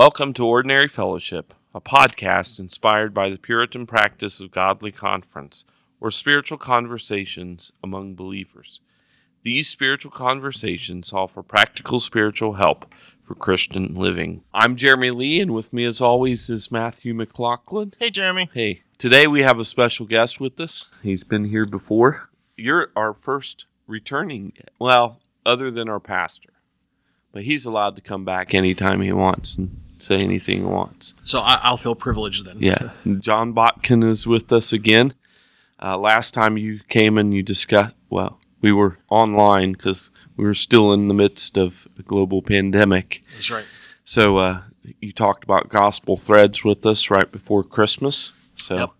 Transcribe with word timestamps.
Welcome 0.00 0.32
to 0.32 0.46
Ordinary 0.46 0.88
Fellowship, 0.88 1.52
a 1.74 1.80
podcast 1.82 2.58
inspired 2.58 3.12
by 3.12 3.28
the 3.28 3.36
Puritan 3.36 3.84
practice 3.86 4.40
of 4.40 4.50
godly 4.50 4.90
conference, 4.90 5.66
or 6.00 6.10
spiritual 6.10 6.56
conversations 6.56 7.70
among 7.84 8.14
believers. 8.14 8.80
These 9.42 9.68
spiritual 9.68 10.10
conversations 10.10 11.12
offer 11.12 11.42
practical 11.42 12.00
spiritual 12.00 12.54
help 12.54 12.90
for 13.20 13.34
Christian 13.34 13.94
living. 13.94 14.42
I'm 14.54 14.74
Jeremy 14.74 15.10
Lee, 15.10 15.38
and 15.38 15.50
with 15.50 15.70
me, 15.70 15.84
as 15.84 16.00
always, 16.00 16.48
is 16.48 16.72
Matthew 16.72 17.12
McLaughlin. 17.12 17.92
Hey, 17.98 18.08
Jeremy. 18.08 18.48
Hey, 18.54 18.80
today 18.96 19.26
we 19.26 19.42
have 19.42 19.58
a 19.58 19.66
special 19.66 20.06
guest 20.06 20.40
with 20.40 20.58
us. 20.60 20.88
He's 21.02 21.24
been 21.24 21.44
here 21.44 21.66
before. 21.66 22.30
You're 22.56 22.90
our 22.96 23.12
first 23.12 23.66
returning, 23.86 24.54
well, 24.78 25.20
other 25.44 25.70
than 25.70 25.90
our 25.90 26.00
pastor, 26.00 26.54
but 27.32 27.42
he's 27.42 27.66
allowed 27.66 27.96
to 27.96 28.00
come 28.02 28.24
back 28.24 28.54
anytime 28.54 29.02
he 29.02 29.12
wants 29.12 29.58
and 29.58 29.82
say 30.02 30.16
anything 30.16 30.58
he 30.60 30.64
wants. 30.64 31.14
So 31.22 31.40
I, 31.40 31.60
I'll 31.62 31.76
feel 31.76 31.94
privileged 31.94 32.44
then. 32.46 32.56
Yeah. 32.58 32.90
John 33.20 33.52
Botkin 33.54 34.02
is 34.02 34.26
with 34.26 34.52
us 34.52 34.72
again. 34.72 35.14
Uh, 35.82 35.96
last 35.96 36.34
time 36.34 36.56
you 36.58 36.80
came 36.88 37.16
and 37.16 37.32
you 37.32 37.42
discussed, 37.42 37.94
well, 38.10 38.38
we 38.60 38.72
were 38.72 38.98
online 39.08 39.72
because 39.72 40.10
we 40.36 40.44
were 40.44 40.54
still 40.54 40.92
in 40.92 41.08
the 41.08 41.14
midst 41.14 41.56
of 41.56 41.88
a 41.98 42.02
global 42.02 42.42
pandemic. 42.42 43.22
That's 43.32 43.50
right. 43.50 43.64
So 44.02 44.36
uh, 44.38 44.62
you 45.00 45.12
talked 45.12 45.44
about 45.44 45.68
gospel 45.68 46.16
threads 46.16 46.64
with 46.64 46.84
us 46.84 47.08
right 47.10 47.30
before 47.30 47.62
Christmas. 47.64 48.32
So 48.54 48.76
Yep. 48.76 48.90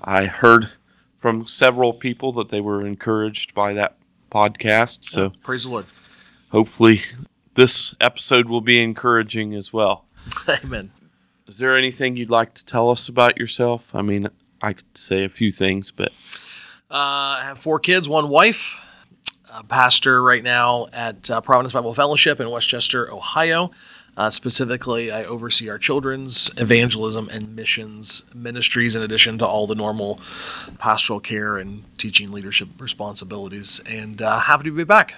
I 0.00 0.24
heard 0.26 0.70
from 1.18 1.46
several 1.46 1.92
people 1.92 2.32
that 2.32 2.48
they 2.48 2.60
were 2.60 2.84
encouraged 2.84 3.54
by 3.54 3.72
that 3.74 3.96
podcast. 4.32 5.04
So 5.04 5.30
Praise 5.42 5.64
the 5.64 5.70
Lord. 5.70 5.86
hopefully 6.50 7.02
this 7.54 7.94
episode 8.00 8.48
will 8.48 8.60
be 8.60 8.82
encouraging 8.82 9.54
as 9.54 9.72
well. 9.72 10.05
Amen. 10.64 10.90
Is 11.46 11.58
there 11.58 11.76
anything 11.76 12.16
you'd 12.16 12.30
like 12.30 12.54
to 12.54 12.64
tell 12.64 12.90
us 12.90 13.08
about 13.08 13.38
yourself? 13.38 13.94
I 13.94 14.02
mean, 14.02 14.28
I 14.60 14.72
could 14.72 14.96
say 14.96 15.24
a 15.24 15.28
few 15.28 15.52
things, 15.52 15.92
but 15.92 16.12
Uh, 16.90 17.38
I 17.40 17.42
have 17.44 17.58
four 17.58 17.78
kids, 17.80 18.08
one 18.08 18.28
wife, 18.28 18.84
a 19.52 19.64
pastor 19.64 20.22
right 20.22 20.42
now 20.42 20.86
at 20.92 21.30
uh, 21.30 21.40
Providence 21.40 21.72
Bible 21.72 21.94
Fellowship 21.94 22.40
in 22.40 22.48
West 22.50 22.68
Chester, 22.68 23.12
Ohio. 23.12 23.70
Uh, 24.16 24.30
specifically, 24.30 25.10
I 25.10 25.24
oversee 25.24 25.68
our 25.68 25.78
children's 25.78 26.50
evangelism 26.58 27.28
and 27.30 27.54
missions 27.54 28.24
ministries 28.34 28.96
in 28.96 29.02
addition 29.02 29.36
to 29.38 29.46
all 29.46 29.66
the 29.66 29.74
normal 29.74 30.20
pastoral 30.78 31.20
care 31.20 31.58
and 31.58 31.84
teaching 31.98 32.32
leadership 32.32 32.68
responsibilities. 32.78 33.82
And 33.88 34.22
uh, 34.22 34.38
happy 34.40 34.64
to 34.64 34.70
be 34.74 34.84
back. 34.84 35.16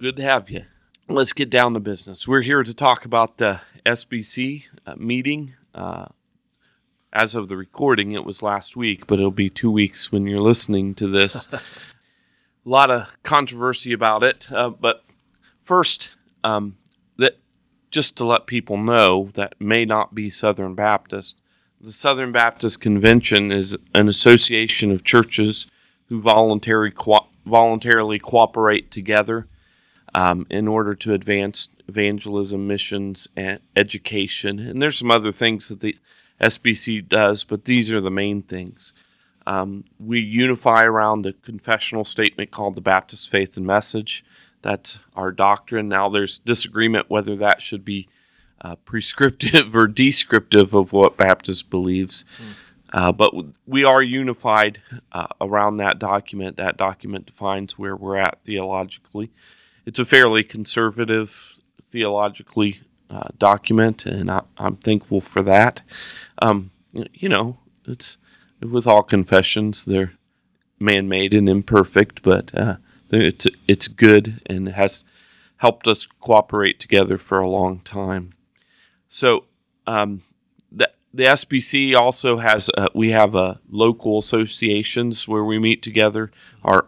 good 0.00 0.16
to 0.16 0.22
have 0.22 0.48
you. 0.48 0.64
Let's 1.06 1.32
get 1.32 1.50
down 1.50 1.74
to 1.74 1.80
business. 1.80 2.26
We're 2.26 2.40
here 2.42 2.62
to 2.62 2.72
talk 2.72 3.04
about 3.04 3.36
the 3.38 3.60
SBC 3.84 4.64
uh, 4.86 4.94
meeting. 4.96 5.54
Uh, 5.74 6.06
as 7.12 7.34
of 7.34 7.48
the 7.48 7.56
recording, 7.56 8.12
it 8.12 8.24
was 8.24 8.42
last 8.42 8.76
week, 8.76 9.06
but 9.06 9.18
it'll 9.18 9.30
be 9.30 9.50
two 9.50 9.70
weeks 9.70 10.12
when 10.12 10.26
you're 10.26 10.40
listening 10.40 10.94
to 10.94 11.08
this. 11.08 11.52
a 11.52 11.60
lot 12.64 12.90
of 12.90 13.16
controversy 13.22 13.92
about 13.92 14.22
it, 14.22 14.50
uh, 14.52 14.70
but 14.70 15.02
first, 15.60 16.14
um, 16.44 16.76
that 17.16 17.38
just 17.90 18.16
to 18.16 18.24
let 18.24 18.46
people 18.46 18.76
know 18.76 19.30
that 19.34 19.54
may 19.60 19.84
not 19.84 20.14
be 20.14 20.30
Southern 20.30 20.74
Baptist. 20.74 21.40
The 21.80 21.92
Southern 21.92 22.30
Baptist 22.30 22.80
Convention 22.80 23.50
is 23.50 23.76
an 23.94 24.08
association 24.08 24.92
of 24.92 25.02
churches 25.02 25.66
who 26.06 26.20
voluntary 26.20 26.90
co- 26.90 27.26
voluntarily 27.46 28.18
cooperate 28.18 28.90
together 28.90 29.48
um, 30.14 30.46
in 30.50 30.68
order 30.68 30.94
to 30.94 31.14
advance 31.14 31.68
evangelism, 31.88 32.66
missions, 32.66 33.28
and 33.36 33.60
education. 33.76 34.58
And 34.58 34.80
there's 34.80 34.98
some 34.98 35.10
other 35.10 35.32
things 35.32 35.68
that 35.68 35.80
the 35.80 35.96
SBC 36.40 37.08
does, 37.08 37.44
but 37.44 37.64
these 37.64 37.92
are 37.92 38.00
the 38.00 38.10
main 38.10 38.42
things. 38.42 38.92
Um, 39.46 39.84
we 39.98 40.20
unify 40.20 40.84
around 40.84 41.26
a 41.26 41.32
confessional 41.32 42.04
statement 42.04 42.50
called 42.50 42.74
the 42.74 42.80
Baptist 42.80 43.30
Faith 43.30 43.56
and 43.56 43.66
Message. 43.66 44.24
That's 44.62 45.00
our 45.16 45.32
doctrine. 45.32 45.88
Now, 45.88 46.08
there's 46.08 46.38
disagreement 46.38 47.08
whether 47.08 47.34
that 47.36 47.62
should 47.62 47.84
be 47.84 48.08
uh, 48.60 48.76
prescriptive 48.76 49.74
or 49.76 49.88
descriptive 49.88 50.74
of 50.74 50.92
what 50.92 51.16
Baptist 51.16 51.70
believes. 51.70 52.24
Uh, 52.92 53.12
but 53.12 53.32
we 53.66 53.84
are 53.84 54.02
unified 54.02 54.82
uh, 55.12 55.28
around 55.40 55.76
that 55.76 55.98
document. 55.98 56.56
That 56.56 56.76
document 56.76 57.26
defines 57.26 57.78
where 57.78 57.96
we're 57.96 58.16
at 58.16 58.40
theologically. 58.44 59.30
It's 59.90 59.98
a 59.98 60.04
fairly 60.04 60.44
conservative 60.44 61.58
theologically 61.82 62.80
uh, 63.10 63.30
document, 63.38 64.06
and 64.06 64.30
I, 64.30 64.42
I'm 64.56 64.76
thankful 64.76 65.20
for 65.20 65.42
that. 65.42 65.82
Um, 66.40 66.70
you 66.92 67.28
know, 67.28 67.58
it's 67.84 68.16
with 68.60 68.86
all 68.86 69.02
confessions, 69.02 69.84
they're 69.84 70.12
man-made 70.78 71.34
and 71.34 71.48
imperfect, 71.48 72.22
but 72.22 72.54
uh, 72.54 72.76
it's 73.10 73.48
it's 73.66 73.88
good 73.88 74.40
and 74.46 74.68
has 74.68 75.02
helped 75.56 75.88
us 75.88 76.06
cooperate 76.06 76.78
together 76.78 77.18
for 77.18 77.40
a 77.40 77.50
long 77.50 77.80
time. 77.80 78.32
So 79.08 79.46
um, 79.88 80.22
the 80.70 80.88
the 81.12 81.24
SBC 81.24 81.96
also 81.96 82.36
has 82.36 82.70
uh, 82.78 82.90
we 82.94 83.10
have 83.10 83.34
uh, 83.34 83.54
local 83.68 84.18
associations 84.18 85.26
where 85.26 85.42
we 85.42 85.58
meet 85.58 85.82
together. 85.82 86.30
Our 86.62 86.86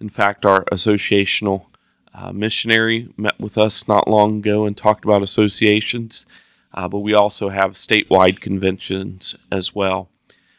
in 0.00 0.08
fact 0.08 0.44
our 0.44 0.64
associational 0.64 1.69
uh, 2.14 2.32
missionary 2.32 3.12
met 3.16 3.38
with 3.38 3.56
us 3.56 3.86
not 3.86 4.08
long 4.08 4.38
ago 4.38 4.64
and 4.64 4.76
talked 4.76 5.04
about 5.04 5.22
associations. 5.22 6.26
Uh, 6.72 6.88
but 6.88 7.00
we 7.00 7.12
also 7.12 7.48
have 7.48 7.72
statewide 7.72 8.40
conventions 8.40 9.34
as 9.50 9.74
well, 9.74 10.08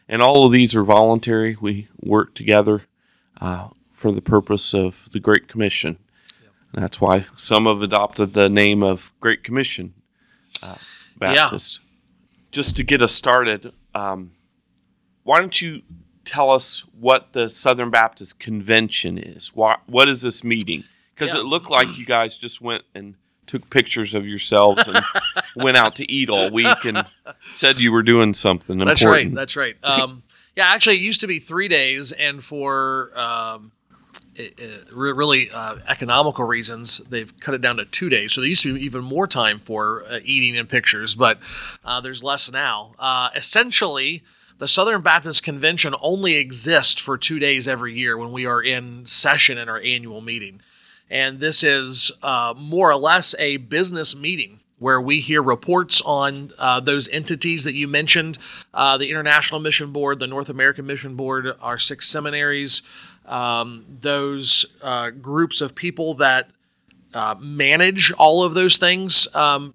and 0.06 0.20
all 0.20 0.44
of 0.44 0.52
these 0.52 0.76
are 0.76 0.82
voluntary. 0.82 1.56
We 1.58 1.88
work 2.02 2.34
together 2.34 2.82
uh, 3.40 3.70
for 3.90 4.12
the 4.12 4.20
purpose 4.20 4.74
of 4.74 5.10
the 5.12 5.20
Great 5.20 5.48
Commission. 5.48 5.98
That's 6.74 7.00
why 7.00 7.26
some 7.34 7.64
have 7.64 7.82
adopted 7.82 8.34
the 8.34 8.50
name 8.50 8.82
of 8.82 9.12
Great 9.20 9.42
Commission 9.42 9.94
uh, 10.62 10.76
Baptist. 11.16 11.80
Just 12.50 12.76
to 12.76 12.84
get 12.84 13.00
us 13.00 13.12
started, 13.12 13.72
um, 13.94 14.32
why 15.22 15.38
don't 15.38 15.62
you 15.62 15.80
tell 16.24 16.50
us 16.50 16.80
what 16.98 17.32
the 17.32 17.48
Southern 17.48 17.90
Baptist 17.90 18.38
Convention 18.38 19.18
is? 19.18 19.54
Why, 19.54 19.76
what 19.86 20.08
is 20.08 20.22
this 20.22 20.44
meeting? 20.44 20.84
Because 21.22 21.34
Yeah. 21.34 21.40
it 21.40 21.46
looked 21.46 21.70
like 21.70 21.96
you 21.98 22.04
guys 22.04 22.36
just 22.36 22.60
went 22.60 22.82
and 22.94 23.14
took 23.46 23.68
pictures 23.70 24.14
of 24.14 24.26
yourselves 24.26 24.86
and 24.88 25.04
went 25.56 25.76
out 25.76 25.94
to 25.96 26.10
eat 26.10 26.30
all 26.30 26.50
week 26.50 26.84
and 26.84 27.04
said 27.42 27.78
you 27.78 27.92
were 27.92 28.02
doing 28.02 28.34
something 28.34 28.78
That's 28.78 29.02
important. 29.02 29.30
right. 29.30 29.34
That's 29.34 29.56
right. 29.56 29.76
Um, 29.82 30.22
yeah, 30.56 30.66
actually, 30.66 30.96
it 30.96 31.02
used 31.02 31.20
to 31.22 31.26
be 31.26 31.38
three 31.38 31.68
days, 31.68 32.12
and 32.12 32.42
for 32.42 33.10
um, 33.16 33.72
it, 34.34 34.54
it, 34.58 34.94
really 34.94 35.48
uh, 35.52 35.78
economical 35.88 36.44
reasons, 36.44 36.98
they've 36.98 37.38
cut 37.40 37.54
it 37.54 37.60
down 37.60 37.76
to 37.78 37.84
two 37.84 38.08
days. 38.08 38.32
So 38.32 38.40
there 38.40 38.48
used 38.50 38.62
to 38.62 38.74
be 38.74 38.84
even 38.84 39.02
more 39.04 39.26
time 39.26 39.58
for 39.58 40.04
uh, 40.10 40.18
eating 40.24 40.56
and 40.56 40.68
pictures, 40.68 41.14
but 41.14 41.38
uh, 41.84 42.00
there's 42.00 42.22
less 42.22 42.50
now. 42.52 42.92
Uh, 42.98 43.30
essentially, 43.34 44.22
the 44.58 44.68
Southern 44.68 45.00
Baptist 45.00 45.42
Convention 45.42 45.94
only 46.00 46.36
exists 46.36 47.00
for 47.00 47.18
two 47.18 47.38
days 47.38 47.66
every 47.66 47.94
year 47.94 48.16
when 48.16 48.30
we 48.32 48.46
are 48.46 48.62
in 48.62 49.04
session 49.06 49.58
in 49.58 49.68
our 49.68 49.80
annual 49.80 50.20
meeting. 50.20 50.60
And 51.12 51.40
this 51.40 51.62
is 51.62 52.10
uh, 52.22 52.54
more 52.56 52.90
or 52.90 52.96
less 52.96 53.34
a 53.38 53.58
business 53.58 54.16
meeting 54.16 54.60
where 54.78 54.98
we 54.98 55.20
hear 55.20 55.42
reports 55.42 56.00
on 56.06 56.50
uh, 56.58 56.80
those 56.80 57.06
entities 57.10 57.64
that 57.64 57.74
you 57.74 57.86
mentioned 57.86 58.38
uh, 58.72 58.96
the 58.96 59.10
International 59.10 59.60
Mission 59.60 59.92
Board, 59.92 60.18
the 60.18 60.26
North 60.26 60.48
American 60.48 60.86
Mission 60.86 61.14
Board, 61.14 61.52
our 61.60 61.76
six 61.76 62.08
seminaries, 62.08 62.82
um, 63.26 63.84
those 64.00 64.64
uh, 64.82 65.10
groups 65.10 65.60
of 65.60 65.74
people 65.74 66.14
that 66.14 66.48
uh, 67.12 67.34
manage 67.38 68.10
all 68.12 68.42
of 68.42 68.54
those 68.54 68.78
things. 68.78 69.28
Um, 69.34 69.74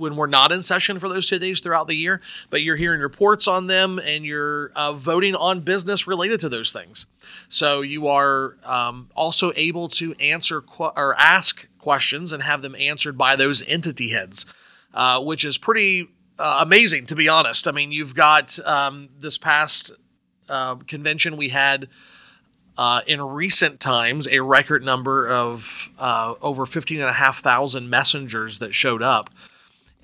when 0.00 0.16
we're 0.16 0.26
not 0.26 0.50
in 0.50 0.62
session 0.62 0.98
for 0.98 1.08
those 1.08 1.28
two 1.28 1.38
days 1.38 1.60
throughout 1.60 1.86
the 1.86 1.94
year, 1.94 2.20
but 2.50 2.62
you're 2.62 2.76
hearing 2.76 3.00
reports 3.00 3.46
on 3.46 3.66
them 3.66 4.00
and 4.04 4.24
you're 4.24 4.72
uh, 4.74 4.92
voting 4.92 5.36
on 5.36 5.60
business 5.60 6.06
related 6.06 6.40
to 6.40 6.48
those 6.48 6.72
things. 6.72 7.06
So 7.48 7.82
you 7.82 8.08
are 8.08 8.56
um, 8.64 9.10
also 9.14 9.52
able 9.54 9.88
to 9.88 10.14
answer 10.14 10.60
qu- 10.60 10.92
or 10.96 11.14
ask 11.18 11.68
questions 11.78 12.32
and 12.32 12.42
have 12.42 12.62
them 12.62 12.74
answered 12.76 13.16
by 13.16 13.36
those 13.36 13.66
entity 13.68 14.10
heads, 14.10 14.52
uh, 14.94 15.22
which 15.22 15.44
is 15.44 15.58
pretty 15.58 16.08
uh, 16.38 16.60
amazing, 16.62 17.06
to 17.06 17.14
be 17.14 17.28
honest. 17.28 17.68
I 17.68 17.72
mean, 17.72 17.92
you've 17.92 18.14
got 18.14 18.58
um, 18.66 19.10
this 19.18 19.38
past 19.38 19.92
uh, 20.48 20.76
convention 20.76 21.36
we 21.36 21.50
had 21.50 21.88
uh, 22.76 23.02
in 23.06 23.20
recent 23.20 23.78
times 23.78 24.26
a 24.28 24.40
record 24.40 24.82
number 24.82 25.28
of 25.28 25.90
uh, 25.98 26.34
over 26.40 26.64
15,500 26.64 27.88
messengers 27.88 28.58
that 28.58 28.72
showed 28.72 29.02
up. 29.02 29.28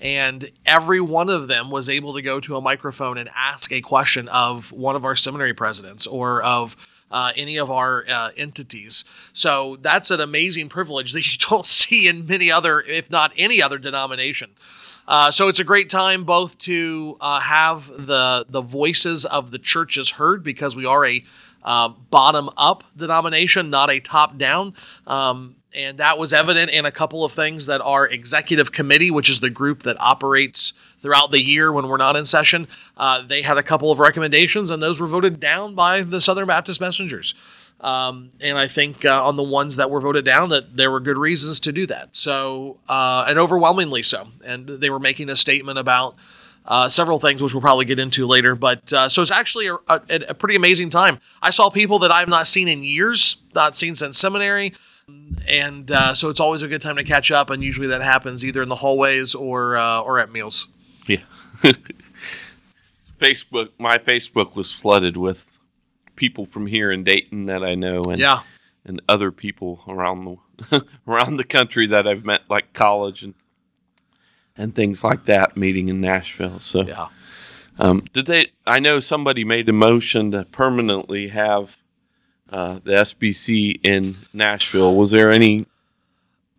And 0.00 0.50
every 0.64 1.00
one 1.00 1.30
of 1.30 1.48
them 1.48 1.70
was 1.70 1.88
able 1.88 2.14
to 2.14 2.22
go 2.22 2.38
to 2.40 2.56
a 2.56 2.60
microphone 2.60 3.16
and 3.16 3.30
ask 3.34 3.72
a 3.72 3.80
question 3.80 4.28
of 4.28 4.72
one 4.72 4.94
of 4.96 5.04
our 5.04 5.16
seminary 5.16 5.54
presidents 5.54 6.06
or 6.06 6.42
of 6.42 6.76
uh, 7.10 7.32
any 7.36 7.56
of 7.56 7.70
our 7.70 8.04
uh, 8.08 8.30
entities. 8.36 9.04
So 9.32 9.76
that's 9.76 10.10
an 10.10 10.20
amazing 10.20 10.68
privilege 10.68 11.12
that 11.12 11.26
you 11.32 11.38
don't 11.48 11.66
see 11.66 12.08
in 12.08 12.26
many 12.26 12.50
other, 12.50 12.80
if 12.80 13.10
not 13.10 13.32
any 13.36 13.62
other 13.62 13.78
denomination. 13.78 14.50
Uh, 15.06 15.30
so 15.30 15.48
it's 15.48 15.60
a 15.60 15.64
great 15.64 15.88
time 15.88 16.24
both 16.24 16.58
to 16.58 17.16
uh, 17.20 17.40
have 17.40 17.86
the 17.86 18.46
the 18.48 18.62
voices 18.62 19.24
of 19.24 19.50
the 19.50 19.58
churches 19.58 20.12
heard 20.12 20.42
because 20.42 20.76
we 20.76 20.84
are 20.84 21.04
a 21.06 21.24
uh, 21.64 21.88
bottom 21.88 22.48
up 22.56 22.84
denomination, 22.96 23.70
not 23.70 23.90
a 23.90 23.98
top 23.98 24.36
down. 24.36 24.72
Um, 25.06 25.55
and 25.76 25.98
that 25.98 26.18
was 26.18 26.32
evident 26.32 26.70
in 26.70 26.86
a 26.86 26.90
couple 26.90 27.24
of 27.24 27.32
things 27.32 27.66
that 27.66 27.82
our 27.82 28.06
executive 28.06 28.72
committee, 28.72 29.10
which 29.10 29.28
is 29.28 29.40
the 29.40 29.50
group 29.50 29.82
that 29.82 29.96
operates 30.00 30.72
throughout 30.98 31.30
the 31.30 31.42
year 31.42 31.70
when 31.70 31.86
we're 31.88 31.98
not 31.98 32.16
in 32.16 32.24
session, 32.24 32.66
uh, 32.96 33.24
they 33.24 33.42
had 33.42 33.58
a 33.58 33.62
couple 33.62 33.92
of 33.92 33.98
recommendations, 33.98 34.70
and 34.70 34.82
those 34.82 35.00
were 35.00 35.06
voted 35.06 35.38
down 35.38 35.74
by 35.74 36.00
the 36.00 36.20
Southern 36.20 36.46
Baptist 36.46 36.80
messengers. 36.80 37.34
Um, 37.82 38.30
and 38.40 38.56
I 38.56 38.66
think 38.66 39.04
uh, 39.04 39.22
on 39.22 39.36
the 39.36 39.42
ones 39.42 39.76
that 39.76 39.90
were 39.90 40.00
voted 40.00 40.24
down, 40.24 40.48
that 40.48 40.76
there 40.76 40.90
were 40.90 41.00
good 41.00 41.18
reasons 41.18 41.60
to 41.60 41.72
do 41.72 41.84
that. 41.86 42.16
So, 42.16 42.78
uh, 42.88 43.26
and 43.28 43.38
overwhelmingly 43.38 44.02
so. 44.02 44.28
And 44.46 44.66
they 44.66 44.88
were 44.88 44.98
making 44.98 45.28
a 45.28 45.36
statement 45.36 45.78
about 45.78 46.16
uh, 46.64 46.88
several 46.88 47.20
things, 47.20 47.42
which 47.42 47.52
we'll 47.52 47.60
probably 47.60 47.84
get 47.84 47.98
into 47.98 48.26
later. 48.26 48.54
But 48.54 48.92
uh, 48.94 49.08
so 49.10 49.20
it's 49.20 49.30
actually 49.30 49.66
a, 49.66 49.74
a, 49.88 50.00
a, 50.30 50.34
pretty 50.34 50.56
amazing 50.56 50.88
time. 50.90 51.20
I 51.42 51.50
saw 51.50 51.68
people 51.68 51.98
that 52.00 52.10
I've 52.10 52.28
not 52.28 52.46
seen 52.46 52.66
in 52.66 52.82
years, 52.82 53.42
not 53.54 53.76
seen 53.76 53.94
since 53.94 54.18
seminary. 54.18 54.72
And 55.48 55.90
uh, 55.90 56.14
so 56.14 56.28
it's 56.30 56.40
always 56.40 56.62
a 56.64 56.68
good 56.68 56.82
time 56.82 56.96
to 56.96 57.04
catch 57.04 57.30
up, 57.30 57.50
and 57.50 57.62
usually 57.62 57.86
that 57.88 58.02
happens 58.02 58.44
either 58.44 58.62
in 58.62 58.68
the 58.68 58.76
hallways 58.76 59.34
or 59.34 59.76
uh, 59.76 60.00
or 60.00 60.18
at 60.18 60.32
meals. 60.32 60.68
Yeah. 61.06 61.22
Facebook, 63.18 63.70
my 63.78 63.98
Facebook 63.98 64.56
was 64.56 64.72
flooded 64.72 65.16
with 65.16 65.58
people 66.16 66.44
from 66.44 66.66
here 66.66 66.90
in 66.90 67.04
Dayton 67.04 67.46
that 67.46 67.62
I 67.62 67.76
know, 67.76 68.02
and 68.02 68.18
Yeah, 68.18 68.40
and 68.84 69.00
other 69.08 69.30
people 69.30 69.84
around 69.86 70.24
the 70.24 70.84
around 71.06 71.36
the 71.36 71.44
country 71.44 71.86
that 71.86 72.08
I've 72.08 72.24
met, 72.24 72.42
like 72.48 72.72
college 72.72 73.22
and 73.22 73.34
and 74.56 74.74
things 74.74 75.04
like 75.04 75.26
that, 75.26 75.56
meeting 75.56 75.88
in 75.88 76.00
Nashville. 76.00 76.58
So, 76.58 76.82
yeah. 76.82 77.08
um, 77.78 78.04
did 78.12 78.26
they? 78.26 78.46
I 78.66 78.80
know 78.80 78.98
somebody 78.98 79.44
made 79.44 79.68
a 79.68 79.72
motion 79.72 80.32
to 80.32 80.44
permanently 80.46 81.28
have 81.28 81.78
uh, 82.50 82.80
the 82.84 82.92
SBC 82.92 83.80
in 83.82 84.04
Nashville. 84.32 84.96
Was 84.96 85.10
there 85.10 85.30
any 85.30 85.66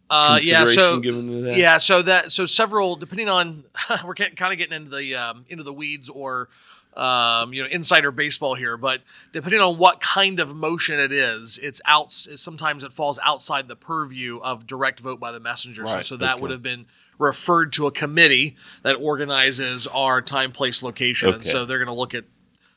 Uh, 0.10 0.40
yeah, 0.42 0.64
consideration 0.64 0.74
so 0.96 1.00
given 1.00 1.28
to 1.28 1.42
that? 1.42 1.58
yeah, 1.58 1.78
so 1.78 2.02
that 2.02 2.32
so 2.32 2.46
several 2.46 2.96
depending 2.96 3.30
on 3.30 3.64
we're 4.06 4.16
kind 4.16 4.52
of 4.52 4.58
getting 4.58 4.74
into 4.74 4.96
the 4.96 5.16
um, 5.16 5.46
into 5.50 5.64
the 5.64 5.74
weeds 5.74 6.10
or 6.10 6.50
um, 6.96 7.54
you 7.54 7.62
know 7.62 7.70
insider 7.70 8.10
baseball 8.12 8.56
here, 8.56 8.76
but 8.78 9.02
depending 9.32 9.62
on 9.62 9.78
what 9.78 10.00
kind 10.02 10.40
of 10.40 10.56
motion 10.56 11.00
it 11.00 11.12
is, 11.12 11.58
it's 11.62 11.82
out. 11.86 12.12
Sometimes 12.12 12.84
it 12.84 12.92
falls 12.94 13.20
outside 13.24 13.68
the 13.68 13.76
purview 13.76 14.40
of 14.40 14.66
direct 14.66 15.00
vote 15.00 15.20
by 15.20 15.32
the 15.32 15.40
messenger. 15.40 15.86
So, 15.86 15.96
Right, 15.96 16.06
so 16.06 16.18
that 16.18 16.34
okay. 16.34 16.42
would 16.42 16.52
have 16.52 16.64
been 16.64 16.86
referred 17.20 17.72
to 17.74 17.86
a 17.88 17.92
committee 17.92 18.56
that 18.84 18.94
organizes 18.96 19.88
our 19.88 20.22
time, 20.22 20.52
place, 20.52 20.82
location, 20.84 21.34
and 21.34 21.46
so 21.46 21.66
they're 21.66 21.78
going 21.80 21.88
to 21.88 21.94
look 21.94 22.14
at. 22.16 22.24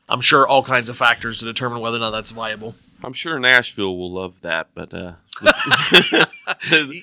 I'm 0.08 0.20
sure 0.20 0.46
all 0.46 0.64
kinds 0.64 0.88
of 0.88 0.96
factors 0.96 1.38
to 1.38 1.44
determine 1.44 1.80
whether 1.80 1.96
or 1.96 2.00
not 2.00 2.10
that's 2.10 2.32
viable. 2.32 2.74
I'm 3.02 3.12
sure 3.12 3.38
Nashville 3.38 3.96
will 3.96 4.12
love 4.12 4.42
that, 4.42 4.68
but 4.74 4.92
uh, 4.92 5.14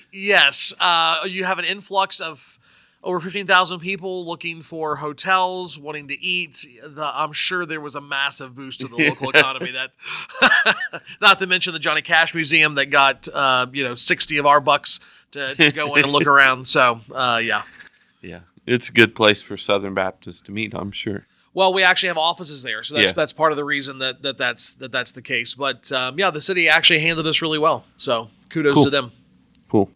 yes, 0.12 0.72
uh, 0.80 1.20
you 1.26 1.44
have 1.44 1.58
an 1.58 1.64
influx 1.64 2.20
of 2.20 2.58
over 3.02 3.20
15,000 3.20 3.78
people 3.80 4.26
looking 4.26 4.60
for 4.60 4.96
hotels, 4.96 5.78
wanting 5.78 6.08
to 6.08 6.20
eat. 6.20 6.66
The, 6.82 7.10
I'm 7.14 7.32
sure 7.32 7.64
there 7.64 7.80
was 7.80 7.94
a 7.94 8.00
massive 8.00 8.54
boost 8.54 8.80
to 8.80 8.88
the 8.88 8.96
local 9.08 9.30
economy. 9.34 9.70
That, 9.70 9.92
not 11.20 11.38
to 11.38 11.46
mention 11.46 11.72
the 11.72 11.78
Johnny 11.78 12.02
Cash 12.02 12.34
Museum 12.34 12.74
that 12.74 12.86
got 12.86 13.28
uh, 13.32 13.66
you 13.72 13.84
know 13.84 13.94
60 13.94 14.36
of 14.38 14.46
our 14.46 14.60
bucks 14.60 15.00
to, 15.32 15.54
to 15.54 15.72
go 15.72 15.94
in 15.94 16.04
and 16.04 16.12
look 16.12 16.26
around. 16.26 16.66
So 16.66 17.00
uh, 17.14 17.40
yeah. 17.42 17.62
yeah, 18.20 18.40
it's 18.66 18.88
a 18.88 18.92
good 18.92 19.14
place 19.14 19.42
for 19.42 19.56
Southern 19.56 19.94
Baptists 19.94 20.40
to 20.42 20.52
meet. 20.52 20.74
I'm 20.74 20.92
sure. 20.92 21.26
Well, 21.58 21.74
we 21.74 21.82
actually 21.82 22.06
have 22.10 22.18
offices 22.18 22.62
there, 22.62 22.84
so 22.84 22.94
that's 22.94 23.08
Yeah. 23.10 23.14
that's 23.14 23.32
part 23.32 23.50
of 23.50 23.56
the 23.56 23.64
reason 23.64 23.98
that, 23.98 24.22
that 24.22 24.38
that's 24.38 24.74
that 24.74 24.92
that's 24.92 25.10
the 25.10 25.20
case. 25.22 25.54
But 25.54 25.90
um, 25.90 26.16
yeah, 26.16 26.30
the 26.30 26.40
city 26.40 26.68
actually 26.68 27.00
handled 27.00 27.26
us 27.26 27.42
really 27.42 27.58
well. 27.58 27.84
So 27.96 28.30
kudos 28.48 28.74
Cool. 28.74 28.84
to 28.84 28.90
them. 28.90 29.10
Cool. 29.68 29.90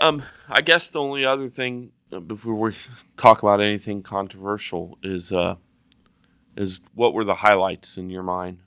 Um, 0.00 0.22
I 0.48 0.60
guess 0.60 0.88
the 0.88 1.00
only 1.00 1.24
other 1.24 1.48
thing 1.48 1.90
uh, 2.12 2.20
before 2.20 2.54
we 2.54 2.76
talk 3.16 3.42
about 3.42 3.60
anything 3.60 4.04
controversial 4.04 4.98
is 5.02 5.32
uh, 5.32 5.56
is 6.56 6.78
what 6.94 7.12
were 7.12 7.24
the 7.24 7.34
highlights 7.46 7.98
in 7.98 8.08
your 8.08 8.22
mind? 8.22 8.58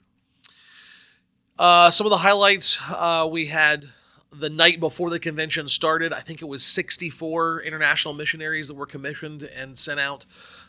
Uh, 1.58 1.90
some 1.90 2.06
of 2.06 2.10
the 2.10 2.18
highlights 2.18 2.78
uh, 2.90 3.26
we 3.32 3.46
had 3.46 3.86
the 4.30 4.50
night 4.50 4.80
before 4.80 5.08
the 5.08 5.18
convention 5.18 5.66
started. 5.68 6.12
I 6.12 6.20
think 6.20 6.42
it 6.42 6.48
was 6.48 6.62
64 6.62 7.62
international 7.62 8.12
missionaries 8.12 8.68
that 8.68 8.74
were 8.74 8.84
commissioned 8.86 9.44
and 9.44 9.78
sent 9.78 9.98
out 10.00 10.26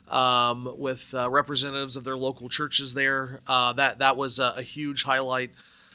um, 0.09 0.73
with 0.77 1.13
uh, 1.13 1.29
representatives 1.29 1.95
of 1.95 2.03
their 2.03 2.17
local 2.17 2.49
churches 2.49 2.93
there. 2.93 3.41
Uh, 3.47 3.73
that 3.73 3.99
that 3.99 4.17
was 4.17 4.39
a, 4.39 4.53
a 4.57 4.61
huge 4.61 5.03
highlight. 5.03 5.51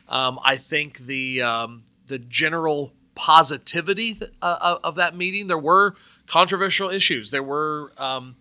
Um, 0.09 0.39
I 0.45 0.57
think 0.57 0.99
the 0.99 1.43
um, 1.43 1.85
the 2.07 2.19
general 2.19 2.93
positivity 3.15 4.21
uh, 4.43 4.77
of- 4.83 4.97
that 4.97 5.17
meeting. 5.17 5.47
There 5.47 5.59
were 5.59 5.95
controversial 6.27 6.91
issues. 6.91 7.31
There 7.31 7.43
were 7.43 7.93
um, 7.99 8.37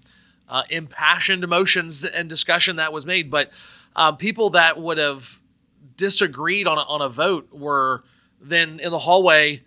uh, 0.48 0.64
impassioned 0.70 1.44
emotions 1.44 2.04
and 2.04 2.30
discussion 2.30 2.78
that 2.78 2.94
was 2.94 3.06
made, 3.06 3.30
but 3.30 3.52
um, 3.96 4.18
people 4.18 4.52
that 4.52 4.80
would 4.80 4.98
have 4.98 5.40
disagreed 5.98 6.66
on 6.68 6.78
a, 6.78 6.82
on 6.82 7.02
a 7.02 7.10
vote 7.10 7.50
were 7.52 8.04
then 8.42 8.80
in 8.80 8.92
the 8.92 9.00
hallway 9.00 9.64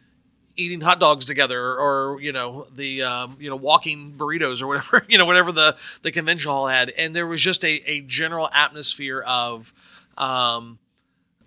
eating 0.56 0.80
hot 0.80 1.00
dogs 1.00 1.24
together 1.24 1.78
or 1.78 2.18
you 2.20 2.32
know 2.32 2.66
the 2.74 3.02
um, 3.02 3.36
you 3.40 3.48
know 3.48 3.56
walking 3.56 4.14
burritos 4.16 4.62
or 4.62 4.66
whatever 4.66 5.04
you 5.08 5.18
know 5.18 5.24
whatever 5.24 5.52
the 5.52 5.76
the 6.02 6.12
convention 6.12 6.50
hall 6.50 6.66
had. 6.66 6.90
And 6.90 7.14
there 7.14 7.26
was 7.26 7.40
just 7.40 7.64
a, 7.64 7.82
a 7.90 8.00
general 8.02 8.48
atmosphere 8.52 9.22
of 9.26 9.72
um, 10.16 10.78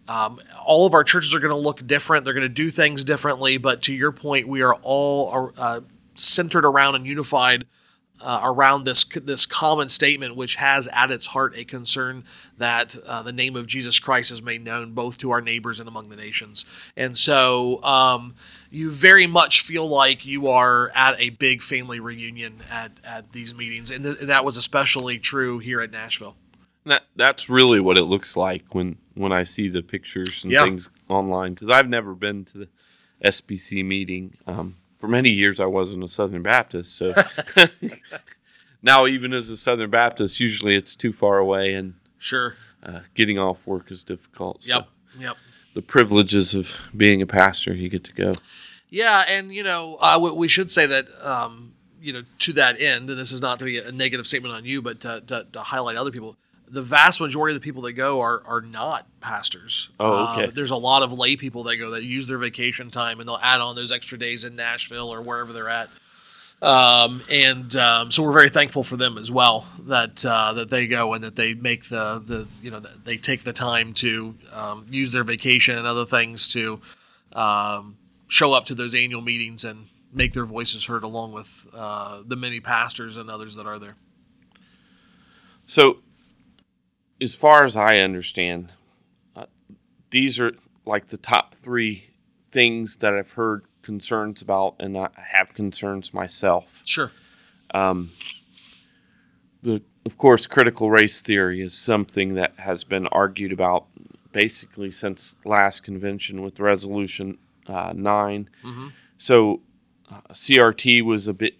um, 0.07 0.39
all 0.65 0.85
of 0.85 0.93
our 0.93 1.03
churches 1.03 1.33
are 1.33 1.39
going 1.39 1.53
to 1.53 1.59
look 1.59 1.85
different. 1.85 2.25
They're 2.25 2.33
going 2.33 2.43
to 2.43 2.49
do 2.49 2.69
things 2.69 3.03
differently. 3.03 3.57
But 3.57 3.81
to 3.83 3.93
your 3.93 4.11
point 4.11 4.47
we 4.47 4.61
are 4.61 4.75
all 4.75 5.51
uh, 5.57 5.81
centered 6.15 6.65
around 6.65 6.95
and 6.95 7.05
unified 7.05 7.65
uh, 8.21 8.41
around 8.43 8.85
this 8.85 9.03
this 9.03 9.45
common 9.45 9.89
statement, 9.89 10.35
which 10.35 10.55
has 10.55 10.87
at 10.93 11.11
its 11.11 11.27
heart 11.27 11.57
a 11.57 11.63
concern 11.63 12.23
that 12.57 12.95
uh, 13.05 13.21
the 13.21 13.33
name 13.33 13.55
of 13.55 13.67
Jesus 13.67 13.99
Christ 13.99 14.31
is 14.31 14.41
made 14.41 14.63
known 14.63 14.93
both 14.93 15.17
to 15.19 15.31
our 15.31 15.41
neighbors 15.41 15.79
and 15.79 15.89
among 15.89 16.09
the 16.09 16.15
nations. 16.15 16.65
And 16.95 17.17
so 17.17 17.83
um, 17.83 18.35
you 18.75 18.91
very 18.91 19.27
much 19.27 19.61
feel 19.61 19.87
like 19.87 20.25
you 20.25 20.47
are 20.47 20.91
at 20.95 21.19
a 21.19 21.29
big 21.29 21.61
family 21.61 21.99
reunion 21.99 22.61
at, 22.71 22.91
at 23.03 23.31
these 23.31 23.55
meetings, 23.55 23.91
and, 23.91 24.03
th- 24.03 24.19
and 24.19 24.29
that 24.29 24.43
was 24.45 24.57
especially 24.57 25.17
true 25.19 25.59
here 25.59 25.81
at 25.81 25.91
Nashville. 25.91 26.35
That 26.85 27.03
that's 27.15 27.49
really 27.49 27.79
what 27.79 27.97
it 27.97 28.03
looks 28.03 28.35
like 28.37 28.75
when 28.75 28.97
when 29.15 29.31
I 29.31 29.43
see 29.43 29.69
the 29.69 29.81
pictures 29.81 30.43
and 30.43 30.53
Yeah. 30.53 30.63
things 30.65 30.89
online 31.07 31.53
because 31.53 31.69
I've 31.69 31.89
never 31.89 32.13
been 32.13 32.43
to 32.45 32.57
the 32.59 32.67
SBC 33.23 33.83
meeting. 33.83 34.33
Um, 34.45 34.75
for 34.99 35.07
many 35.07 35.29
years, 35.29 35.59
I 35.59 35.65
wasn't 35.65 36.03
a 36.03 36.07
Southern 36.07 36.43
Baptist, 36.43 36.95
so 36.95 37.13
now 38.81 39.07
even 39.07 39.33
as 39.33 39.49
a 39.49 39.57
Southern 39.57 39.89
Baptist, 39.89 40.39
usually 40.39 40.75
it's 40.75 40.95
too 40.95 41.11
far 41.13 41.37
away 41.37 41.73
and 41.73 41.95
Sure. 42.17 42.55
uh, 42.83 43.01
getting 43.13 43.37
off 43.39 43.67
work 43.67 43.91
is 43.91 44.03
difficult. 44.03 44.63
So 44.63 44.75
Yep. 44.75 44.87
Yep. 45.19 45.37
the 45.73 45.81
privileges 45.81 46.53
of 46.53 46.89
being 46.95 47.21
a 47.21 47.25
pastor, 47.27 47.73
you 47.73 47.89
get 47.89 48.03
to 48.05 48.13
go. 48.13 48.31
Yeah, 48.89 49.25
and 49.27 49.53
you 49.53 49.63
know, 49.63 49.97
uh, 49.99 50.19
we, 50.21 50.31
we 50.31 50.47
should 50.47 50.71
say 50.71 50.85
that 50.85 51.07
um, 51.23 51.73
you 52.01 52.13
know 52.13 52.23
to 52.39 52.53
that 52.53 52.79
end, 52.79 53.09
and 53.09 53.19
this 53.19 53.31
is 53.31 53.41
not 53.41 53.59
to 53.59 53.65
be 53.65 53.77
a 53.77 53.91
negative 53.91 54.25
statement 54.25 54.53
on 54.53 54.65
you, 54.65 54.81
but 54.81 55.01
to, 55.01 55.21
to, 55.27 55.47
to 55.51 55.59
highlight 55.61 55.97
other 55.97 56.11
people. 56.11 56.35
The 56.67 56.81
vast 56.81 57.21
majority 57.21 57.55
of 57.55 57.61
the 57.61 57.65
people 57.65 57.83
that 57.83 57.93
go 57.93 58.21
are 58.21 58.41
are 58.45 58.61
not 58.61 59.07
pastors. 59.21 59.91
Oh, 59.99 60.33
okay. 60.33 60.45
Uh, 60.45 60.51
there's 60.53 60.71
a 60.71 60.75
lot 60.75 61.03
of 61.03 61.11
lay 61.13 61.35
people 61.35 61.63
that 61.63 61.77
go 61.77 61.91
that 61.91 62.03
use 62.03 62.27
their 62.27 62.37
vacation 62.37 62.89
time, 62.89 63.19
and 63.19 63.27
they'll 63.29 63.39
add 63.41 63.61
on 63.61 63.75
those 63.75 63.91
extra 63.91 64.17
days 64.17 64.43
in 64.43 64.55
Nashville 64.55 65.13
or 65.13 65.21
wherever 65.21 65.53
they're 65.53 65.69
at. 65.69 65.89
Um, 66.61 67.21
and 67.29 67.75
um, 67.75 68.11
so 68.11 68.23
we're 68.23 68.31
very 68.31 68.49
thankful 68.49 68.83
for 68.83 68.97
them 68.97 69.17
as 69.17 69.29
well 69.29 69.67
that 69.81 70.25
uh, 70.25 70.53
that 70.53 70.69
they 70.69 70.87
go 70.87 71.13
and 71.13 71.23
that 71.23 71.35
they 71.35 71.53
make 71.53 71.89
the 71.89 72.23
the 72.25 72.47
you 72.63 72.71
know 72.71 72.79
they 72.79 73.17
take 73.17 73.43
the 73.43 73.53
time 73.53 73.93
to 73.95 74.35
um, 74.53 74.85
use 74.89 75.11
their 75.11 75.23
vacation 75.23 75.77
and 75.77 75.85
other 75.85 76.05
things 76.05 76.51
to 76.53 76.79
um, 77.33 77.97
show 78.27 78.53
up 78.53 78.65
to 78.65 78.75
those 78.75 78.95
annual 78.95 79.21
meetings 79.21 79.63
and 79.63 79.87
make 80.11 80.33
their 80.33 80.45
voices 80.45 80.85
heard 80.85 81.03
along 81.03 81.33
with 81.33 81.67
uh, 81.73 82.21
the 82.25 82.35
many 82.35 82.59
pastors 82.59 83.17
and 83.17 83.29
others 83.29 83.55
that 83.55 83.65
are 83.65 83.77
there. 83.77 83.95
So, 85.65 85.97
as 87.21 87.35
far 87.35 87.63
as 87.63 87.75
I 87.75 87.97
understand, 87.97 88.71
uh, 89.35 89.45
these 90.11 90.39
are 90.39 90.53
like 90.85 91.07
the 91.07 91.17
top 91.17 91.55
three 91.55 92.09
things 92.49 92.97
that 92.97 93.13
I've 93.13 93.33
heard 93.33 93.65
concerns 93.81 94.41
about, 94.41 94.75
and 94.79 94.97
I 94.97 95.09
have 95.31 95.53
concerns 95.53 96.13
myself. 96.13 96.81
Sure. 96.85 97.11
Um, 97.73 98.11
the, 99.61 99.81
of 100.05 100.17
course, 100.17 100.47
critical 100.47 100.89
race 100.91 101.21
theory 101.21 101.61
is 101.61 101.77
something 101.77 102.35
that 102.35 102.59
has 102.59 102.83
been 102.83 103.07
argued 103.07 103.51
about 103.51 103.87
basically 104.31 104.91
since 104.91 105.37
last 105.45 105.81
convention 105.81 106.41
with 106.41 106.59
Resolution 106.59 107.37
uh, 107.67 107.93
9. 107.95 108.49
So 109.17 109.61
uh, 110.11 110.21
CRT 110.31 111.03
was 111.03 111.27
a 111.27 111.33
bit 111.33 111.55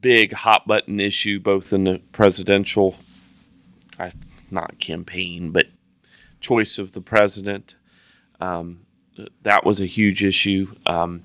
big 0.00 0.32
hot 0.32 0.66
button 0.66 0.98
issue 1.00 1.38
both 1.38 1.72
in 1.72 1.84
the 1.84 2.00
presidential, 2.12 2.96
not 4.50 4.78
campaign, 4.78 5.50
but 5.52 5.66
choice 6.40 6.78
of 6.78 6.92
the 6.92 7.00
president. 7.00 7.76
Um, 8.40 8.80
that 9.42 9.64
was 9.64 9.80
a 9.80 9.86
huge 9.86 10.24
issue. 10.24 10.74
Um, 10.86 11.22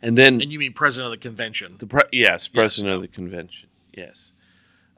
and 0.00 0.16
then 0.16 0.40
And 0.40 0.52
you 0.52 0.58
mean 0.58 0.72
president 0.72 1.12
of 1.12 1.20
the 1.20 1.28
convention? 1.28 1.76
the 1.78 1.86
pre- 1.86 2.02
yes, 2.12 2.48
president 2.48 2.94
of 2.94 3.00
the 3.02 3.08
convention. 3.08 3.68
Yes. 3.92 4.32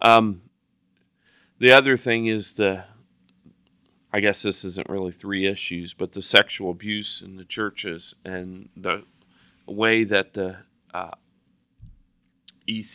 Um, 0.02 0.43
the 1.59 1.73
other 1.73 1.97
thing 1.97 2.26
is 2.26 2.54
the. 2.54 2.85
I 4.14 4.21
guess 4.21 4.42
this 4.42 4.64
isn't 4.64 4.88
really 4.88 5.11
three 5.11 5.44
issues, 5.44 5.92
but 5.92 6.12
the 6.12 6.23
sexual 6.23 6.71
abuse 6.71 7.21
in 7.21 7.35
the 7.35 7.44
churches 7.44 8.14
and 8.25 8.68
the 8.76 9.02
way 9.66 10.04
that 10.04 10.35
the 10.35 10.59
uh, 10.94 11.16
EC, 12.68 12.94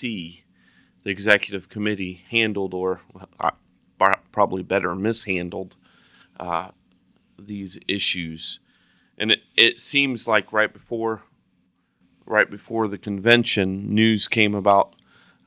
the 1.03 1.09
executive 1.09 1.67
committee, 1.67 2.23
handled 2.29 2.73
or 2.73 3.01
uh, 3.37 3.51
probably 4.31 4.63
better 4.63 4.95
mishandled 4.95 5.75
uh, 6.39 6.69
these 7.37 7.77
issues, 7.85 8.61
and 9.17 9.31
it, 9.31 9.41
it 9.57 9.77
seems 9.77 10.25
like 10.25 10.53
right 10.53 10.71
before 10.71 11.23
right 12.25 12.49
before 12.49 12.87
the 12.87 12.97
convention, 12.97 13.93
news 13.93 14.29
came 14.29 14.55
about 14.55 14.95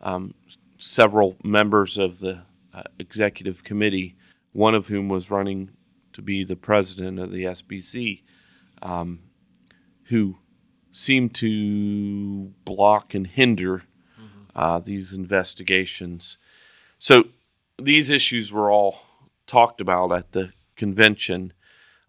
um, 0.03 0.35
several 0.77 1.37
members 1.43 1.97
of 1.97 2.19
the 2.19 2.43
uh, 2.75 2.83
executive 2.99 3.65
committee, 3.65 4.17
one 4.53 4.75
of 4.75 4.89
whom 4.89 5.09
was 5.09 5.31
running 5.31 5.71
to 6.13 6.23
be 6.23 6.45
the 6.45 6.57
president 6.57 7.19
of 7.19 7.33
the 7.33 7.45
SBC, 7.45 8.23
um, 8.83 9.21
who 10.05 10.39
seemed 10.93 11.35
to 11.35 12.53
block 12.65 13.15
and 13.15 13.27
hinder 13.27 13.85
uh, 14.55 14.79
these 14.79 15.15
investigations. 15.15 16.39
So 16.99 17.25
these 17.81 18.11
issues 18.11 18.53
were 18.53 18.71
all 18.71 18.99
talked 19.47 19.81
about 19.81 20.13
at 20.13 20.33
the 20.33 20.53
convention. 20.77 21.53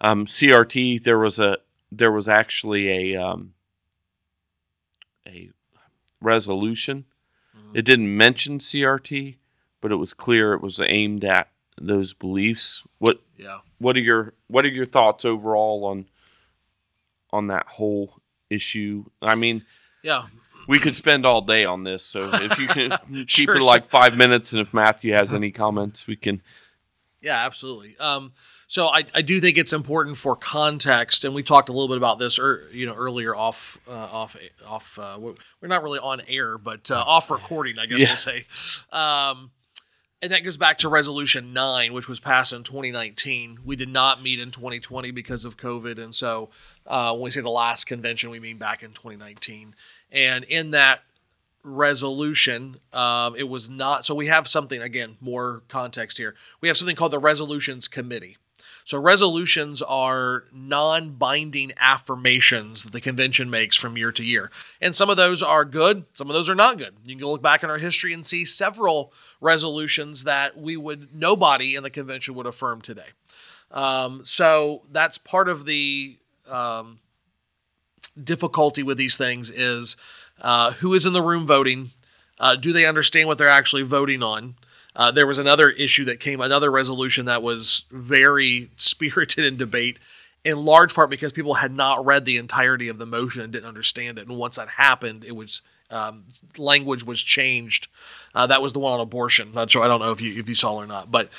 Um, 0.01 0.25
CRT, 0.25 1.03
there 1.03 1.19
was 1.19 1.39
a 1.39 1.57
there 1.91 2.11
was 2.11 2.27
actually 2.27 3.13
a 3.13 3.21
um, 3.21 3.53
a 5.25 5.51
resolution. 6.21 7.05
It 7.73 7.85
didn't 7.85 8.15
mention 8.15 8.59
CRT, 8.59 9.37
but 9.79 9.91
it 9.91 9.95
was 9.95 10.13
clear 10.13 10.53
it 10.53 10.61
was 10.61 10.79
aimed 10.81 11.23
at 11.23 11.49
those 11.79 12.13
beliefs. 12.13 12.83
What 12.99 13.21
Yeah. 13.37 13.59
what 13.79 13.95
are 13.97 14.01
your 14.01 14.33
what 14.47 14.65
are 14.65 14.69
your 14.69 14.85
thoughts 14.85 15.25
overall 15.25 15.85
on 15.85 16.05
on 17.31 17.47
that 17.47 17.65
whole 17.67 18.19
issue? 18.49 19.05
I 19.21 19.35
mean, 19.35 19.65
Yeah. 20.03 20.23
we 20.67 20.79
could 20.79 20.95
spend 20.95 21.25
all 21.25 21.41
day 21.41 21.65
on 21.65 21.83
this, 21.83 22.03
so 22.05 22.19
if 22.33 22.57
you 22.59 22.67
can 22.67 22.91
keep 23.13 23.29
Sure, 23.49 23.57
it 23.57 23.63
like 23.63 23.85
five 23.85 24.15
minutes, 24.17 24.53
and 24.53 24.61
if 24.61 24.73
Matthew 24.73 25.13
has 25.13 25.33
any 25.33 25.51
comments, 25.51 26.07
we 26.07 26.15
can. 26.15 26.41
Yeah, 27.21 27.45
absolutely. 27.45 27.95
Um, 27.97 28.33
so 28.67 28.87
I, 28.87 29.03
I 29.15 29.21
do 29.21 29.39
think 29.39 29.57
it's 29.57 29.71
important 29.73 30.17
for 30.17 30.35
context, 30.35 31.23
and 31.25 31.33
we 31.33 31.41
talked 31.43 31.69
a 31.69 31.71
little 31.71 31.87
bit 31.87 31.97
about 31.97 32.19
this, 32.19 32.37
er, 32.39 32.67
you 32.71 32.85
know, 32.85 32.95
earlier 32.95 33.35
off 33.35 33.77
uh, 33.87 33.91
off 33.91 34.35
off. 34.65 34.99
Uh, 34.99 35.17
we're 35.19 35.67
not 35.67 35.83
really 35.83 35.99
on 35.99 36.21
air, 36.27 36.57
but 36.57 36.89
uh, 36.91 36.95
off 37.05 37.31
recording, 37.31 37.79
I 37.79 37.85
guess 37.85 37.99
Yeah. 37.99 38.07
we'll 38.09 38.15
say. 38.17 38.45
Um, 38.91 39.51
and 40.23 40.31
that 40.31 40.45
goes 40.45 40.57
back 40.57 40.77
to 40.79 40.87
Resolution 40.89 41.51
Nine, 41.51 41.91
which 41.91 42.07
was 42.07 42.21
passed 42.21 42.53
in 42.53 42.63
2019. 42.63 43.59
We 43.65 43.75
did 43.75 43.89
not 43.89 44.23
meet 44.23 44.39
in 44.39 44.51
2020 44.51 45.11
because 45.11 45.43
of 45.43 45.57
COVID, 45.57 46.01
and 46.01 46.15
so 46.15 46.49
uh, 46.87 47.11
when 47.11 47.23
we 47.23 47.29
say 47.29 47.41
the 47.41 47.49
last 47.49 47.85
convention, 47.85 48.29
we 48.29 48.39
mean 48.39 48.57
back 48.57 48.83
in 48.83 48.91
2019. 48.91 49.75
And 50.11 50.45
in 50.45 50.71
that 50.71 51.01
resolution. 51.65 52.77
Um, 52.91 53.35
it 53.37 53.47
was 53.47 53.69
not. 53.69 54.05
So 54.05 54.13
we 54.13 54.27
have 54.27 54.49
something 54.49 54.81
again, 54.81 55.15
more 55.21 55.63
context 55.69 56.17
here. 56.17 56.35
We 56.59 56.67
have 56.67 56.75
something 56.75 56.95
called 56.95 57.13
the 57.13 57.19
Resolutions 57.19 57.87
Committee. 57.87 58.35
So 58.85 58.99
resolutions 58.99 59.81
are 59.81 60.43
non-binding 60.51 61.71
affirmations 61.77 62.83
that 62.83 62.91
the 62.91 62.99
convention 62.99 63.49
makes 63.49 63.77
from 63.77 63.97
year 63.97 64.11
to 64.11 64.25
year, 64.25 64.51
and 64.81 64.93
some 64.93 65.09
of 65.09 65.15
those 65.15 65.41
are 65.41 65.63
good, 65.63 66.05
some 66.13 66.29
of 66.29 66.35
those 66.35 66.49
are 66.49 66.55
not 66.55 66.77
good. 66.77 66.93
You 67.05 67.15
can 67.15 67.21
go 67.21 67.31
look 67.31 67.41
back 67.41 67.63
in 67.63 67.69
our 67.69 67.77
history 67.77 68.13
and 68.13 68.25
see 68.25 68.43
several 68.43 69.13
resolutions 69.43 70.23
that 70.23 70.57
we 70.57 70.77
would 70.77 71.13
nobody 71.13 71.75
in 71.75 71.83
the 71.83 71.89
convention 71.89 72.33
would 72.35 72.45
affirm 72.45 72.81
today. 72.81 73.09
Um, 73.71 74.23
so 74.23 74.83
that's 74.91 75.17
part 75.17 75.49
of 75.49 75.65
the 75.65 76.17
um, 76.49 76.99
difficulty 78.21 78.83
with 78.83 78.97
these 78.97 79.17
things 79.17 79.51
is 79.51 79.97
uh, 80.41 80.73
who 80.73 80.93
is 80.93 81.05
in 81.05 81.13
the 81.13 81.21
room 81.21 81.45
voting? 81.45 81.91
Uh, 82.39 82.55
do 82.55 82.71
they 82.71 82.85
understand 82.85 83.27
what 83.27 83.37
they're 83.37 83.49
actually 83.49 83.83
voting 83.83 84.23
on? 84.23 84.55
Uh, 84.95 85.11
there 85.11 85.27
was 85.27 85.39
another 85.39 85.69
issue 85.69 86.05
that 86.05 86.19
came, 86.19 86.39
another 86.39 86.69
resolution 86.69 87.25
that 87.25 87.41
was 87.41 87.85
very 87.91 88.69
spirited 88.75 89.45
in 89.45 89.57
debate, 89.57 89.97
in 90.43 90.57
large 90.57 90.93
part 90.93 91.09
because 91.09 91.31
people 91.31 91.55
had 91.55 91.71
not 91.71 92.05
read 92.05 92.25
the 92.25 92.37
entirety 92.37 92.87
of 92.87 92.97
the 92.97 93.05
motion 93.05 93.41
and 93.41 93.53
didn't 93.53 93.67
understand 93.67 94.19
it. 94.19 94.27
And 94.27 94.37
once 94.37 94.57
that 94.57 94.69
happened, 94.69 95.23
it 95.23 95.35
was 95.35 95.61
um, 95.89 96.25
language 96.57 97.05
was 97.05 97.21
changed. 97.21 97.87
Uh, 98.35 98.47
that 98.47 98.61
was 98.61 98.73
the 98.73 98.79
one 98.79 98.93
on 98.93 98.99
abortion. 98.99 99.51
Not 99.53 99.69
sure. 99.69 99.83
I 99.83 99.87
don't 99.87 100.01
know 100.01 100.11
if 100.11 100.21
you 100.21 100.39
if 100.39 100.49
you 100.49 100.55
saw 100.55 100.79
it 100.79 100.85
or 100.85 100.87
not, 100.87 101.11
but 101.11 101.29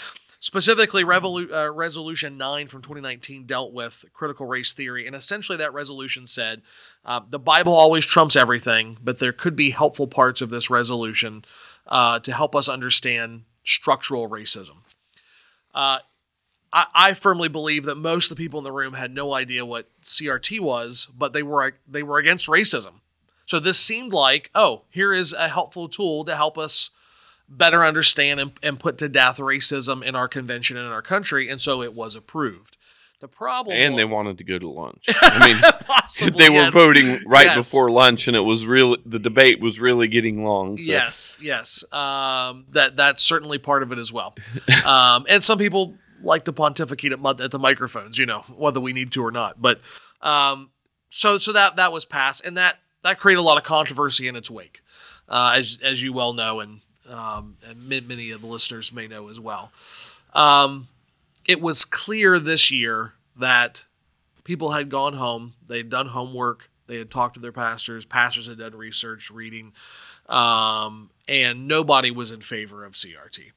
Specifically, 0.44 1.04
Revolu- 1.04 1.50
uh, 1.50 1.72
Resolution 1.72 2.36
9 2.36 2.66
from 2.66 2.82
2019 2.82 3.46
dealt 3.46 3.72
with 3.72 4.04
critical 4.12 4.44
race 4.44 4.74
theory, 4.74 5.06
and 5.06 5.16
essentially 5.16 5.56
that 5.56 5.72
resolution 5.72 6.26
said 6.26 6.60
uh, 7.02 7.22
the 7.26 7.38
Bible 7.38 7.72
always 7.72 8.04
trumps 8.04 8.36
everything, 8.36 8.98
but 9.02 9.20
there 9.20 9.32
could 9.32 9.56
be 9.56 9.70
helpful 9.70 10.06
parts 10.06 10.42
of 10.42 10.50
this 10.50 10.68
resolution 10.68 11.46
uh, 11.86 12.18
to 12.18 12.30
help 12.30 12.54
us 12.54 12.68
understand 12.68 13.44
structural 13.62 14.28
racism. 14.28 14.82
Uh, 15.72 16.00
I, 16.74 16.86
I 16.94 17.14
firmly 17.14 17.48
believe 17.48 17.86
that 17.86 17.96
most 17.96 18.30
of 18.30 18.36
the 18.36 18.42
people 18.44 18.58
in 18.58 18.64
the 18.64 18.70
room 18.70 18.92
had 18.92 19.14
no 19.14 19.32
idea 19.32 19.64
what 19.64 19.88
CRT 20.02 20.60
was, 20.60 21.08
but 21.16 21.32
they 21.32 21.42
were 21.42 21.78
they 21.88 22.02
were 22.02 22.18
against 22.18 22.48
racism. 22.48 23.00
So 23.46 23.60
this 23.60 23.78
seemed 23.78 24.12
like, 24.12 24.50
oh, 24.54 24.84
here 24.90 25.12
is 25.12 25.32
a 25.32 25.48
helpful 25.48 25.88
tool 25.88 26.24
to 26.24 26.34
help 26.36 26.56
us 26.58 26.90
better 27.48 27.84
understand 27.84 28.40
and, 28.40 28.52
and 28.62 28.78
put 28.78 28.96
to 28.98 29.08
death 29.08 29.38
racism 29.38 30.02
in 30.02 30.16
our 30.16 30.28
convention 30.28 30.76
and 30.76 30.86
in 30.86 30.92
our 30.92 31.02
country, 31.02 31.48
and 31.48 31.60
so 31.60 31.82
it 31.82 31.94
was 31.94 32.16
approved. 32.16 32.76
The 33.20 33.28
problem, 33.28 33.76
And 33.76 33.96
they 33.96 34.04
wanted 34.04 34.36
to 34.38 34.44
go 34.44 34.58
to 34.58 34.68
lunch. 34.68 35.06
I 35.22 35.46
mean, 35.46 35.56
possibly, 35.86 36.44
they 36.44 36.50
were 36.50 36.56
yes. 36.56 36.74
voting 36.74 37.18
right 37.26 37.46
Yes. 37.46 37.56
before 37.70 37.90
lunch, 37.90 38.28
and 38.28 38.36
it 38.36 38.40
was 38.40 38.66
really 38.66 38.98
the 39.06 39.18
debate 39.18 39.60
was 39.60 39.78
really 39.80 40.08
getting 40.08 40.44
long. 40.44 40.76
So. 40.76 40.90
Yes, 40.90 41.36
yes. 41.40 41.84
Um, 41.92 42.66
that 42.70 42.96
that's 42.96 43.22
certainly 43.22 43.56
part 43.56 43.82
of 43.82 43.92
it 43.92 43.98
as 43.98 44.12
well. 44.12 44.34
Um, 44.84 45.24
and 45.30 45.42
some 45.42 45.56
people 45.58 45.94
like 46.22 46.44
to 46.44 46.52
pontificate 46.52 47.12
at, 47.12 47.40
at 47.40 47.50
the 47.50 47.58
microphones, 47.58 48.18
you 48.18 48.26
know, 48.26 48.40
whether 48.54 48.80
we 48.80 48.92
need 48.92 49.12
to 49.12 49.22
or 49.24 49.30
not. 49.30 49.62
But 49.62 49.80
um, 50.20 50.70
so 51.08 51.38
so 51.38 51.52
that 51.52 51.76
that 51.76 51.92
was 51.92 52.04
passed, 52.04 52.44
and 52.44 52.56
that 52.58 52.76
that 53.04 53.20
created 53.20 53.38
a 53.38 53.42
lot 53.42 53.58
of 53.58 53.62
controversy 53.62 54.26
in 54.26 54.34
its 54.34 54.50
wake, 54.50 54.80
uh, 55.28 55.54
as 55.56 55.78
as 55.84 56.02
you 56.02 56.12
well 56.12 56.32
know, 56.32 56.58
and 56.58 56.80
um, 57.08 57.56
and 57.64 57.88
ma- 57.88 58.06
many 58.06 58.32
of 58.32 58.40
the 58.40 58.46
listeners 58.48 58.92
may 58.92 59.06
know 59.06 59.28
as 59.28 59.38
well. 59.38 59.70
Um, 60.32 60.88
it 61.46 61.60
was 61.60 61.84
clear 61.84 62.38
this 62.38 62.70
year 62.70 63.12
that 63.36 63.84
people 64.42 64.72
had 64.72 64.88
gone 64.88 65.14
home, 65.14 65.52
they 65.66 65.78
had 65.78 65.90
done 65.90 66.08
homework, 66.08 66.70
they 66.86 66.96
had 66.96 67.10
talked 67.10 67.34
to 67.34 67.40
their 67.40 67.52
pastors, 67.52 68.04
pastors 68.04 68.48
had 68.48 68.58
done 68.58 68.74
research, 68.74 69.30
reading, 69.30 69.72
um, 70.28 71.10
and 71.28 71.68
nobody 71.68 72.10
was 72.10 72.32
in 72.32 72.40
favor 72.40 72.84
of 72.84 72.92
CRT. 72.92 73.52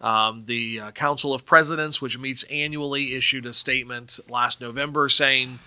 Um, 0.00 0.44
the 0.46 0.80
uh, 0.80 0.90
Council 0.90 1.32
of 1.32 1.46
Presidents, 1.46 2.02
which 2.02 2.18
meets 2.18 2.42
annually, 2.44 3.14
issued 3.14 3.46
a 3.46 3.54
statement 3.54 4.20
last 4.28 4.60
November 4.60 5.08
saying 5.08 5.60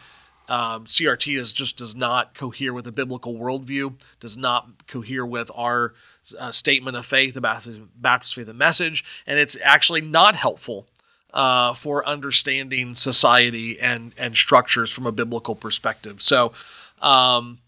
um, 0.48 0.86
CRT 0.86 1.38
is, 1.38 1.51
just 1.54 1.77
does 1.77 1.96
not 1.96 2.34
cohere 2.34 2.74
with 2.74 2.86
the 2.86 2.92
biblical 2.92 3.36
worldview, 3.36 3.94
does 4.20 4.38
not 4.38 4.88
cohere 4.88 5.25
with 5.25 5.51
our 5.56 5.94
uh, 6.39 6.51
statement 6.51 6.96
of 6.96 7.06
faith, 7.06 7.34
the 7.34 7.42
Baptist, 7.42 8.36
faith 8.36 8.48
and 8.48 8.58
message, 8.58 9.04
and 9.25 9.39
it's 9.39 9.58
actually 9.63 10.01
not 10.01 10.36
helpful 10.36 10.88
uh, 11.34 11.74
for 11.74 12.06
understanding 12.08 12.94
society 12.94 13.80
and 13.80 14.13
and 14.18 14.36
structures 14.36 14.92
from 14.92 15.06
a 15.06 15.12
biblical 15.12 15.56
perspective. 15.56 16.22
So, 16.22 16.54
um, 17.01 17.60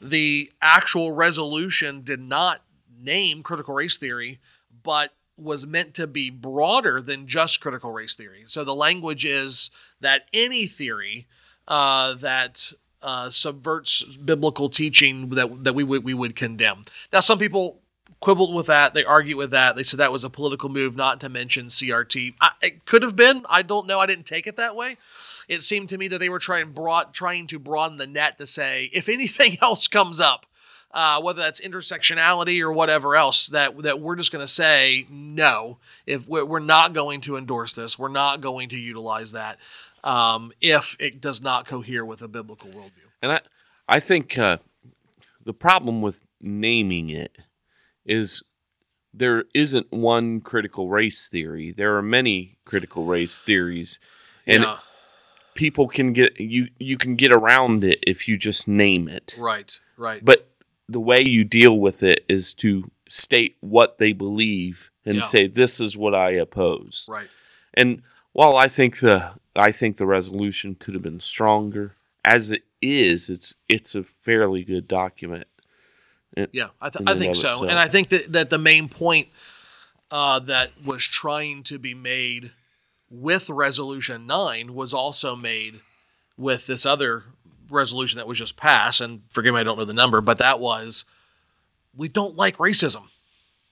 the 0.00 0.52
actual 0.60 1.12
resolution 1.12 2.02
did 2.02 2.20
not 2.20 2.62
name 3.00 3.42
critical 3.42 3.74
race 3.74 3.98
theory, 3.98 4.38
but 4.82 5.12
was 5.36 5.66
meant 5.66 5.94
to 5.94 6.06
be 6.06 6.30
broader 6.30 7.02
than 7.02 7.26
just 7.26 7.60
critical 7.60 7.92
race 7.92 8.14
theory. 8.14 8.42
So 8.46 8.64
the 8.64 8.74
language 8.74 9.24
is 9.24 9.70
that 10.00 10.26
any 10.32 10.66
theory 10.66 11.26
uh, 11.68 12.14
that 12.14 12.72
uh, 13.02 13.30
subverts 13.30 14.04
biblical 14.16 14.68
teaching 14.68 15.30
that 15.30 15.64
that 15.64 15.74
we 15.74 15.84
would 15.84 16.04
we 16.04 16.14
would 16.14 16.36
condemn. 16.36 16.82
Now, 17.12 17.20
some 17.20 17.38
people 17.38 17.80
quibbled 18.20 18.54
with 18.54 18.68
that. 18.68 18.94
They 18.94 19.04
argued 19.04 19.36
with 19.36 19.50
that. 19.50 19.74
They 19.74 19.82
said 19.82 19.98
that 19.98 20.12
was 20.12 20.24
a 20.24 20.30
political 20.30 20.68
move, 20.68 20.96
not 20.96 21.20
to 21.20 21.28
mention 21.28 21.66
CRT. 21.66 22.34
I, 22.40 22.52
it 22.62 22.86
could 22.86 23.02
have 23.02 23.16
been. 23.16 23.44
I 23.50 23.62
don't 23.62 23.86
know. 23.86 23.98
I 23.98 24.06
didn't 24.06 24.26
take 24.26 24.46
it 24.46 24.56
that 24.56 24.76
way. 24.76 24.96
It 25.48 25.62
seemed 25.62 25.88
to 25.90 25.98
me 25.98 26.08
that 26.08 26.18
they 26.18 26.28
were 26.28 26.38
trying 26.38 26.70
broad, 26.70 27.12
trying 27.12 27.48
to 27.48 27.58
broaden 27.58 27.98
the 27.98 28.06
net 28.06 28.38
to 28.38 28.46
say 28.46 28.88
if 28.92 29.08
anything 29.08 29.58
else 29.62 29.88
comes 29.88 30.20
up, 30.20 30.46
uh, 30.92 31.20
whether 31.20 31.40
that's 31.40 31.60
intersectionality 31.60 32.60
or 32.60 32.72
whatever 32.72 33.16
else, 33.16 33.48
that 33.48 33.76
that 33.82 34.00
we're 34.00 34.16
just 34.16 34.32
going 34.32 34.44
to 34.44 34.50
say 34.50 35.06
no. 35.10 35.78
If 36.06 36.28
we're 36.28 36.44
we're 36.44 36.60
not 36.60 36.92
going 36.92 37.20
to 37.22 37.36
endorse 37.36 37.74
this, 37.74 37.98
we're 37.98 38.08
not 38.08 38.40
going 38.40 38.68
to 38.70 38.80
utilize 38.80 39.32
that 39.32 39.58
um, 40.04 40.52
if 40.60 40.96
it 41.00 41.20
does 41.20 41.42
not 41.42 41.66
cohere 41.66 42.04
with 42.04 42.22
a 42.22 42.28
biblical 42.28 42.70
worldview. 42.70 43.08
And 43.20 43.32
I, 43.32 43.40
I 43.88 44.00
think 44.00 44.36
uh, 44.38 44.58
the 45.44 45.54
problem 45.54 46.02
with 46.02 46.26
naming 46.40 47.10
it 47.10 47.38
is 48.04 48.42
there 49.14 49.44
isn't 49.54 49.92
one 49.92 50.40
critical 50.40 50.88
race 50.88 51.28
theory. 51.28 51.72
There 51.72 51.96
are 51.96 52.02
many 52.02 52.58
critical 52.64 53.04
race 53.04 53.38
theories, 53.38 54.00
and 54.46 54.62
yeah, 54.62 54.78
people 55.54 55.86
can 55.88 56.12
get 56.12 56.40
you. 56.40 56.68
You 56.78 56.96
can 56.96 57.14
get 57.16 57.30
around 57.32 57.84
it 57.84 57.98
if 58.06 58.26
you 58.26 58.36
just 58.36 58.66
name 58.66 59.08
it. 59.08 59.36
right, 59.38 59.78
right. 59.96 60.24
But 60.24 60.48
the 60.88 61.00
way 61.00 61.20
you 61.22 61.44
deal 61.44 61.78
with 61.78 62.02
it 62.02 62.24
is 62.28 62.52
to 62.54 62.90
state 63.08 63.56
what 63.60 63.98
they 63.98 64.12
believe 64.12 64.90
and 65.04 65.16
Yeah. 65.16 65.22
say 65.22 65.46
this 65.46 65.80
is 65.80 65.96
what 65.96 66.14
I 66.14 66.30
oppose. 66.30 67.06
right. 67.08 67.28
And 67.74 68.02
while 68.32 68.56
I 68.56 68.68
think 68.68 69.00
the 69.00 69.34
I 69.54 69.72
think 69.72 69.96
the 69.96 70.06
resolution 70.06 70.74
could 70.74 70.94
have 70.94 71.02
been 71.02 71.20
stronger, 71.20 71.94
as 72.24 72.50
it 72.50 72.64
is, 72.80 73.28
it's 73.28 73.54
it's 73.68 73.94
a 73.94 74.02
fairly 74.02 74.64
good 74.64 74.88
document. 74.88 75.46
Yeah, 76.52 76.68
I, 76.80 76.88
th- 76.88 77.06
I 77.06 77.16
think 77.16 77.34
so. 77.36 77.48
itself. 77.48 77.62
And 77.68 77.78
I 77.78 77.88
think 77.88 78.08
that, 78.08 78.32
that 78.32 78.48
the 78.48 78.58
main 78.58 78.88
point 78.88 79.28
uh, 80.10 80.38
that 80.40 80.70
was 80.82 81.04
trying 81.04 81.62
to 81.64 81.78
be 81.78 81.94
made 81.94 82.52
with 83.10 83.50
Resolution 83.50 84.26
9 84.26 84.74
was 84.74 84.94
also 84.94 85.36
made 85.36 85.80
with 86.38 86.66
this 86.66 86.86
other 86.86 87.24
resolution 87.68 88.16
that 88.16 88.26
was 88.26 88.38
just 88.38 88.56
passed. 88.56 89.02
And 89.02 89.22
forgive 89.28 89.54
me, 89.54 89.60
I 89.60 89.62
don't 89.62 89.78
know 89.78 89.84
the 89.84 89.92
number, 89.92 90.22
but 90.22 90.38
that 90.38 90.58
was 90.58 91.04
we 91.94 92.08
don't 92.08 92.36
like 92.36 92.56
racism. 92.56 93.08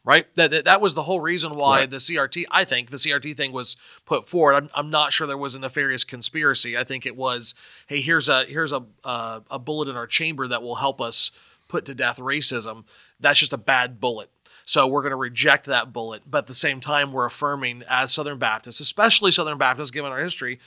Right, 0.02 0.34
that, 0.36 0.50
that 0.50 0.64
that 0.64 0.80
was 0.80 0.94
the 0.94 1.02
whole 1.02 1.20
reason 1.20 1.56
why 1.56 1.80
Right. 1.80 1.90
the 1.90 1.98
CRT. 1.98 2.46
I 2.50 2.64
think 2.64 2.88
the 2.88 2.96
CRT 2.96 3.36
thing 3.36 3.52
was 3.52 3.76
put 4.06 4.26
forward. 4.26 4.54
I'm, 4.54 4.70
I'm 4.74 4.88
not 4.88 5.12
sure 5.12 5.26
there 5.26 5.36
was 5.36 5.54
a 5.54 5.60
nefarious 5.60 6.04
conspiracy. 6.04 6.74
I 6.76 6.84
think 6.84 7.04
it 7.04 7.16
was, 7.16 7.54
hey, 7.86 8.00
here's 8.00 8.26
a 8.28 8.44
here's 8.44 8.72
a 8.72 8.86
uh, 9.04 9.40
a 9.50 9.58
bullet 9.58 9.88
in 9.88 9.96
our 9.96 10.06
chamber 10.06 10.48
that 10.48 10.62
will 10.62 10.76
help 10.76 11.02
us 11.02 11.32
put 11.68 11.84
to 11.84 11.94
death 11.94 12.18
racism. 12.18 12.84
That's 13.20 13.38
just 13.38 13.52
a 13.52 13.58
bad 13.58 14.00
bullet. 14.00 14.30
So 14.64 14.86
we're 14.86 15.02
going 15.02 15.10
to 15.10 15.16
reject 15.16 15.66
that 15.66 15.92
bullet. 15.92 16.22
But 16.26 16.38
at 16.38 16.46
the 16.46 16.54
same 16.54 16.80
time, 16.80 17.12
we're 17.12 17.26
affirming 17.26 17.82
as 17.88 18.12
Southern 18.14 18.38
Baptists, 18.38 18.80
especially 18.80 19.32
Southern 19.32 19.58
Baptists, 19.58 19.90
given 19.90 20.12
our 20.12 20.18
history, 20.20 20.60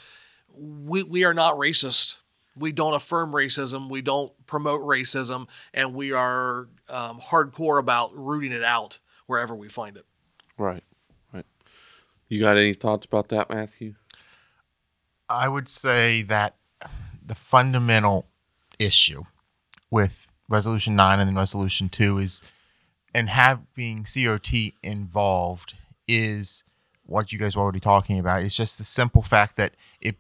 we, 0.55 1.01
we 1.03 1.23
are 1.23 1.33
not 1.33 1.55
racist. 1.55 2.19
We 2.55 2.71
don't 2.71 2.93
affirm 2.93 3.31
racism. 3.31 3.89
We 3.89 4.01
don't 4.01 4.31
promote 4.45 4.81
racism. 4.81 5.47
And 5.73 5.95
we 5.95 6.11
are 6.11 6.67
um, 6.89 7.19
hardcore 7.19 7.79
about 7.79 8.11
rooting 8.15 8.51
it 8.51 8.63
out 8.63 8.99
wherever 9.33 9.55
we 9.55 9.67
find 9.67 9.97
it. 9.97 10.05
Right. 10.59 10.83
Right. 11.33 11.45
You 12.29 12.39
got 12.39 12.55
any 12.55 12.75
thoughts 12.75 13.07
about 13.07 13.29
that, 13.29 13.49
Matthew? 13.49 13.95
I 15.27 15.49
would 15.49 15.67
say 15.67 16.21
that 16.21 16.55
the 17.25 17.33
fundamental 17.33 18.27
issue 18.77 19.23
with 19.89 20.31
Resolution 20.47 20.95
9 20.95 21.19
and 21.19 21.27
then 21.27 21.35
Resolution 21.35 21.89
2 21.89 22.19
is, 22.19 22.43
and 23.15 23.27
having 23.27 24.03
CRT 24.03 24.73
involved 24.83 25.77
is 26.07 26.63
what 27.07 27.33
you 27.33 27.39
guys 27.39 27.55
were 27.55 27.63
already 27.63 27.79
talking 27.79 28.19
about. 28.19 28.43
It's 28.43 28.55
just 28.55 28.77
the 28.77 28.83
simple 28.83 29.23
fact 29.23 29.57
that 29.57 29.73
it 29.99 30.17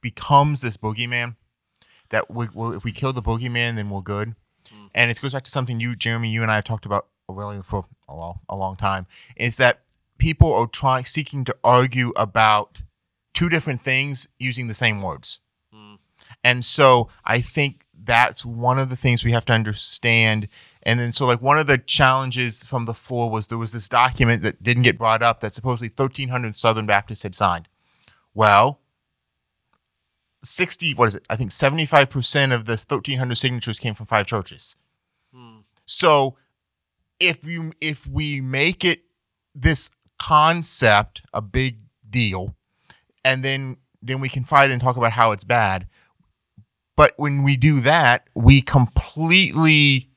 becomes 0.00 0.60
this 0.60 0.76
boogeyman 0.76 1.34
that 2.10 2.30
we, 2.30 2.46
we, 2.54 2.76
if 2.76 2.84
we 2.84 2.92
kill 2.92 3.12
the 3.12 3.20
boogeyman, 3.20 3.74
then 3.74 3.90
we're 3.90 4.00
good. 4.00 4.36
Mm. 4.72 4.90
And 4.94 5.10
it 5.10 5.20
goes 5.20 5.32
back 5.32 5.42
to 5.42 5.50
something 5.50 5.80
you, 5.80 5.96
Jeremy, 5.96 6.28
you 6.28 6.42
and 6.42 6.52
I 6.52 6.56
have 6.56 6.64
talked 6.64 6.86
about 6.86 7.08
really 7.28 7.62
for 7.62 7.86
oh, 8.08 8.14
a 8.14 8.14
long, 8.14 8.40
a 8.48 8.56
long 8.56 8.76
time, 8.76 9.06
is 9.36 9.56
that 9.56 9.80
people 10.18 10.52
are 10.52 10.66
trying, 10.66 11.04
seeking 11.04 11.44
to 11.44 11.56
argue 11.64 12.12
about 12.16 12.82
two 13.32 13.48
different 13.48 13.82
things 13.82 14.28
using 14.38 14.66
the 14.66 14.74
same 14.74 15.02
words. 15.02 15.40
Hmm. 15.72 15.94
And 16.42 16.64
so 16.64 17.08
I 17.24 17.40
think 17.40 17.84
that's 18.04 18.44
one 18.44 18.78
of 18.78 18.90
the 18.90 18.96
things 18.96 19.24
we 19.24 19.32
have 19.32 19.44
to 19.46 19.52
understand. 19.52 20.48
And 20.82 21.00
then, 21.00 21.12
so 21.12 21.26
like 21.26 21.40
one 21.40 21.58
of 21.58 21.66
the 21.66 21.78
challenges 21.78 22.64
from 22.64 22.84
the 22.84 22.94
floor 22.94 23.30
was 23.30 23.46
there 23.46 23.58
was 23.58 23.72
this 23.72 23.88
document 23.88 24.42
that 24.42 24.62
didn't 24.62 24.82
get 24.82 24.98
brought 24.98 25.22
up 25.22 25.40
that 25.40 25.54
supposedly 25.54 25.88
1,300 25.88 26.54
Southern 26.54 26.86
Baptists 26.86 27.22
had 27.22 27.34
signed. 27.34 27.68
Well, 28.34 28.80
60, 30.42 30.94
what 30.94 31.08
is 31.08 31.14
it? 31.14 31.24
I 31.30 31.36
think 31.36 31.50
75% 31.50 32.54
of 32.54 32.66
this 32.66 32.84
1,300 32.88 33.34
signatures 33.34 33.78
came 33.78 33.94
from 33.94 34.06
five 34.06 34.26
churches. 34.26 34.76
Hmm. 35.34 35.60
So 35.86 36.36
if 37.20 37.44
you 37.44 37.72
if 37.80 38.06
we 38.06 38.40
make 38.40 38.84
it 38.84 39.02
this 39.54 39.90
concept 40.18 41.22
a 41.32 41.40
big 41.40 41.78
deal, 42.08 42.54
and 43.24 43.42
then 43.44 43.78
then 44.02 44.20
we 44.20 44.28
can 44.28 44.44
fight 44.44 44.70
and 44.70 44.80
talk 44.80 44.96
about 44.96 45.12
how 45.12 45.32
it's 45.32 45.44
bad. 45.44 45.86
But 46.96 47.14
when 47.16 47.42
we 47.42 47.56
do 47.56 47.80
that, 47.80 48.28
we 48.34 48.60
completely 48.60 50.10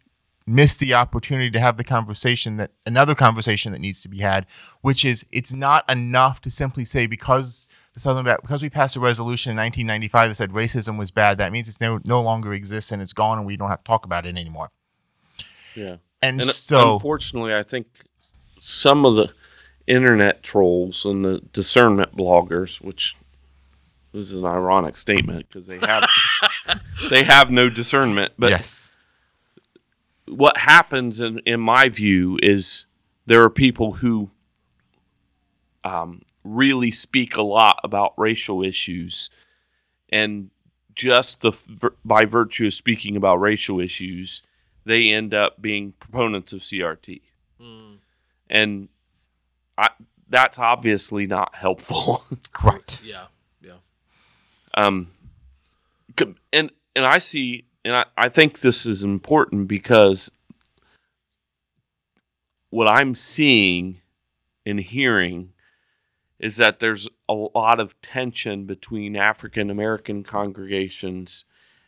miss 0.46 0.78
the 0.78 0.94
opportunity 0.94 1.52
to 1.52 1.60
have 1.60 1.76
the 1.76 1.84
conversation 1.84 2.56
that 2.56 2.72
another 2.86 3.14
conversation 3.14 3.74
that 3.74 3.80
needs 3.80 4.02
to 4.02 4.08
be 4.08 4.20
had, 4.20 4.46
which 4.82 5.04
is 5.04 5.26
it's 5.32 5.54
not 5.54 5.90
enough 5.92 6.40
to 6.42 6.50
simply 6.50 6.86
say 6.86 7.06
because 7.06 7.68
the 7.94 8.00
Southern 8.00 8.24
because 8.42 8.62
we 8.62 8.70
passed 8.70 8.96
a 8.96 9.00
resolution 9.00 9.52
in 9.52 9.58
1995 9.58 10.30
that 10.30 10.36
said 10.36 10.52
racism 10.52 10.98
was 10.98 11.12
bad, 11.12 11.38
that 11.38 11.52
means 11.52 11.68
it's 11.68 11.82
no, 11.82 12.00
no 12.06 12.22
longer 12.22 12.54
exists 12.54 12.92
and 12.92 13.02
it's 13.02 13.14
gone 13.14 13.38
and 13.40 13.46
we 13.46 13.58
don't 13.58 13.70
have 13.70 13.84
to 13.84 13.88
talk 13.88 14.06
about 14.06 14.26
it 14.26 14.38
anymore. 14.38 14.70
Yeah. 15.76 15.98
And, 16.22 16.40
And 16.42 16.44
so 16.44 16.96
unfortunately, 16.96 17.54
I 17.54 17.64
think 17.64 17.88
some 18.60 19.06
of 19.06 19.16
the 19.16 19.32
internet 19.86 20.44
trolls 20.44 21.06
and 21.06 21.24
the 21.24 21.42
discernment 21.54 22.16
bloggers, 22.16 22.82
which 22.82 23.16
is 24.14 24.34
an 24.34 24.46
ironic 24.46 24.98
statement 24.98 25.48
because 25.48 25.68
they 25.68 25.80
have 25.80 26.10
they 27.10 27.24
have 27.24 27.52
no 27.52 27.70
discernment, 27.70 28.34
but 28.38 28.50
yes, 28.50 28.94
what 30.28 30.58
happens 30.58 31.20
in, 31.20 31.40
in 31.40 31.60
my 31.60 31.90
view 31.90 32.40
is 32.42 32.86
there 33.26 33.44
are 33.44 33.50
people 33.50 33.94
who 33.94 34.30
um, 35.84 36.22
really 36.44 36.92
speak 36.92 37.38
a 37.38 37.42
lot 37.42 37.80
about 37.84 38.14
racial 38.18 38.64
issues 38.64 39.30
and 40.10 40.50
just 40.96 41.42
the 41.42 41.92
by 42.04 42.26
virtue 42.26 42.66
of 42.66 42.74
speaking 42.74 43.16
about 43.16 43.36
racial 43.36 43.80
issues 43.80 44.42
they 44.88 45.10
end 45.10 45.34
up 45.34 45.62
being 45.62 45.94
proponents 46.00 46.54
of 46.54 46.60
CRT 46.60 47.22
and 48.50 48.90
I, 49.78 49.90
that's 50.30 50.60
obviously 50.60 51.28
not 51.28 51.56
helpful 51.56 52.24
right. 52.64 53.02
Yeah, 53.04 53.26
yeah. 53.62 53.74
um, 54.74 55.12
and 56.52 56.72
and 56.96 57.06
I 57.06 57.20
see, 57.20 57.66
and 57.86 57.96
I, 57.96 58.06
I 58.18 58.30
think 58.30 58.60
this 58.60 58.86
is 58.86 59.04
important 59.04 59.68
because 59.68 60.32
what 62.70 62.88
I'm 62.88 63.16
seeing 63.16 64.02
and 64.66 64.80
hearing 64.80 65.54
is 66.40 66.58
that 66.58 66.80
there's 66.80 67.08
a 67.30 67.34
lot 67.34 67.80
of 67.80 68.00
tension 68.02 68.66
between 68.66 69.16
African 69.16 69.70
American 69.70 70.24
congregations 70.24 71.46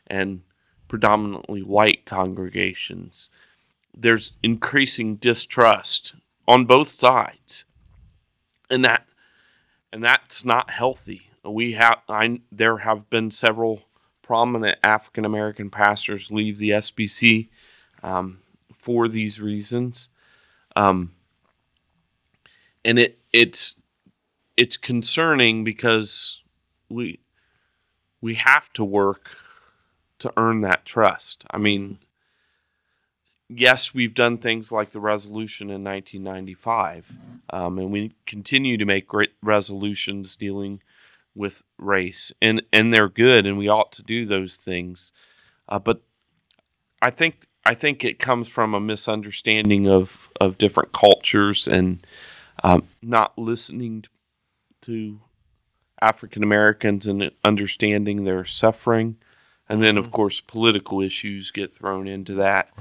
and 0.07 0.41
predominantly 0.89 1.61
white 1.61 2.03
congregations. 2.05 3.29
There's 3.95 4.33
increasing 4.43 5.15
distrust 5.15 6.15
on 6.45 6.65
both 6.65 6.89
sides, 6.89 7.63
and 8.69 8.83
that 8.83 9.05
and 9.93 10.03
that's 10.03 10.43
not 10.43 10.71
healthy. 10.71 11.29
We 11.45 11.73
have 11.73 12.01
I 12.09 12.41
there 12.51 12.79
have 12.79 13.09
been 13.09 13.31
several 13.31 13.83
prominent 14.21 14.77
African 14.83 15.23
American 15.23 15.69
pastors 15.69 16.31
leave 16.31 16.57
the 16.57 16.71
SBC 16.71 17.47
um, 18.03 18.39
for 18.73 19.07
these 19.07 19.41
reasons, 19.41 20.09
um, 20.75 21.13
and 22.83 22.99
it 22.99 23.19
it's 23.31 23.75
it's 24.57 24.75
concerning 24.75 25.63
because 25.63 26.41
we 26.89 27.19
we 28.21 28.35
have 28.35 28.71
to 28.73 28.83
work 28.83 29.29
to 30.19 30.31
earn 30.37 30.61
that 30.61 30.85
trust. 30.85 31.45
I 31.51 31.57
mean, 31.57 31.99
yes, 33.49 33.93
we've 33.93 34.13
done 34.13 34.37
things 34.37 34.71
like 34.71 34.91
the 34.91 34.99
resolution 34.99 35.69
in 35.69 35.83
1995, 35.83 37.17
um, 37.49 37.79
and 37.79 37.91
we 37.91 38.13
continue 38.25 38.77
to 38.77 38.85
make 38.85 39.07
great 39.07 39.31
resolutions 39.41 40.35
dealing 40.35 40.81
with 41.35 41.63
race, 41.77 42.31
and 42.41 42.61
and 42.71 42.93
they're 42.93 43.09
good, 43.09 43.45
and 43.45 43.57
we 43.57 43.67
ought 43.67 43.91
to 43.93 44.03
do 44.03 44.25
those 44.25 44.55
things. 44.55 45.11
Uh, 45.67 45.79
but 45.79 46.01
I 47.01 47.09
think 47.09 47.47
I 47.65 47.73
think 47.73 48.03
it 48.03 48.19
comes 48.19 48.51
from 48.51 48.73
a 48.73 48.79
misunderstanding 48.79 49.87
of 49.87 50.29
of 50.39 50.57
different 50.57 50.91
cultures 50.91 51.67
and 51.67 52.05
um, 52.63 52.83
not 53.01 53.37
listening 53.37 54.05
to 54.81 55.21
African 56.01 56.43
Americans 56.43 57.07
and 57.07 57.31
understanding 57.43 58.23
their 58.23 58.43
suffering, 58.45 59.17
and 59.69 59.81
then 59.81 59.97
of 59.97 60.11
course 60.11 60.41
political 60.41 61.01
issues 61.01 61.51
get 61.51 61.71
thrown 61.71 62.07
into 62.07 62.33
that, 62.35 62.71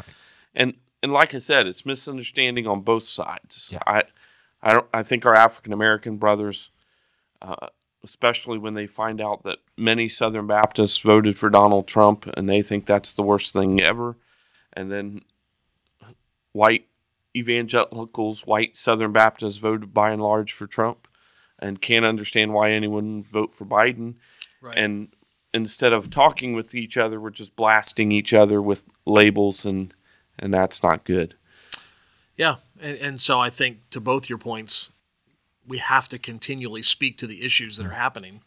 and 0.55 0.75
and 1.03 1.13
like 1.13 1.35
I 1.35 1.39
said, 1.39 1.67
it's 1.67 1.87
misunderstanding 1.87 2.67
on 2.67 2.81
both 2.81 3.05
sides. 3.05 3.71
Yeah. 3.73 3.79
I 3.87 4.03
I 4.63 4.73
don't 4.73 4.87
I 4.93 5.03
think 5.03 5.27
our 5.27 5.35
African 5.35 5.73
American 5.73 6.17
brothers. 6.17 6.71
Uh, 7.41 7.69
especially 8.05 8.59
when 8.59 8.75
they 8.75 8.87
find 8.87 9.21
out 9.21 9.43
that 9.43 9.59
many 9.77 10.09
Southern 10.09 10.47
Baptists 10.47 10.99
voted 10.99 11.39
for 11.39 11.51
Donald 11.51 11.87
Trump 11.87 12.27
and 12.37 12.49
they 12.49 12.63
think 12.63 12.87
that's 12.87 13.13
the 13.13 13.23
worst 13.23 13.53
thing 13.53 13.81
ever. 13.81 14.17
And 14.73 14.91
then 14.91 15.23
white 16.53 16.87
evangelicals, 17.37 18.47
white 18.47 18.77
Southern 18.77 19.13
Baptists 19.13 19.59
voted 19.59 19.93
by 19.93 20.11
and 20.11 20.23
large 20.23 20.53
for 20.53 20.67
Trump 20.67 21.09
and 21.59 21.81
can't 21.81 22.05
understand 22.05 22.53
why 22.53 22.71
anyone 22.71 23.17
would 23.17 23.27
vote 23.27 23.53
for 23.53 23.65
Biden. 23.65 24.15
Right. 24.61 24.79
And 24.79 25.09
instead 25.53 25.93
of 25.93 26.11
talking 26.11 26.53
with 26.53 26.75
each 26.75 26.97
other, 26.97 27.21
we're 27.21 27.31
just 27.31 27.57
blasting 27.57 28.13
each 28.13 28.35
other 28.35 28.61
with 28.61 28.85
labels 29.07 29.65
and 29.65 29.95
and 30.39 30.55
that's 30.55 30.83
not 30.83 31.05
good. 31.05 31.35
Yeah, 32.37 32.57
and, 32.81 32.97
and 32.99 33.21
so 33.21 33.41
I 33.41 33.51
think 33.51 33.91
to 33.91 34.01
both 34.01 34.29
your 34.29 34.39
points, 34.39 34.93
we 35.67 35.79
have 35.79 36.09
to 36.09 36.19
continually 36.19 36.83
speak 36.83 37.19
to 37.19 37.27
the 37.27 37.45
issues 37.45 37.77
that 37.77 37.87
are 37.87 37.91
happening, 37.91 38.43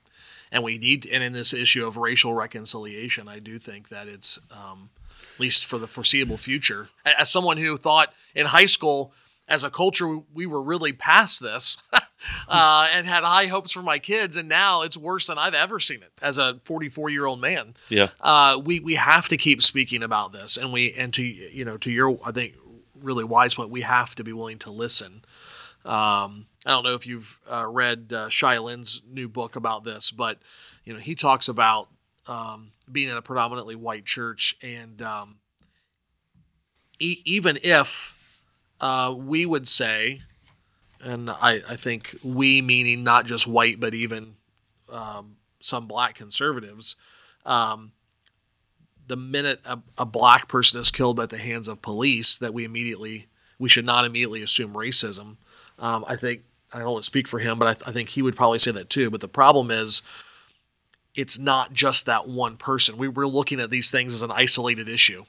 and 0.51 0.63
we 0.63 0.77
need. 0.77 1.05
And 1.05 1.23
in 1.23 1.33
this 1.33 1.53
issue 1.53 1.85
of 1.85 1.97
racial 1.97 2.33
reconciliation, 2.33 3.27
I 3.27 3.39
do 3.39 3.59
think 3.59 3.89
that 3.89 4.07
it's 4.07 4.39
um, 4.49 4.89
at 5.35 5.39
least 5.39 5.65
for 5.65 5.77
the 5.77 5.87
foreseeable 5.87 6.37
future. 6.37 6.89
As 7.05 7.29
someone 7.29 7.57
who 7.57 7.75
thought 7.75 8.13
in 8.33 8.47
high 8.47 8.65
school, 8.65 9.13
as 9.51 9.63
a 9.63 9.69
culture, 9.69 10.19
we 10.33 10.45
were 10.45 10.61
really 10.63 10.93
past 10.93 11.41
this, 11.41 11.77
uh, 12.47 12.87
and 12.93 13.05
had 13.05 13.23
high 13.23 13.47
hopes 13.47 13.71
for 13.71 13.81
my 13.81 13.99
kids, 13.99 14.37
and 14.37 14.47
now 14.47 14.81
it's 14.81 14.95
worse 14.97 15.27
than 15.27 15.37
I've 15.37 15.53
ever 15.53 15.79
seen 15.79 16.01
it 16.03 16.11
as 16.21 16.37
a 16.37 16.59
44 16.65 17.09
year 17.09 17.25
old 17.25 17.41
man 17.41 17.75
Yeah. 17.89 18.09
uh, 18.21 18.59
we 18.63 18.79
we 18.79 18.95
have 18.95 19.27
to 19.29 19.37
keep 19.37 19.61
speaking 19.61 20.03
about 20.03 20.31
this, 20.31 20.57
and 20.57 20.71
we 20.71 20.93
and 20.93 21.13
to 21.15 21.23
you 21.23 21.65
know 21.65 21.77
to 21.77 21.91
your 21.91 22.17
I 22.25 22.31
think 22.31 22.55
really 22.99 23.23
wise 23.23 23.55
point, 23.55 23.69
we 23.71 23.81
have 23.81 24.15
to 24.15 24.23
be 24.23 24.31
willing 24.33 24.59
to 24.59 24.71
listen. 24.71 25.23
Um, 25.83 26.45
I 26.65 26.69
don't 26.71 26.83
know 26.83 26.93
if 26.93 27.07
you've 27.07 27.39
uh, 27.49 27.65
read 27.67 28.13
uh, 28.13 28.29
Lin's 28.61 29.01
new 29.09 29.27
book 29.27 29.55
about 29.55 29.83
this, 29.83 30.11
but 30.11 30.37
you 30.85 30.93
know 30.93 30.99
he 30.99 31.15
talks 31.15 31.47
about 31.47 31.89
um, 32.27 32.71
being 32.91 33.09
in 33.09 33.17
a 33.17 33.21
predominantly 33.21 33.75
white 33.75 34.05
church, 34.05 34.55
and 34.61 35.01
um, 35.01 35.37
e- 36.99 37.21
even 37.25 37.57
if 37.63 38.17
uh, 38.81 39.13
we 39.15 39.45
would 39.45 39.67
say, 39.67 40.21
and 41.01 41.29
I, 41.29 41.61
I 41.69 41.75
think 41.75 42.17
we 42.23 42.61
meaning 42.61 43.03
not 43.03 43.25
just 43.25 43.47
white, 43.47 43.79
but 43.79 43.93
even 43.93 44.35
um, 44.91 45.37
some 45.59 45.87
black 45.87 46.15
conservatives, 46.15 46.95
um, 47.45 47.93
the 49.07 49.15
minute 49.15 49.59
a, 49.65 49.79
a 49.97 50.05
black 50.05 50.47
person 50.47 50.79
is 50.79 50.91
killed 50.91 51.19
at 51.19 51.29
the 51.29 51.37
hands 51.37 51.67
of 51.67 51.81
police, 51.81 52.37
that 52.37 52.53
we 52.53 52.65
immediately 52.65 53.27
we 53.59 53.69
should 53.69 53.85
not 53.85 54.05
immediately 54.05 54.41
assume 54.41 54.73
racism. 54.73 55.37
Um, 55.77 56.03
I 56.07 56.15
think 56.15 56.41
I 56.73 56.79
don't 56.79 57.03
speak 57.03 57.27
for 57.27 57.39
him, 57.39 57.59
but 57.59 57.67
I, 57.67 57.73
th- 57.73 57.87
I 57.87 57.91
think 57.91 58.09
he 58.09 58.21
would 58.21 58.35
probably 58.35 58.59
say 58.59 58.71
that 58.71 58.89
too. 58.89 59.09
But 59.11 59.21
the 59.21 59.27
problem 59.27 59.69
is, 59.69 60.01
it's 61.13 61.37
not 61.37 61.73
just 61.73 62.05
that 62.05 62.27
one 62.27 62.57
person. 62.57 62.97
We, 62.97 63.07
we're 63.07 63.27
looking 63.27 63.59
at 63.59 63.69
these 63.69 63.91
things 63.91 64.13
as 64.13 64.23
an 64.23 64.31
isolated 64.31 64.89
issue, 64.89 65.25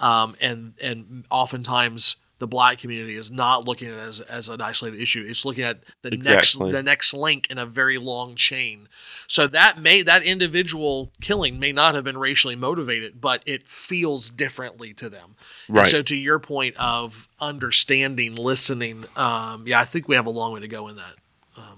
um, 0.00 0.34
and 0.40 0.72
and 0.82 1.24
oftentimes 1.30 2.16
the 2.38 2.46
black 2.46 2.78
community 2.78 3.14
is 3.14 3.30
not 3.30 3.64
looking 3.64 3.88
at 3.88 3.94
it 3.94 4.00
as, 4.00 4.20
as 4.20 4.48
an 4.48 4.60
isolated 4.60 5.00
issue. 5.00 5.24
It's 5.26 5.44
looking 5.44 5.64
at 5.64 5.78
the 6.02 6.12
Exactly. 6.12 6.64
next 6.66 6.76
the 6.76 6.82
next 6.82 7.14
link 7.14 7.50
in 7.50 7.58
a 7.58 7.64
very 7.66 7.96
long 7.98 8.34
chain. 8.34 8.88
So 9.26 9.46
that 9.46 9.80
may 9.80 10.02
that 10.02 10.22
individual 10.22 11.12
killing 11.20 11.58
may 11.58 11.72
not 11.72 11.94
have 11.94 12.04
been 12.04 12.18
racially 12.18 12.54
motivated, 12.56 13.20
but 13.20 13.42
it 13.46 13.66
feels 13.66 14.30
differently 14.30 14.92
to 14.94 15.08
them. 15.08 15.34
And 15.68 15.76
Right. 15.78 15.86
so 15.86 16.02
to 16.02 16.14
your 16.16 16.38
point 16.38 16.76
of 16.78 17.28
understanding, 17.40 18.34
listening, 18.34 19.04
um, 19.16 19.64
yeah, 19.66 19.80
I 19.80 19.84
think 19.84 20.06
we 20.08 20.14
have 20.16 20.26
a 20.26 20.30
long 20.30 20.52
way 20.52 20.60
to 20.60 20.68
go 20.68 20.88
in 20.88 20.96
that. 20.96 21.14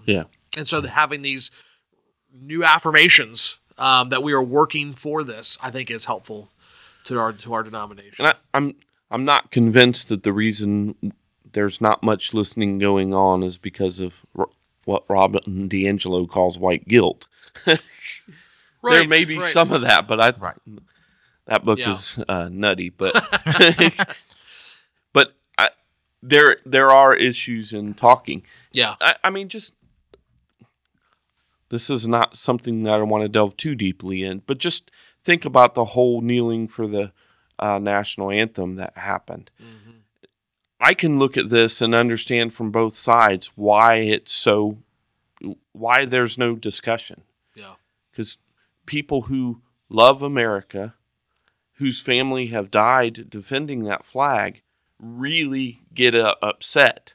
Yeah. 0.07 0.25
And 0.57 0.67
so 0.67 0.81
having 0.83 1.23
these 1.23 1.51
new 2.33 2.65
affirmations 2.65 3.59
um, 3.77 4.09
that 4.09 4.23
we 4.23 4.33
are 4.33 4.43
working 4.43 4.93
for 4.93 5.23
this, 5.23 5.57
I 5.63 5.71
think 5.71 5.91
is 5.91 6.07
helpful 6.07 6.51
to 7.05 7.19
our 7.19 7.33
to 7.33 7.53
our 7.53 7.63
denomination. 7.63 8.25
And 8.25 8.29
I, 8.29 8.35
I'm 8.57 8.75
I'm 9.11 9.25
not 9.25 9.51
convinced 9.51 10.09
that 10.11 10.23
the 10.23 10.33
reason 10.33 10.95
there's 11.53 11.81
not 11.81 12.03
much 12.03 12.35
listening 12.35 12.79
going 12.79 13.15
on 13.15 13.43
is 13.43 13.57
because 13.57 14.01
of 14.01 14.25
r- 14.37 14.49
what 14.85 15.05
Robin 15.09 15.69
DiAngelo 15.69 16.29
calls 16.29 16.59
white 16.59 16.87
guilt. 16.89 17.27
there 17.65 19.07
may 19.09 19.25
be 19.25 19.37
right. 19.37 19.45
some 19.45 19.73
of 19.73 19.81
that, 19.83 20.07
but 20.07 20.21
I 20.21 20.31
Right. 20.39 20.57
that 21.47 21.65
book 21.65 21.79
Yeah. 21.79 21.91
is 21.91 22.23
uh, 22.29 22.49
nutty. 22.53 22.91
But 22.91 23.15
but 25.13 25.35
I, 25.57 25.71
there 26.23 26.59
there 26.67 26.91
are 26.91 27.15
issues 27.15 27.73
in 27.73 27.95
talking. 27.95 28.43
Yeah, 28.73 28.97
I, 29.01 29.15
I 29.25 29.31
mean, 29.31 29.49
just 29.49 29.75
this 31.71 31.91
is 31.91 32.07
not 32.09 32.35
something 32.37 32.83
that 32.85 32.95
I 32.95 33.03
want 33.03 33.23
to 33.25 33.29
delve 33.29 33.57
too 33.57 33.75
deeply 33.75 34.23
in, 34.23 34.43
but 34.47 34.59
just 34.59 34.91
think 35.23 35.45
about 35.45 35.75
the 35.75 35.87
whole 35.87 36.21
kneeling 36.21 36.67
for 36.69 36.87
the 36.87 37.13
uh, 37.59 37.79
national 37.79 38.31
anthem 38.31 38.77
that 38.77 38.97
happened. 38.97 39.51
I 40.81 40.95
can 40.95 41.19
look 41.19 41.37
at 41.37 41.51
this 41.51 41.81
and 41.81 41.93
understand 41.95 42.53
from 42.53 42.71
both 42.71 42.95
sides 42.95 43.53
why 43.57 43.97
it's 43.97 44.33
so, 44.33 44.79
why 45.73 46.05
there's 46.05 46.39
no 46.39 46.55
discussion. 46.55 47.23
yeah, 47.57 47.75
Because 48.13 48.39
people 48.87 49.23
who 49.23 49.61
love 49.89 50.23
America, 50.23 50.95
whose 51.75 52.01
family 52.01 52.47
have 52.49 52.71
died 52.71 53.29
defending 53.29 53.85
that 53.85 54.07
flag, 54.07 54.63
really 55.01 55.81
get 55.93 56.15
uh, 56.15 56.37
upset 56.43 57.15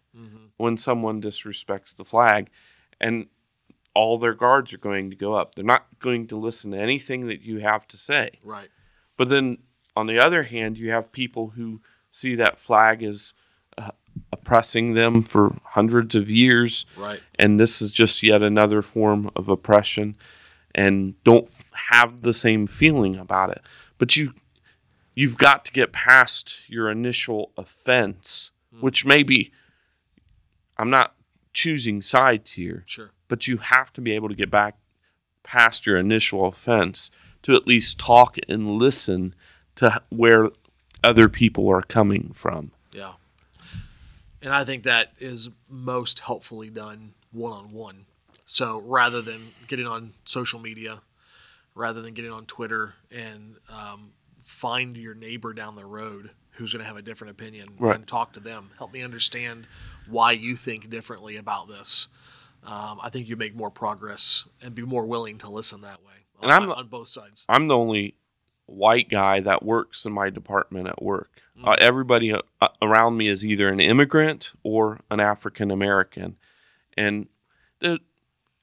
when 0.57 0.75
someone 0.77 1.21
disrespects 1.21 1.95
the 1.95 2.03
flag, 2.05 2.49
and 2.99 3.27
all 3.95 4.17
their 4.17 4.33
guards 4.33 4.73
are 4.73 4.77
going 4.77 5.09
to 5.09 5.15
go 5.15 5.33
up. 5.35 5.55
They're 5.55 5.63
not 5.65 5.87
going 5.99 6.27
to 6.27 6.35
listen 6.35 6.71
to 6.71 6.77
anything 6.77 7.27
that 7.27 7.41
you 7.41 7.59
have 7.59 7.87
to 7.87 7.97
say. 7.97 8.39
right. 8.43 8.67
But 9.15 9.29
then 9.29 9.59
on 9.95 10.07
the 10.07 10.19
other 10.19 10.43
hand, 10.43 10.77
you 10.77 10.89
have 10.91 11.11
people 11.11 11.49
who 11.55 11.81
see 12.11 12.35
that 12.35 12.59
flag 12.59 13.03
as 13.03 13.33
uh, 13.77 13.91
oppressing 14.31 14.93
them 14.93 15.23
for 15.23 15.55
hundreds 15.71 16.15
of 16.15 16.29
years, 16.29 16.85
Right. 16.97 17.21
and 17.39 17.59
this 17.59 17.81
is 17.81 17.91
just 17.91 18.21
yet 18.23 18.41
another 18.43 18.81
form 18.81 19.29
of 19.35 19.49
oppression, 19.49 20.15
and 20.75 21.21
don't 21.23 21.49
have 21.89 22.21
the 22.21 22.33
same 22.33 22.65
feeling 22.67 23.17
about 23.17 23.49
it. 23.51 23.61
But 23.97 24.17
you, 24.17 24.33
you've 25.15 25.37
got 25.37 25.65
to 25.65 25.71
get 25.71 25.91
past 25.93 26.69
your 26.69 26.89
initial 26.89 27.51
offense, 27.57 28.51
which 28.79 29.05
maybe 29.05 29.51
I'm 30.77 30.89
not 30.89 31.13
choosing 31.53 32.01
sides 32.01 32.53
here 32.53 32.83
Sure. 32.87 33.11
but 33.27 33.47
you 33.47 33.57
have 33.57 33.93
to 33.93 34.01
be 34.01 34.11
able 34.13 34.27
to 34.29 34.33
get 34.35 34.49
back 34.49 34.75
past 35.43 35.85
your 35.85 35.97
initial 35.97 36.45
offense 36.47 37.11
to 37.43 37.55
at 37.55 37.67
least 37.67 37.99
talk 37.99 38.37
and 38.49 38.71
listen 38.77 39.35
to 39.75 40.01
where 40.09 40.49
other 41.03 41.27
people 41.29 41.69
are 41.69 41.81
coming 41.81 42.29
from. 42.33 42.71
Yeah. 42.91 43.13
And 44.41 44.53
I 44.53 44.63
think 44.65 44.83
that 44.83 45.13
is 45.19 45.49
most 45.69 46.21
helpfully 46.21 46.69
done 46.69 47.13
one 47.31 47.53
on 47.53 47.71
one. 47.71 48.05
So 48.45 48.81
rather 48.85 49.21
than 49.21 49.51
getting 49.67 49.87
on 49.87 50.13
social 50.25 50.59
media, 50.59 51.01
rather 51.75 52.01
than 52.01 52.13
getting 52.13 52.31
on 52.31 52.45
Twitter 52.45 52.93
and 53.09 53.55
um, 53.69 54.11
find 54.41 54.97
your 54.97 55.15
neighbor 55.15 55.53
down 55.53 55.75
the 55.75 55.85
road 55.85 56.31
who's 56.57 56.73
going 56.73 56.81
to 56.83 56.87
have 56.87 56.97
a 56.97 57.01
different 57.01 57.31
opinion 57.31 57.69
Right. 57.79 57.95
and 57.95 58.05
talk 58.05 58.33
to 58.33 58.39
them. 58.39 58.69
Help 58.77 58.93
me 58.93 59.01
understand 59.01 59.65
why 60.07 60.33
you 60.33 60.55
think 60.55 60.89
differently 60.89 61.35
about 61.37 61.67
this. 61.67 62.09
Um, 62.63 62.99
I 63.01 63.09
think 63.09 63.27
you 63.27 63.35
make 63.35 63.55
more 63.55 63.71
progress 63.71 64.47
and 64.61 64.75
be 64.75 64.83
more 64.83 65.05
willing 65.07 65.37
to 65.39 65.49
listen 65.49 65.81
that 65.81 66.03
way 66.05 66.13
And 66.41 66.51
on, 66.51 66.61
I'm- 66.63 66.71
on 66.71 66.87
both 66.87 67.07
sides. 67.07 67.45
I'm 67.49 67.67
the 67.69 67.75
only 67.75 68.15
white 68.73 69.09
guy 69.09 69.39
that 69.41 69.63
works 69.63 70.05
in 70.05 70.11
my 70.13 70.29
department 70.29 70.87
at 70.87 71.01
work. 71.01 71.29
Uh, 71.63 71.75
everybody 71.79 72.33
uh, 72.33 72.67
around 72.81 73.15
me 73.15 73.27
is 73.27 73.45
either 73.45 73.69
an 73.69 73.79
immigrant 73.79 74.53
or 74.63 74.99
an 75.11 75.19
African 75.19 75.69
American, 75.71 76.35
and 76.97 77.27
the, 77.79 77.99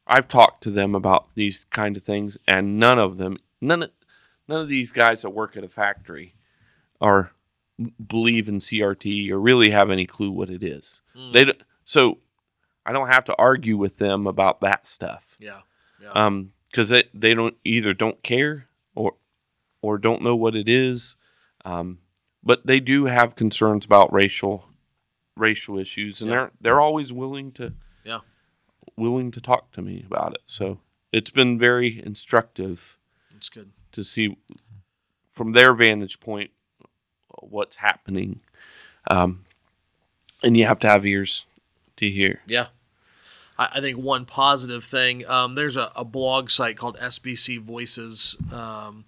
I've 0.07 0.27
talked 0.29 0.62
to 0.64 0.70
them 0.70 0.94
about 0.94 1.29
these 1.37 1.64
kind 1.70 1.96
of 1.96 2.03
things, 2.03 2.37
and 2.49 2.79
none 2.79 2.99
of 2.99 3.16
them, 3.16 3.38
none 3.61 3.85
of, 3.85 3.90
none 4.49 4.61
of 4.61 4.68
these 4.68 4.90
guys 4.92 5.23
that 5.23 5.31
work 5.31 5.57
at 5.57 5.62
a 5.64 5.68
factory, 5.68 6.35
are 7.01 7.31
believe 8.05 8.49
in 8.49 8.59
CRT 8.59 9.31
or 9.31 9.40
really 9.40 9.70
have 9.70 9.90
any 9.90 10.05
clue 10.07 10.31
what 10.33 10.51
it 10.51 10.62
is. 10.62 11.01
They 11.33 11.53
so 11.85 12.18
I 12.85 12.92
don't 12.92 13.09
have 13.09 13.25
to 13.25 13.37
argue 13.37 13.77
with 13.79 13.99
them 13.99 14.27
about 14.27 14.61
that 14.61 14.87
stuff 14.87 15.37
Yeah. 15.38 15.61
Yeah. 16.03 16.11
um 16.12 16.53
because 16.66 16.88
they, 16.90 17.05
they 17.14 17.35
don't 17.35 17.57
either 17.64 17.94
don't 17.94 18.23
care 18.23 18.66
or 19.83 19.99
don't 19.99 20.23
know 20.23 20.37
what 20.37 20.55
it 20.57 20.69
is 20.69 21.16
um 21.64 21.99
but 22.43 22.66
they 22.66 22.81
do 22.81 23.05
have 23.05 23.37
concerns 23.37 23.85
about 23.85 24.12
racial 24.12 24.64
racial 25.37 25.79
issues, 25.79 26.21
and 26.21 26.31
Yeah. 26.31 26.37
they're 26.37 26.51
they're 26.61 26.81
always 26.81 27.12
willing 27.12 27.53
to 27.53 27.73
Yeah. 28.05 28.21
willing 28.97 29.31
to 29.31 29.40
talk 29.40 29.73
to 29.73 29.83
me 29.83 30.03
about 30.07 30.35
it. 30.35 30.43
So 30.47 30.81
it's 31.12 31.31
been 31.31 31.59
very 31.59 32.03
instructive 32.05 32.99
It's 33.37 33.49
good. 33.49 33.71
to 33.93 34.05
see 34.05 34.37
from 35.29 35.53
their 35.53 35.73
vantage 35.75 36.21
point 36.21 36.51
what's 37.43 37.77
happening, 37.77 38.40
um, 39.11 39.45
and 40.43 40.57
you 40.57 40.66
have 40.66 40.79
to 40.81 40.88
have 40.88 41.07
ears 41.07 41.47
to 41.97 42.11
hear. 42.11 42.43
Yeah. 42.47 42.66
I, 43.59 43.69
I 43.77 43.81
think 43.81 43.99
one 43.99 44.25
positive 44.27 44.85
thing, 44.85 45.27
um, 45.27 45.55
there's 45.55 45.77
a, 45.77 45.90
a 45.97 46.05
blog 46.05 46.51
site 46.51 46.77
called 46.77 46.99
SBC 46.99 47.59
Voices 47.61 48.37
um, 48.53 49.05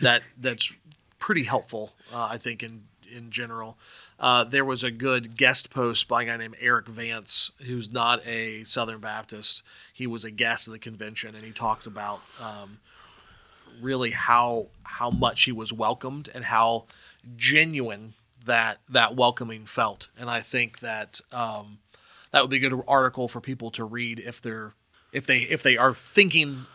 that 0.00 0.22
that's 0.38 0.74
pretty 1.18 1.44
helpful, 1.44 1.92
uh, 2.12 2.28
I 2.30 2.38
think, 2.38 2.62
in, 2.62 2.84
in 3.14 3.30
general. 3.30 3.78
Uh, 4.18 4.44
there 4.44 4.64
was 4.64 4.82
a 4.82 4.90
good 4.90 5.36
guest 5.36 5.70
post 5.70 6.08
by 6.08 6.22
a 6.22 6.26
guy 6.26 6.36
named 6.36 6.56
Eric 6.60 6.88
Vance, 6.88 7.52
who's 7.66 7.92
not 7.92 8.26
a 8.26 8.64
Southern 8.64 9.00
Baptist. 9.00 9.62
He 9.92 10.06
was 10.06 10.24
a 10.24 10.30
guest 10.30 10.68
at 10.68 10.72
the 10.72 10.78
convention, 10.78 11.34
and 11.34 11.44
he 11.44 11.52
talked 11.52 11.86
about 11.86 12.20
um, 12.40 12.78
really 13.80 14.10
how 14.10 14.68
how 14.84 15.10
much 15.10 15.44
he 15.44 15.52
was 15.52 15.72
welcomed 15.72 16.30
and 16.34 16.44
how 16.44 16.86
genuine 17.36 18.14
that 18.44 18.78
that 18.88 19.14
welcoming 19.14 19.66
felt. 19.66 20.08
And 20.18 20.30
I 20.30 20.40
think 20.40 20.78
that 20.78 21.20
um, 21.32 21.78
that 22.32 22.40
would 22.42 22.50
be 22.50 22.56
a 22.56 22.68
good 22.70 22.82
article 22.88 23.28
for 23.28 23.40
people 23.40 23.70
to 23.72 23.84
read 23.84 24.20
if 24.20 24.40
they're 24.40 24.74
if 25.12 25.26
they 25.26 25.38
if 25.38 25.62
they 25.62 25.76
are 25.76 25.92
thinking 25.92 26.66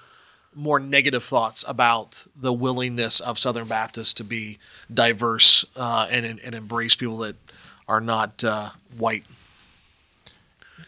more 0.53 0.79
negative 0.79 1.23
thoughts 1.23 1.63
about 1.67 2.25
the 2.35 2.53
willingness 2.53 3.19
of 3.19 3.39
Southern 3.39 3.67
Baptists 3.67 4.13
to 4.15 4.23
be 4.23 4.57
diverse 4.93 5.65
uh, 5.75 6.07
and 6.09 6.25
and 6.25 6.55
embrace 6.55 6.95
people 6.95 7.17
that 7.19 7.35
are 7.87 8.01
not 8.01 8.43
uh, 8.43 8.69
white. 8.97 9.23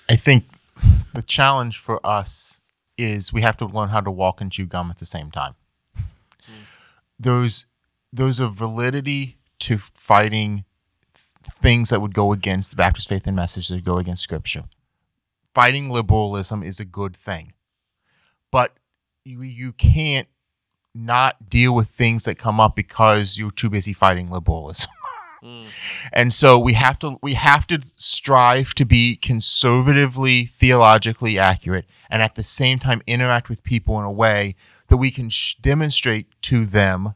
I 0.10 0.15
think 0.15 0.45
the 1.13 1.21
challenge 1.21 1.78
for 1.78 2.06
us 2.06 2.62
is 2.97 3.34
we 3.34 3.41
have 3.41 3.58
to 3.58 3.65
learn 3.65 3.89
how 3.89 4.02
to 4.02 4.12
walk 4.12 4.41
and 4.41 4.52
chew 4.52 4.65
gum 4.65 4.89
at 4.89 4.99
the 4.99 5.06
same 5.06 5.32
time. 5.32 5.56
There's 7.19 7.65
there's 8.12 8.39
a 8.39 8.49
validity 8.49 9.38
to 9.60 9.78
fighting 9.78 10.65
things 11.45 11.89
that 11.89 12.02
would 12.02 12.13
go 12.13 12.32
against 12.32 12.71
the 12.71 12.78
Baptist 12.78 13.10
faith 13.10 13.26
and 13.28 13.36
message 13.36 13.69
that 13.69 13.84
go 13.84 13.97
against 13.97 14.23
Scripture. 14.23 14.65
Fighting 15.54 15.89
liberalism 15.89 16.63
is 16.63 16.80
a 16.80 16.86
good 16.86 17.15
thing, 17.15 17.54
but 18.52 18.78
you, 19.25 19.41
you 19.41 19.73
can't 19.73 20.27
not 20.95 21.49
deal 21.49 21.75
with 21.75 21.88
things 21.88 22.25
that 22.25 22.38
come 22.38 22.59
up 22.59 22.75
because 22.75 23.38
you're 23.38 23.51
too 23.51 23.69
busy 23.69 23.93
fighting 23.93 24.29
liberalism. 24.29 24.91
Hmm. 25.43 25.65
And 26.13 26.31
so 26.31 26.57
we 26.57 26.71
have 26.71 26.97
to 26.99 27.17
we 27.21 27.33
have 27.33 27.67
to 27.67 27.81
strive 27.97 28.73
to 28.75 28.86
be 28.86 29.17
conservatively 29.17 30.45
theologically 30.45 31.38
accurate 31.38 31.83
and 32.09 32.21
at 32.21 32.36
the 32.36 32.43
same 32.43 32.79
time 32.79 33.01
interact 33.05 33.49
with 33.49 33.62
people 33.62 33.99
in 33.99 34.05
a 34.05 34.12
way 34.12 34.55
that 34.88 34.95
we 34.95 35.12
can 35.12 35.27
sh- 35.27 35.55
demonstrate 35.55 36.27
to 36.43 36.63
them 36.63 37.15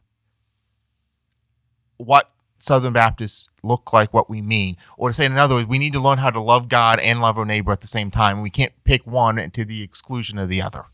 what 1.96 2.30
Southern 2.58 2.92
Baptists 2.92 3.48
look 3.62 3.94
like, 3.94 4.12
what 4.12 4.28
we 4.28 4.42
mean. 4.42 4.76
Or 4.98 5.08
to 5.08 5.14
say 5.14 5.24
in 5.24 5.38
other 5.38 5.54
words, 5.54 5.68
we 5.68 5.78
need 5.78 5.94
to 5.94 6.00
learn 6.00 6.18
how 6.18 6.30
to 6.30 6.40
love 6.40 6.68
God 6.68 7.00
and 7.00 7.22
love 7.22 7.38
our 7.38 7.46
neighbor 7.46 7.72
at 7.72 7.80
the 7.80 7.86
same 7.86 8.10
time. 8.10 8.42
We 8.42 8.50
can't 8.50 8.72
pick 8.84 9.06
one 9.06 9.50
to 9.50 9.64
the 9.64 9.82
exclusion 9.82 10.38
of 10.38 10.50
the 10.50 10.60
other. 10.60 10.84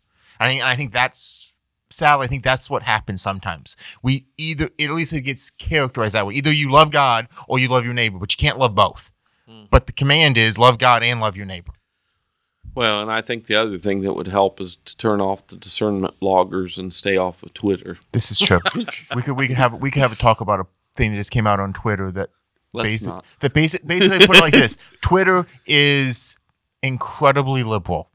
I 0.40 0.48
think, 0.48 0.62
I 0.62 0.74
think 0.74 0.92
that's 0.92 1.54
sadly, 1.90 2.24
I 2.24 2.28
think 2.28 2.42
that's 2.42 2.68
what 2.68 2.82
happens 2.82 3.22
sometimes. 3.22 3.76
We 4.02 4.26
either, 4.36 4.70
at 4.80 4.90
least 4.90 5.12
it 5.12 5.22
gets 5.22 5.50
characterized 5.50 6.14
that 6.14 6.26
way. 6.26 6.34
Either 6.34 6.52
you 6.52 6.70
love 6.70 6.90
God 6.90 7.28
or 7.48 7.58
you 7.58 7.68
love 7.68 7.84
your 7.84 7.94
neighbor, 7.94 8.18
but 8.18 8.32
you 8.32 8.44
can't 8.44 8.58
love 8.58 8.74
both. 8.74 9.12
Hmm. 9.48 9.64
But 9.70 9.86
the 9.86 9.92
command 9.92 10.36
is 10.36 10.58
love 10.58 10.78
God 10.78 11.02
and 11.02 11.20
love 11.20 11.36
your 11.36 11.46
neighbor. 11.46 11.72
Well, 12.74 13.02
and 13.02 13.10
I 13.10 13.22
think 13.22 13.46
the 13.46 13.54
other 13.54 13.78
thing 13.78 14.00
that 14.00 14.14
would 14.14 14.26
help 14.26 14.60
is 14.60 14.76
to 14.84 14.96
turn 14.96 15.20
off 15.20 15.46
the 15.46 15.56
discernment 15.56 16.18
bloggers 16.20 16.76
and 16.76 16.92
stay 16.92 17.16
off 17.16 17.42
of 17.42 17.54
Twitter. 17.54 17.98
This 18.12 18.32
is 18.32 18.40
true. 18.40 18.58
we 19.14 19.22
could 19.22 19.36
we 19.36 19.46
could 19.46 19.56
have 19.56 19.74
we 19.74 19.90
could 19.92 20.02
have 20.02 20.12
a 20.12 20.16
talk 20.16 20.40
about 20.40 20.60
a 20.60 20.66
thing 20.96 21.12
that 21.12 21.16
just 21.16 21.30
came 21.30 21.46
out 21.46 21.60
on 21.60 21.72
Twitter 21.72 22.10
that 22.10 22.30
Let's 22.72 22.88
basic 22.88 23.08
not. 23.08 23.24
that 23.40 23.54
basic 23.54 23.86
basically 23.86 24.26
put 24.26 24.36
it 24.36 24.40
like 24.40 24.52
this: 24.52 24.78
Twitter 25.02 25.46
is 25.66 26.36
incredibly 26.82 27.62
liberal. 27.62 28.10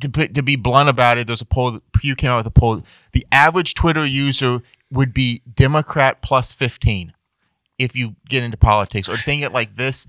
To 0.00 0.08
put, 0.08 0.34
to 0.34 0.42
be 0.42 0.56
blunt 0.56 0.88
about 0.88 1.18
it, 1.18 1.26
there's 1.26 1.40
a 1.42 1.46
poll. 1.46 1.70
that 1.72 1.92
Pew 1.92 2.16
came 2.16 2.30
out 2.30 2.38
with 2.38 2.46
a 2.46 2.50
poll. 2.50 2.82
The 3.12 3.26
average 3.30 3.74
Twitter 3.74 4.04
user 4.04 4.62
would 4.90 5.14
be 5.14 5.42
Democrat 5.54 6.22
plus 6.22 6.52
fifteen 6.52 7.12
if 7.78 7.94
you 7.94 8.16
get 8.28 8.42
into 8.42 8.56
politics. 8.56 9.08
Or 9.08 9.16
think 9.16 9.42
it 9.42 9.52
like 9.52 9.76
this: 9.76 10.06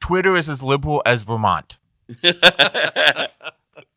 Twitter 0.00 0.36
is 0.36 0.48
as 0.48 0.62
liberal 0.62 1.02
as 1.06 1.22
Vermont. 1.22 1.78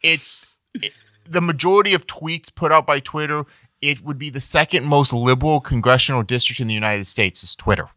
it's 0.04 0.56
it- 0.74 0.94
the 1.28 1.42
majority 1.42 1.94
of 1.94 2.06
tweets 2.08 2.54
put 2.54 2.72
out 2.72 2.86
by 2.86 3.00
Twitter. 3.00 3.46
It 3.82 4.02
would 4.02 4.18
be 4.18 4.30
the 4.30 4.40
second 4.40 4.86
most 4.86 5.12
liberal 5.14 5.60
congressional 5.60 6.24
district 6.24 6.60
in 6.60 6.68
the 6.68 6.74
United 6.74 7.06
States 7.06 7.44
is 7.44 7.56
Twitter, 7.56 7.90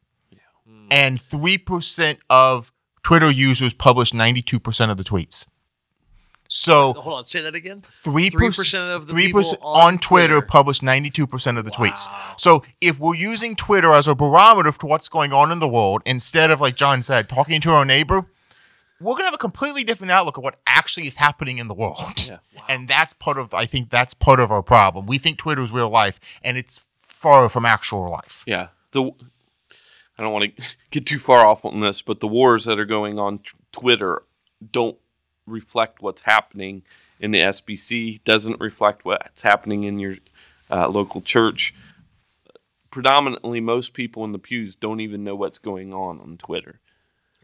and 0.91 1.21
three 1.21 1.59
percent 1.59 2.19
of 2.29 2.73
Twitter 3.03 3.31
users 3.31 3.73
publish 3.75 4.13
ninety 4.13 4.43
two 4.43 4.59
percent 4.59 4.91
of 4.91 4.97
the 4.97 5.05
tweets. 5.05 5.49
So 6.51 6.95
oh, 6.97 7.01
Hold 7.01 7.19
on, 7.19 7.25
say 7.27 7.43
that 7.43 7.55
again. 7.55 7.83
three 8.03 8.31
3% 8.31 8.89
of 8.89 9.07
the 9.07 9.13
three 9.13 9.27
people 9.27 9.41
percent 9.41 9.61
on 9.63 9.95
on 9.95 9.99
Twitter, 9.99 10.35
Twitter. 10.37 10.47
publish 10.47 10.83
ninety 10.83 11.11
two 11.11 11.27
percent 11.27 11.59
of 11.59 11.67
the 11.67 11.71
tweets. 11.71 12.09
So 12.41 12.63
if 12.81 12.99
we're 12.99 13.15
using 13.15 13.55
Twitter 13.55 13.93
as 13.93 14.09
a 14.09 14.15
barometer 14.15 14.73
for 14.73 14.87
what's 14.87 15.11
going 15.11 15.33
on 15.35 15.53
in 15.53 15.59
the 15.59 15.69
world, 15.69 16.01
instead 16.07 16.51
of 16.51 16.61
like 16.61 16.75
John 16.75 17.03
said, 17.03 17.29
talking 17.29 17.61
to 17.61 17.71
our 17.71 17.85
neighbor, 17.85 18.25
we're 18.99 19.13
gonna 19.13 19.25
have 19.27 19.35
a 19.35 19.39
completely 19.39 19.85
different 19.85 20.11
outlook 20.11 20.39
of 20.39 20.43
what 20.43 20.59
actually 20.67 21.07
is 21.07 21.17
happening 21.17 21.59
in 21.59 21.69
the 21.69 21.75
world. 21.75 22.27
Yeah. 22.29 22.39
And 22.71 22.87
that's 22.89 23.13
part 23.15 23.39
of 23.39 23.53
I 23.55 23.65
think 23.67 23.91
that's 23.91 24.13
part 24.15 24.41
of 24.41 24.51
our 24.51 24.63
problem. 24.63 25.07
We 25.07 25.19
think 25.19 25.39
Twitter 25.39 25.63
is 25.63 25.71
real 25.71 25.91
life, 25.91 26.19
and 26.43 26.57
it's 26.57 26.89
far 26.97 27.49
from 27.51 27.65
actual 27.67 28.11
life. 28.11 28.43
Yeah. 28.47 28.69
The 28.93 29.11
I 30.19 30.23
don't 30.23 30.33
want 30.33 30.57
to 30.57 30.63
get 30.91 31.05
too 31.07 31.19
far 31.19 31.47
off 31.47 31.65
on 31.67 31.81
this, 31.81 32.01
but 32.03 32.21
the 32.21 32.27
wars 32.29 32.65
that 32.65 32.79
are 32.79 32.85
going 32.87 33.19
on 33.19 33.39
t- 33.39 33.51
Twitter 33.73 34.23
don't 34.73 34.97
reflect 35.49 36.03
what's 36.03 36.23
happening 36.23 36.83
in 37.21 37.31
the 37.31 37.41
SBC. 37.41 38.23
Doesn't 38.25 38.61
reflect 38.61 39.05
what's 39.05 39.43
happening 39.43 39.85
in 39.85 39.99
your 39.99 40.17
uh, 40.71 40.89
local 40.89 41.21
church. 41.21 41.75
Predominantly, 42.91 43.61
most 43.61 43.95
people 43.95 44.25
in 44.25 44.33
the 44.33 44.39
pews 44.39 44.77
don't 44.77 45.01
even 45.01 45.25
know 45.25 45.37
what's 45.37 45.59
going 45.59 45.93
on 45.93 46.21
on 46.21 46.37
Twitter. 46.37 46.81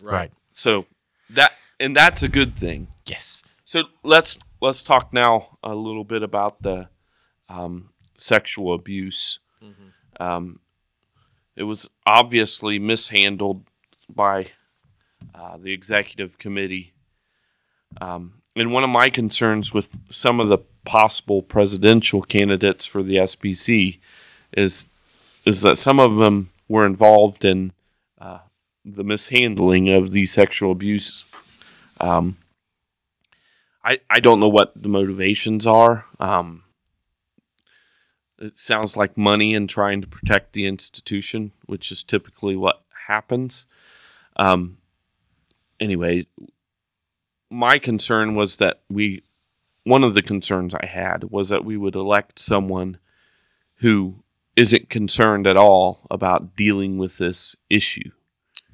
Right. 0.00 0.32
So 0.52 0.86
that 1.30 1.52
and 1.78 1.94
that's 1.94 2.22
a 2.22 2.28
good 2.28 2.56
thing. 2.56 2.88
Yes. 3.06 3.44
So 3.64 3.84
let's 4.02 4.38
let's 4.60 4.82
talk 4.82 5.12
now 5.12 5.58
a 5.62 5.74
little 5.74 6.04
bit 6.04 6.22
about 6.22 6.62
the 6.62 6.88
um, 7.48 7.90
sexual 8.16 8.74
abuse. 8.74 9.38
Um, 10.20 10.60
it 11.56 11.64
was 11.64 11.88
obviously 12.06 12.78
mishandled 12.78 13.64
by 14.08 14.48
uh, 15.34 15.56
the 15.56 15.72
executive 15.72 16.38
committee, 16.38 16.93
um, 18.00 18.34
and 18.56 18.72
one 18.72 18.84
of 18.84 18.90
my 18.90 19.08
concerns 19.10 19.74
with 19.74 19.92
some 20.10 20.40
of 20.40 20.48
the 20.48 20.58
possible 20.84 21.42
presidential 21.42 22.22
candidates 22.22 22.86
for 22.86 23.02
the 23.02 23.16
SBC 23.16 23.98
is 24.56 24.88
is 25.44 25.60
that 25.62 25.76
some 25.76 25.98
of 25.98 26.16
them 26.16 26.50
were 26.68 26.86
involved 26.86 27.44
in 27.44 27.72
uh, 28.18 28.38
the 28.84 29.04
mishandling 29.04 29.90
of 29.90 30.12
the 30.12 30.24
sexual 30.24 30.72
abuse. 30.72 31.24
Um, 32.00 32.38
I, 33.84 34.00
I 34.08 34.20
don't 34.20 34.40
know 34.40 34.48
what 34.48 34.72
the 34.74 34.88
motivations 34.88 35.66
are. 35.66 36.06
Um, 36.18 36.64
it 38.38 38.56
sounds 38.56 38.96
like 38.96 39.18
money 39.18 39.54
and 39.54 39.68
trying 39.68 40.00
to 40.00 40.06
protect 40.06 40.54
the 40.54 40.66
institution, 40.66 41.52
which 41.66 41.92
is 41.92 42.02
typically 42.02 42.56
what 42.56 42.82
happens. 43.06 43.66
Um, 44.36 44.78
anyway, 45.78 46.26
my 47.54 47.78
concern 47.78 48.34
was 48.34 48.56
that 48.56 48.80
we, 48.90 49.22
one 49.84 50.02
of 50.04 50.14
the 50.14 50.22
concerns 50.22 50.74
I 50.74 50.86
had 50.86 51.24
was 51.30 51.48
that 51.50 51.64
we 51.64 51.76
would 51.76 51.94
elect 51.94 52.38
someone 52.38 52.98
who 53.76 54.22
isn't 54.56 54.88
concerned 54.90 55.46
at 55.46 55.56
all 55.56 56.06
about 56.10 56.56
dealing 56.56 56.96
with 56.98 57.18
this 57.18 57.56
issue 57.68 58.10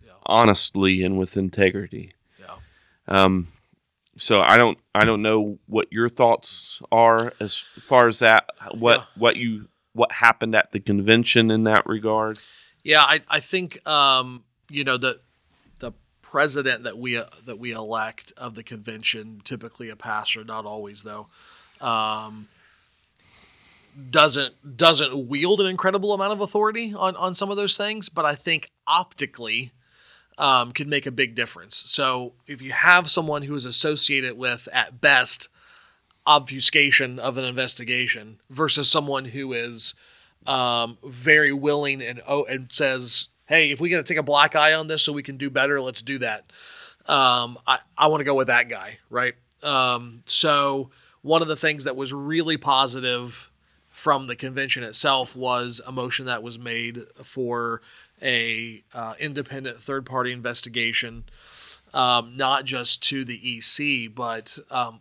Yeah. 0.04 0.12
honestly 0.26 1.02
and 1.02 1.18
with 1.18 1.36
integrity. 1.36 2.14
Yeah. 2.38 2.56
Um, 3.08 3.48
so 4.16 4.40
I 4.42 4.56
don't 4.58 4.78
I 4.94 5.04
don't 5.04 5.22
know 5.22 5.58
what 5.66 5.88
your 5.90 6.08
thoughts 6.08 6.82
are 6.92 7.32
as 7.40 7.56
far 7.56 8.06
as 8.08 8.18
that 8.18 8.50
what 8.74 8.98
Yeah. 8.98 9.04
what 9.16 9.36
you 9.36 9.68
what 9.92 10.12
happened 10.12 10.54
at 10.54 10.72
the 10.72 10.80
convention 10.80 11.50
in 11.50 11.64
that 11.64 11.86
regard. 11.86 12.38
Yeah, 12.84 13.02
I, 13.02 13.20
I 13.28 13.40
think 13.40 13.86
um, 13.88 14.44
you 14.70 14.84
know 14.84 14.96
the 14.98 15.12
the 15.12 15.20
president 16.30 16.84
that 16.84 16.96
we 16.98 17.16
uh, 17.16 17.24
that 17.44 17.58
we 17.58 17.72
elect 17.72 18.32
of 18.36 18.54
the 18.54 18.62
convention, 18.62 19.40
typically 19.44 19.90
a 19.90 19.96
pastor, 19.96 20.44
not 20.44 20.64
always 20.64 21.02
though. 21.02 21.26
Um, 21.80 22.48
doesn't 24.10 24.76
doesn't 24.76 25.28
wield 25.28 25.60
an 25.60 25.66
incredible 25.66 26.12
amount 26.12 26.32
of 26.32 26.40
authority 26.40 26.94
on 26.96 27.16
on 27.16 27.34
some 27.34 27.50
of 27.50 27.56
those 27.56 27.76
things, 27.76 28.08
but 28.08 28.24
I 28.24 28.34
think 28.34 28.70
optically 28.86 29.72
um, 30.38 30.72
can 30.72 30.88
make 30.88 31.06
a 31.06 31.10
big 31.10 31.34
difference. 31.34 31.76
So 31.76 32.34
if 32.46 32.62
you 32.62 32.70
have 32.70 33.10
someone 33.10 33.42
who 33.42 33.54
is 33.54 33.64
associated 33.64 34.38
with 34.38 34.68
at 34.72 35.00
best 35.00 35.48
obfuscation 36.26 37.18
of 37.18 37.38
an 37.38 37.44
investigation 37.44 38.40
versus 38.48 38.88
someone 38.88 39.26
who 39.26 39.52
is 39.52 39.94
um, 40.46 40.96
very 41.04 41.52
willing 41.52 42.00
and 42.00 42.20
oh, 42.28 42.44
and 42.44 42.70
says, 42.70 43.29
"Hey, 43.50 43.70
if 43.70 43.80
we 43.80 43.90
got 43.90 43.98
to 43.98 44.02
take 44.02 44.16
a 44.16 44.22
black 44.22 44.56
eye 44.56 44.72
on 44.72 44.86
this 44.86 45.02
so 45.02 45.12
we 45.12 45.22
can 45.22 45.36
do 45.36 45.50
better, 45.50 45.78
let's 45.80 46.00
do 46.00 46.16
that." 46.18 46.50
Um, 47.06 47.58
I 47.66 47.80
I 47.98 48.06
want 48.06 48.20
to 48.20 48.24
go 48.24 48.34
with 48.34 48.46
that 48.46 48.70
guy, 48.70 48.98
right? 49.10 49.34
Um, 49.62 50.22
so 50.24 50.90
one 51.20 51.42
of 51.42 51.48
the 51.48 51.56
things 51.56 51.84
that 51.84 51.96
was 51.96 52.14
really 52.14 52.56
positive 52.56 53.50
from 53.90 54.28
the 54.28 54.36
convention 54.36 54.82
itself 54.82 55.34
was 55.36 55.82
a 55.86 55.92
motion 55.92 56.24
that 56.26 56.42
was 56.42 56.58
made 56.58 57.02
for 57.22 57.82
a 58.22 58.82
uh, 58.94 59.14
independent 59.18 59.78
third 59.78 60.06
party 60.06 60.32
investigation, 60.32 61.24
um, 61.92 62.36
not 62.36 62.64
just 62.64 63.02
to 63.02 63.24
the 63.24 63.40
EC, 63.42 64.14
but 64.14 64.58
um, 64.70 65.00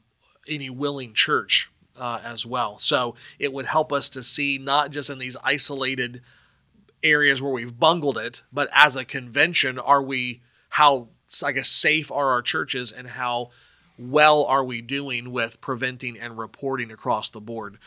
any 0.49 0.69
willing 0.69 1.13
church 1.13 1.71
uh, 1.97 2.19
as 2.23 2.45
well. 2.45 2.79
So 2.79 3.15
it 3.38 3.53
would 3.53 3.67
help 3.67 3.93
us 3.93 4.09
to 4.12 4.23
see 4.23 4.57
not 4.57 4.91
just 4.91 5.09
in 5.09 5.19
these 5.19 5.38
isolated 5.43 6.21
areas 7.03 7.41
where 7.41 7.51
we've 7.51 7.79
bungled 7.79 8.17
it, 8.17 8.43
but 8.51 8.69
as 8.73 8.95
a 8.95 9.05
convention, 9.05 9.79
are 9.79 10.01
we 10.01 10.41
how 10.69 11.09
I 11.43 11.51
guess 11.51 11.69
safe 11.69 12.12
are 12.12 12.29
our 12.29 12.41
churches 12.41 12.91
and 12.91 13.07
how 13.07 13.51
well 13.97 14.45
are 14.45 14.63
we 14.63 14.81
doing 14.81 15.31
with 15.31 15.62
preventing 15.62 16.17
and 16.17 16.38
reporting 16.38 16.91
across 16.91 17.29
the 17.29 17.41
board? 17.41 17.77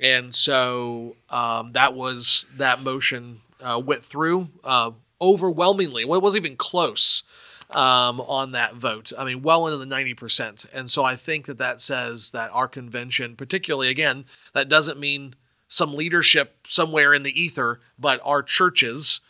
And 0.00 0.34
so 0.34 1.16
um, 1.28 1.72
that 1.72 1.94
was 1.94 2.46
that 2.56 2.82
motion 2.82 3.40
uh, 3.60 3.82
went 3.84 4.04
through 4.04 4.48
uh, 4.64 4.92
overwhelmingly. 5.20 6.04
Well, 6.04 6.18
it 6.18 6.22
wasn't 6.22 6.46
even 6.46 6.56
close 6.56 7.24
um, 7.70 8.20
on 8.20 8.52
that 8.52 8.74
vote. 8.74 9.12
I 9.18 9.24
mean, 9.24 9.42
well 9.42 9.66
into 9.66 9.78
the 9.78 9.86
90%. 9.86 10.72
And 10.72 10.90
so 10.90 11.04
I 11.04 11.16
think 11.16 11.46
that 11.46 11.58
that 11.58 11.80
says 11.80 12.30
that 12.30 12.50
our 12.52 12.68
convention, 12.68 13.36
particularly 13.36 13.88
again, 13.88 14.24
that 14.54 14.68
doesn't 14.68 14.98
mean 14.98 15.34
some 15.68 15.94
leadership 15.94 16.66
somewhere 16.66 17.14
in 17.14 17.22
the 17.22 17.40
ether, 17.40 17.80
but 17.98 18.20
our 18.24 18.42
churches 18.42 19.20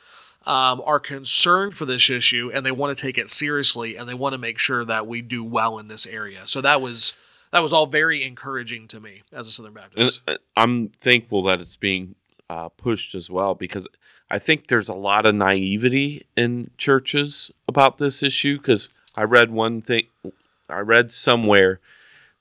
um, 0.46 0.80
are 0.86 1.00
concerned 1.00 1.76
for 1.76 1.84
this 1.84 2.08
issue 2.08 2.50
and 2.54 2.64
they 2.64 2.70
want 2.70 2.96
to 2.96 3.02
take 3.04 3.18
it 3.18 3.28
seriously 3.28 3.96
and 3.96 4.08
they 4.08 4.14
want 4.14 4.32
to 4.32 4.38
make 4.38 4.58
sure 4.58 4.84
that 4.84 5.06
we 5.06 5.20
do 5.20 5.44
well 5.44 5.78
in 5.78 5.88
this 5.88 6.06
area. 6.06 6.46
So 6.46 6.60
that 6.62 6.80
was 6.80 7.16
that 7.50 7.60
was 7.60 7.72
all 7.72 7.86
very 7.86 8.24
encouraging 8.24 8.88
to 8.88 9.00
me 9.00 9.22
as 9.32 9.48
a 9.48 9.50
Southern 9.50 9.72
Baptist. 9.74 10.22
And 10.26 10.36
uh, 10.36 10.40
I'm 10.56 10.88
thankful 10.88 11.42
that 11.44 11.60
it's 11.60 11.76
being 11.76 12.14
uh, 12.48 12.68
pushed 12.68 13.14
as 13.14 13.30
well 13.30 13.54
because 13.54 13.86
I 14.30 14.38
think 14.38 14.68
there's 14.68 14.88
a 14.88 14.94
lot 14.94 15.26
of 15.26 15.34
naivety 15.34 16.26
in 16.36 16.70
churches 16.76 17.50
about 17.66 17.98
this 17.98 18.22
issue 18.22 18.58
because 18.58 18.90
I 19.16 19.22
read 19.22 19.50
one 19.50 19.80
thing, 19.80 20.06
I 20.68 20.80
read 20.80 21.10
somewhere 21.10 21.80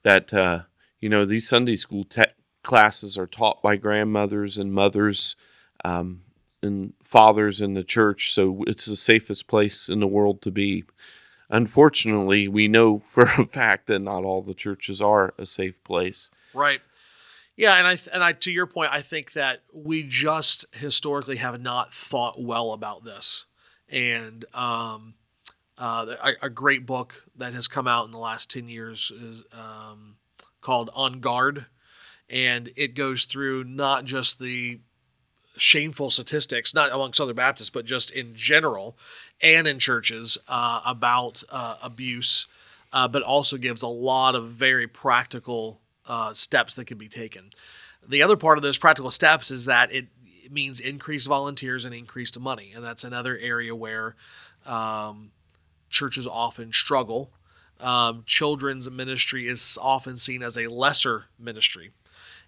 that, 0.04 0.34
uh, 0.34 0.64
you 1.00 1.10
know, 1.10 1.26
these 1.26 1.48
Sunday 1.48 1.78
school 1.78 2.04
te- 2.04 2.24
classes 2.68 3.18
are 3.18 3.26
taught 3.26 3.64
by 3.64 3.78
grandmothers 3.78 4.58
and 4.58 4.74
mothers 4.74 5.36
um, 5.86 6.22
and 6.62 6.94
fathers 7.02 7.62
in 7.62 7.74
the 7.74 7.84
church, 7.84 8.34
so 8.34 8.64
it's 8.68 8.86
the 8.86 8.96
safest 8.96 9.48
place 9.48 9.88
in 9.90 10.02
the 10.02 10.08
world 10.08 10.42
to 10.42 10.52
be. 10.52 10.84
Unfortunately, 11.50 12.48
we 12.48 12.68
know 12.68 13.00
for 13.14 13.24
a 13.24 13.46
fact 13.46 13.88
that 13.88 14.00
not 14.00 14.24
all 14.24 14.42
the 14.42 14.54
churches 14.54 15.02
are 15.02 15.34
a 15.38 15.46
safe 15.46 15.84
place. 15.84 16.30
Right. 16.54 16.82
Yeah, 17.56 17.76
and 17.78 17.88
I 17.88 17.98
and 18.14 18.24
I 18.24 18.34
to 18.34 18.52
your 18.52 18.68
point, 18.68 18.92
I 18.94 19.02
think 19.02 19.32
that 19.32 19.62
we 19.74 20.04
just 20.04 20.66
historically 20.76 21.38
have 21.38 21.60
not 21.60 21.92
thought 21.92 22.40
well 22.40 22.72
about 22.74 23.04
this, 23.04 23.48
and 23.90 24.46
um, 24.54 25.16
uh, 25.76 26.06
a, 26.24 26.46
a, 26.46 26.50
great 26.52 26.86
book 26.86 27.24
that 27.36 27.56
has 27.56 27.68
come 27.68 27.88
out 27.88 28.06
in 28.06 28.12
the 28.12 28.20
last 28.20 28.52
ten 28.52 28.70
years 28.70 29.10
is 29.10 29.44
um, 29.54 30.18
called 30.62 30.92
On 30.94 31.20
Guard, 31.20 31.66
and 32.30 32.72
it 32.76 32.96
goes 32.96 33.26
through 33.26 33.64
not 33.64 34.06
just 34.06 34.40
the 34.40 34.80
shameful 35.58 36.10
statistics, 36.10 36.74
not 36.74 36.92
among 36.92 37.14
Southern 37.14 37.36
Baptists, 37.36 37.70
but 37.70 37.86
just 37.86 38.12
in 38.12 38.36
general, 38.36 38.98
and 39.42 39.68
in 39.68 39.80
churches 39.80 40.38
uh, 40.48 40.82
about 40.86 41.44
uh, 41.52 41.78
abuse, 41.84 42.48
uh, 42.94 43.08
but 43.08 43.24
also 43.24 43.58
gives 43.58 43.82
a 43.82 43.88
lot 43.88 44.36
of 44.36 44.48
very 44.48 44.88
practical 44.88 45.82
uh, 46.08 46.34
steps 46.34 46.76
that 46.76 46.86
can 46.86 46.98
be 46.98 47.08
taken. 47.08 47.52
The 48.08 48.22
other 48.22 48.38
part 48.38 48.58
of 48.58 48.64
those 48.64 48.78
practical 48.78 49.12
steps 49.12 49.52
is 49.52 49.66
that 49.66 49.92
it, 49.92 50.08
it 50.44 50.52
means 50.52 50.80
increased 50.80 51.28
volunteers 51.28 51.86
and 51.86 51.94
increased 51.94 52.40
money, 52.40 52.72
and 52.76 52.84
that's 52.84 53.04
another 53.04 53.38
area 53.38 53.76
where 53.76 54.16
um, 54.66 55.32
churches 55.90 56.28
often 56.28 56.72
struggle. 56.72 57.32
Um, 57.80 58.24
children's 58.26 58.90
ministry 58.90 59.48
is 59.48 59.78
often 59.82 60.18
seen 60.18 60.42
as 60.42 60.58
a 60.58 60.68
lesser 60.68 61.26
ministry, 61.38 61.92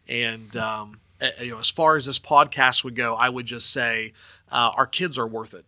and 0.09 0.55
um, 0.57 0.99
you 1.39 1.51
know, 1.51 1.59
as 1.59 1.69
far 1.69 1.95
as 1.95 2.05
this 2.05 2.19
podcast 2.19 2.83
would 2.83 2.95
go, 2.95 3.15
I 3.15 3.29
would 3.29 3.45
just 3.45 3.71
say 3.71 4.13
uh, 4.51 4.71
our 4.75 4.87
kids 4.87 5.17
are 5.17 5.27
worth 5.27 5.53
it, 5.53 5.65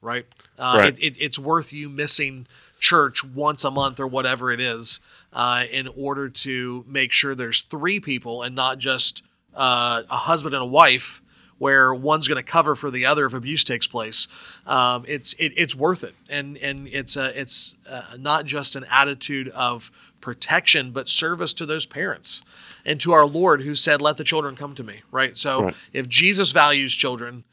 right? 0.00 0.26
Uh, 0.58 0.74
right. 0.78 0.98
It, 0.98 1.16
it, 1.16 1.16
it's 1.20 1.38
worth 1.38 1.72
you 1.72 1.88
missing 1.88 2.46
church 2.78 3.24
once 3.24 3.64
a 3.64 3.70
month 3.70 4.00
or 4.00 4.06
whatever 4.06 4.50
it 4.50 4.60
is 4.60 5.00
uh, 5.32 5.64
in 5.70 5.88
order 5.96 6.28
to 6.28 6.84
make 6.88 7.12
sure 7.12 7.34
there's 7.34 7.62
three 7.62 8.00
people 8.00 8.42
and 8.42 8.54
not 8.54 8.78
just 8.78 9.24
uh, 9.54 10.02
a 10.10 10.16
husband 10.16 10.54
and 10.54 10.62
a 10.62 10.66
wife 10.66 11.20
where 11.58 11.94
one's 11.94 12.26
going 12.26 12.42
to 12.42 12.50
cover 12.50 12.74
for 12.74 12.90
the 12.90 13.06
other 13.06 13.24
if 13.24 13.34
abuse 13.34 13.62
takes 13.62 13.86
place. 13.86 14.26
Um, 14.66 15.04
it's 15.06 15.34
it, 15.34 15.52
it's 15.56 15.76
worth 15.76 16.02
it, 16.02 16.14
and 16.28 16.56
and 16.56 16.88
it's 16.88 17.16
a, 17.16 17.38
it's 17.40 17.76
uh, 17.88 18.16
not 18.18 18.46
just 18.46 18.74
an 18.74 18.84
attitude 18.90 19.48
of 19.50 19.92
protection, 20.20 20.90
but 20.90 21.08
service 21.08 21.52
to 21.54 21.66
those 21.66 21.86
parents 21.86 22.42
and 22.84 23.00
to 23.00 23.12
our 23.12 23.26
Lord 23.26 23.62
who 23.62 23.74
said, 23.74 24.00
"Let 24.00 24.16
the 24.16 24.24
children 24.24 24.56
come 24.56 24.74
to 24.74 24.82
me." 24.82 25.02
Right. 25.10 25.36
So 25.36 25.64
right. 25.64 25.74
if 25.92 26.08
Jesus 26.08 26.52
values 26.52 26.94
children, 26.94 27.44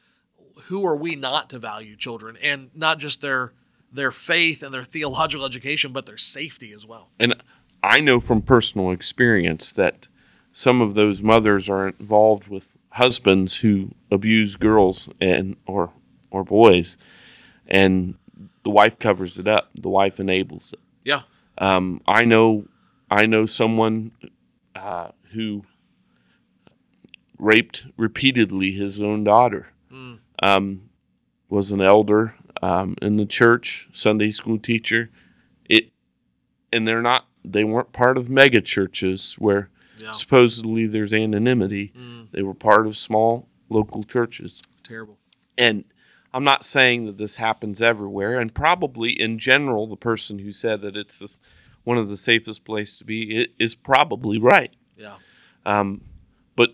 who 0.65 0.85
are 0.85 0.95
we 0.95 1.15
not 1.15 1.49
to 1.49 1.59
value 1.59 1.95
children, 1.95 2.37
and 2.41 2.69
not 2.75 2.99
just 2.99 3.21
their 3.21 3.53
their 3.91 4.11
faith 4.11 4.61
and 4.63 4.73
their 4.73 4.83
theological 4.83 5.45
education, 5.45 5.91
but 5.91 6.05
their 6.05 6.17
safety 6.17 6.71
as 6.71 6.85
well. 6.85 7.09
And 7.19 7.35
I 7.81 7.99
know 7.99 8.19
from 8.19 8.41
personal 8.41 8.91
experience 8.91 9.71
that 9.73 10.07
some 10.51 10.81
of 10.81 10.95
those 10.95 11.23
mothers 11.23 11.69
are 11.69 11.89
involved 11.89 12.47
with 12.47 12.77
husbands 12.91 13.61
who 13.61 13.91
abuse 14.11 14.55
girls 14.55 15.09
and 15.21 15.55
or 15.65 15.91
or 16.31 16.43
boys, 16.43 16.97
and 17.67 18.15
the 18.63 18.69
wife 18.69 18.99
covers 18.99 19.37
it 19.37 19.47
up. 19.47 19.69
The 19.75 19.89
wife 19.89 20.19
enables 20.19 20.73
it. 20.73 20.79
Yeah. 21.03 21.21
Um, 21.57 22.01
I 22.07 22.25
know. 22.25 22.65
I 23.11 23.25
know 23.25 23.45
someone 23.45 24.11
uh, 24.75 25.09
who 25.33 25.63
raped 27.37 27.87
repeatedly 27.97 28.71
his 28.71 28.99
own 28.99 29.23
daughter. 29.23 29.67
Mm. 29.91 30.19
Um, 30.41 30.89
was 31.49 31.71
an 31.71 31.81
elder 31.81 32.35
um, 32.61 32.95
in 33.01 33.17
the 33.17 33.25
church, 33.25 33.89
Sunday 33.91 34.31
school 34.31 34.59
teacher. 34.59 35.09
It, 35.67 35.91
and 36.71 36.87
they're 36.87 37.01
not 37.01 37.25
they 37.43 37.63
weren't 37.63 37.93
part 37.93 38.17
of 38.17 38.29
mega 38.29 38.61
churches 38.61 39.35
where 39.39 39.69
yeah. 39.97 40.11
supposedly 40.11 40.85
there's 40.85 41.13
anonymity. 41.13 41.91
Mm. 41.97 42.31
They 42.31 42.43
were 42.43 42.53
part 42.53 42.85
of 42.85 42.95
small 42.95 43.47
local 43.69 44.03
churches. 44.03 44.61
Terrible. 44.83 45.17
And 45.57 45.85
I'm 46.33 46.43
not 46.43 46.63
saying 46.63 47.05
that 47.05 47.17
this 47.17 47.37
happens 47.37 47.81
everywhere, 47.81 48.39
and 48.39 48.53
probably 48.53 49.19
in 49.19 49.39
general, 49.39 49.87
the 49.87 49.97
person 49.97 50.39
who 50.39 50.51
said 50.51 50.81
that 50.81 50.95
it's 50.95 51.19
this, 51.19 51.39
one 51.83 51.97
of 51.97 52.07
the 52.07 52.17
safest 52.17 52.65
place 52.65 52.97
to 52.97 53.05
be 53.05 53.47
is 53.57 53.75
probably 53.75 54.37
right. 54.37 54.75
Yeah. 54.95 55.15
Um, 55.65 56.01
but 56.55 56.73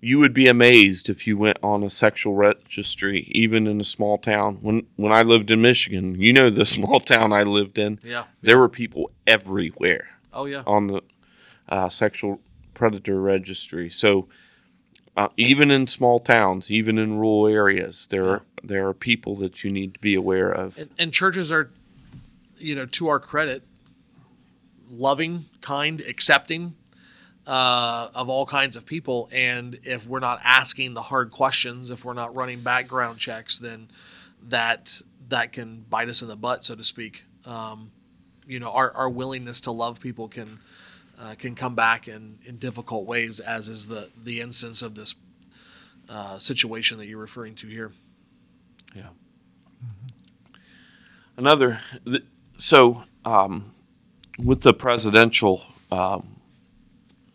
you 0.00 0.18
would 0.18 0.34
be 0.34 0.48
amazed 0.48 1.08
if 1.08 1.26
you 1.26 1.36
went 1.36 1.58
on 1.62 1.82
a 1.82 1.90
sexual 1.90 2.34
registry, 2.34 3.30
even 3.32 3.66
in 3.66 3.80
a 3.80 3.84
small 3.84 4.18
town. 4.18 4.58
When 4.60 4.86
when 4.96 5.12
I 5.12 5.22
lived 5.22 5.50
in 5.50 5.62
Michigan, 5.62 6.20
you 6.20 6.32
know 6.32 6.50
the 6.50 6.66
small 6.76 7.00
town 7.00 7.32
I 7.32 7.42
lived 7.42 7.78
in. 7.78 7.98
Yeah, 8.04 8.24
there 8.42 8.58
were 8.58 8.68
people 8.68 9.10
everywhere. 9.26 10.08
Oh 10.32 10.46
yeah, 10.46 10.62
on 10.66 10.88
the 10.88 11.02
uh, 11.68 11.88
sexual 11.88 12.40
predator 12.74 13.20
registry. 13.20 13.90
So 13.90 14.28
uh, 15.16 15.28
even 15.36 15.70
in 15.70 15.88
small 15.88 16.20
towns, 16.20 16.70
even 16.70 16.96
in 16.96 17.18
rural 17.18 17.48
areas, 17.48 18.06
there 18.06 18.28
are 18.28 18.42
there 18.62 18.86
are 18.86 18.94
people 18.94 19.34
that 19.36 19.64
you 19.64 19.70
need 19.70 19.94
to 19.94 20.00
be 20.00 20.14
aware 20.14 20.50
of. 20.50 20.78
And, 20.78 20.90
and 20.98 21.12
churches 21.12 21.50
are, 21.50 21.70
you 22.56 22.76
know, 22.76 22.86
to 22.86 23.08
our 23.08 23.18
credit, 23.18 23.64
loving, 24.88 25.46
kind, 25.60 26.00
accepting 26.02 26.74
uh, 27.48 28.10
of 28.14 28.28
all 28.28 28.44
kinds 28.44 28.76
of 28.76 28.84
people. 28.84 29.28
And 29.32 29.78
if 29.82 30.06
we're 30.06 30.20
not 30.20 30.38
asking 30.44 30.92
the 30.92 31.00
hard 31.00 31.30
questions, 31.30 31.90
if 31.90 32.04
we're 32.04 32.12
not 32.12 32.36
running 32.36 32.60
background 32.60 33.18
checks, 33.18 33.58
then 33.58 33.88
that 34.42 35.00
that 35.28 35.52
can 35.52 35.84
bite 35.88 36.08
us 36.08 36.22
in 36.22 36.28
the 36.28 36.36
butt, 36.36 36.64
so 36.64 36.74
to 36.74 36.84
speak. 36.84 37.24
Um, 37.46 37.90
you 38.46 38.60
know, 38.60 38.70
our, 38.70 38.92
our 38.92 39.10
willingness 39.10 39.62
to 39.62 39.72
love 39.72 40.00
people 40.00 40.28
can 40.28 40.58
uh, 41.18 41.34
can 41.38 41.54
come 41.54 41.74
back 41.74 42.06
in, 42.06 42.38
in 42.44 42.58
difficult 42.58 43.06
ways, 43.06 43.40
as 43.40 43.68
is 43.68 43.88
the 43.88 44.10
the 44.22 44.42
instance 44.42 44.82
of 44.82 44.94
this 44.94 45.14
uh, 46.10 46.36
situation 46.36 46.98
that 46.98 47.06
you're 47.06 47.18
referring 47.18 47.54
to 47.56 47.66
here. 47.66 47.92
Yeah. 48.94 49.08
Another, 51.36 51.80
th- 52.04 52.24
so 52.56 53.04
um, 53.24 53.72
with 54.38 54.62
the 54.62 54.74
presidential 54.74 55.64
um, 55.90 56.37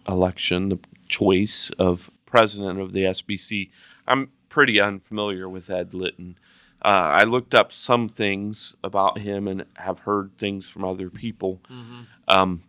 election, 0.08 0.70
the 0.70 0.80
choice 1.08 1.70
of 1.72 2.10
president 2.26 2.80
of 2.80 2.94
the 2.94 3.02
SBC, 3.02 3.70
I'm 4.08 4.32
pretty 4.50 4.80
unfamiliar 4.80 5.48
with 5.50 5.70
Ed 5.70 5.94
Litton. 5.94 6.38
Uh, 6.84 6.88
I 6.88 7.24
looked 7.24 7.56
up 7.56 7.72
some 7.72 8.10
things 8.10 8.76
about 8.84 9.20
him 9.20 9.48
and 9.48 9.66
have 9.78 10.00
heard 10.00 10.38
things 10.38 10.70
from 10.70 10.84
other 10.84 11.10
people. 11.10 11.62
Um, 12.28 12.64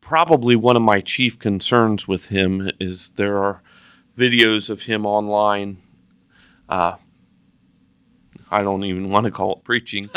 probably 0.00 0.54
one 0.56 0.76
of 0.76 0.82
my 0.82 1.00
chief 1.00 1.38
concerns 1.38 2.06
with 2.06 2.28
him 2.28 2.70
is 2.78 3.10
there 3.12 3.38
are 3.38 3.62
videos 4.16 4.70
of 4.70 4.84
him 4.84 5.04
online. 5.04 5.78
Uh, 6.68 6.96
I 8.50 8.62
don't 8.62 8.84
even 8.84 9.10
want 9.10 9.24
to 9.24 9.30
call 9.32 9.56
it 9.56 9.64
preaching, 9.64 10.08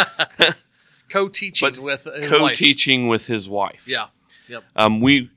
Co-teaching 1.10 1.82
with 1.84 2.04
his 2.06 2.22
wife. 2.22 2.30
co-teaching 2.30 3.08
with 3.08 3.28
his 3.28 3.50
wife. 3.50 3.86
Yeah. 3.88 4.08
Yep. 4.48 4.64
Um, 4.76 5.02
we 5.02 5.30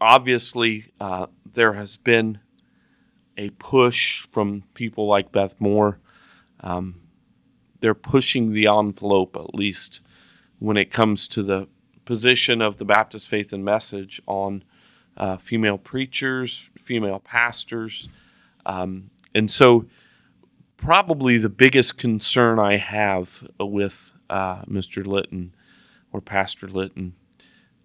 obviously 0.00 0.92
uh, 1.00 1.26
there 1.52 1.74
has 1.74 1.96
been 1.96 2.40
a 3.36 3.50
push 3.50 4.26
from 4.26 4.64
people 4.74 5.06
like 5.06 5.32
Beth 5.32 5.60
Moore. 5.60 5.98
Um, 6.60 7.00
they're 7.80 7.94
pushing 7.94 8.52
the 8.52 8.66
envelope, 8.66 9.36
at 9.36 9.54
least 9.54 10.00
when 10.58 10.76
it 10.76 10.90
comes 10.90 11.28
to 11.28 11.42
the 11.42 11.68
position 12.04 12.60
of 12.60 12.78
the 12.78 12.84
Baptist 12.84 13.28
Faith 13.28 13.52
and 13.52 13.64
Message 13.64 14.20
on 14.26 14.64
uh, 15.16 15.36
female 15.36 15.78
preachers, 15.78 16.70
female 16.76 17.20
pastors, 17.20 18.08
um, 18.66 19.10
and 19.34 19.50
so 19.50 19.86
probably 20.76 21.38
the 21.38 21.48
biggest 21.48 21.98
concern 21.98 22.58
I 22.58 22.76
have 22.76 23.48
with 23.60 24.12
uh, 24.30 24.62
Mr. 24.62 25.06
Litton 25.06 25.54
or 26.12 26.20
Pastor 26.20 26.68
Litton 26.68 27.14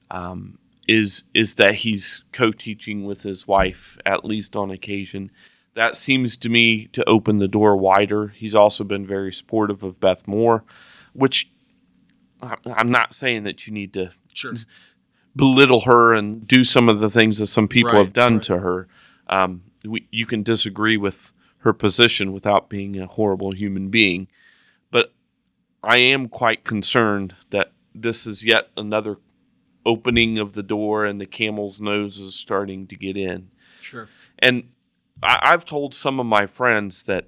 um, 0.09 0.57
is 0.87 1.23
is 1.33 1.55
that 1.55 1.75
he's 1.75 2.25
co-teaching 2.31 3.05
with 3.05 3.23
his 3.23 3.47
wife 3.47 3.97
at 4.05 4.25
least 4.25 4.55
on 4.55 4.69
occasion. 4.71 5.31
That 5.75 5.95
seems 5.95 6.37
to 6.37 6.49
me 6.49 6.85
to 6.87 7.07
open 7.09 7.39
the 7.39 7.47
door 7.47 7.75
wider. 7.75 8.27
He's 8.27 8.53
also 8.53 8.83
been 8.83 9.05
very 9.05 9.31
supportive 9.31 9.83
of 9.83 9.99
Beth 9.99 10.27
Moore, 10.27 10.63
which 11.13 11.49
I'm 12.41 12.91
not 12.91 13.13
saying 13.13 13.43
that 13.43 13.65
you 13.67 13.73
need 13.73 13.93
to 13.93 14.11
Sure. 14.33 14.53
belittle 15.35 15.81
her 15.81 16.13
and 16.13 16.47
do 16.47 16.63
some 16.63 16.89
of 16.89 16.99
the 16.99 17.09
things 17.09 17.37
that 17.39 17.47
some 17.47 17.67
people 17.67 17.93
Right, 17.93 17.99
have 17.99 18.13
done 18.13 18.33
right. 18.35 18.43
to 18.43 18.59
her. 18.59 18.87
Um, 19.27 19.63
we, 19.85 20.07
you 20.11 20.25
can 20.25 20.43
disagree 20.43 20.97
with 20.97 21.33
her 21.59 21.73
position 21.73 22.33
without 22.33 22.69
being 22.69 22.99
a 22.99 23.07
horrible 23.07 23.51
human 23.51 23.89
being, 23.89 24.27
but 24.91 25.13
I 25.83 25.97
am 25.97 26.27
quite 26.27 26.63
concerned 26.63 27.35
that 27.51 27.71
this 27.95 28.27
is 28.27 28.43
yet 28.45 28.69
another 28.77 29.17
opening 29.85 30.37
of 30.37 30.53
the 30.53 30.63
door 30.63 31.05
and 31.05 31.19
the 31.19 31.25
camel's 31.25 31.81
nose 31.81 32.19
is 32.19 32.35
starting 32.35 32.87
to 32.87 32.95
get 32.95 33.17
in. 33.17 33.49
Sure. 33.81 34.07
And 34.39 34.69
I, 35.21 35.39
I've 35.41 35.65
told 35.65 35.93
some 35.93 36.19
of 36.19 36.25
my 36.25 36.45
friends 36.45 37.03
that 37.03 37.27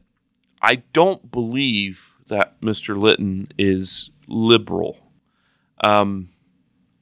I 0.62 0.84
don't 0.94 1.32
believe 1.32 2.16
that 2.28 2.60
Mr. 2.62 2.98
Litton 2.98 3.50
is 3.58 4.12
liberal. 4.28 4.98
Um, 5.84 6.30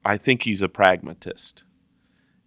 I 0.03 0.17
think 0.17 0.43
he's 0.43 0.61
a 0.61 0.67
pragmatist, 0.67 1.63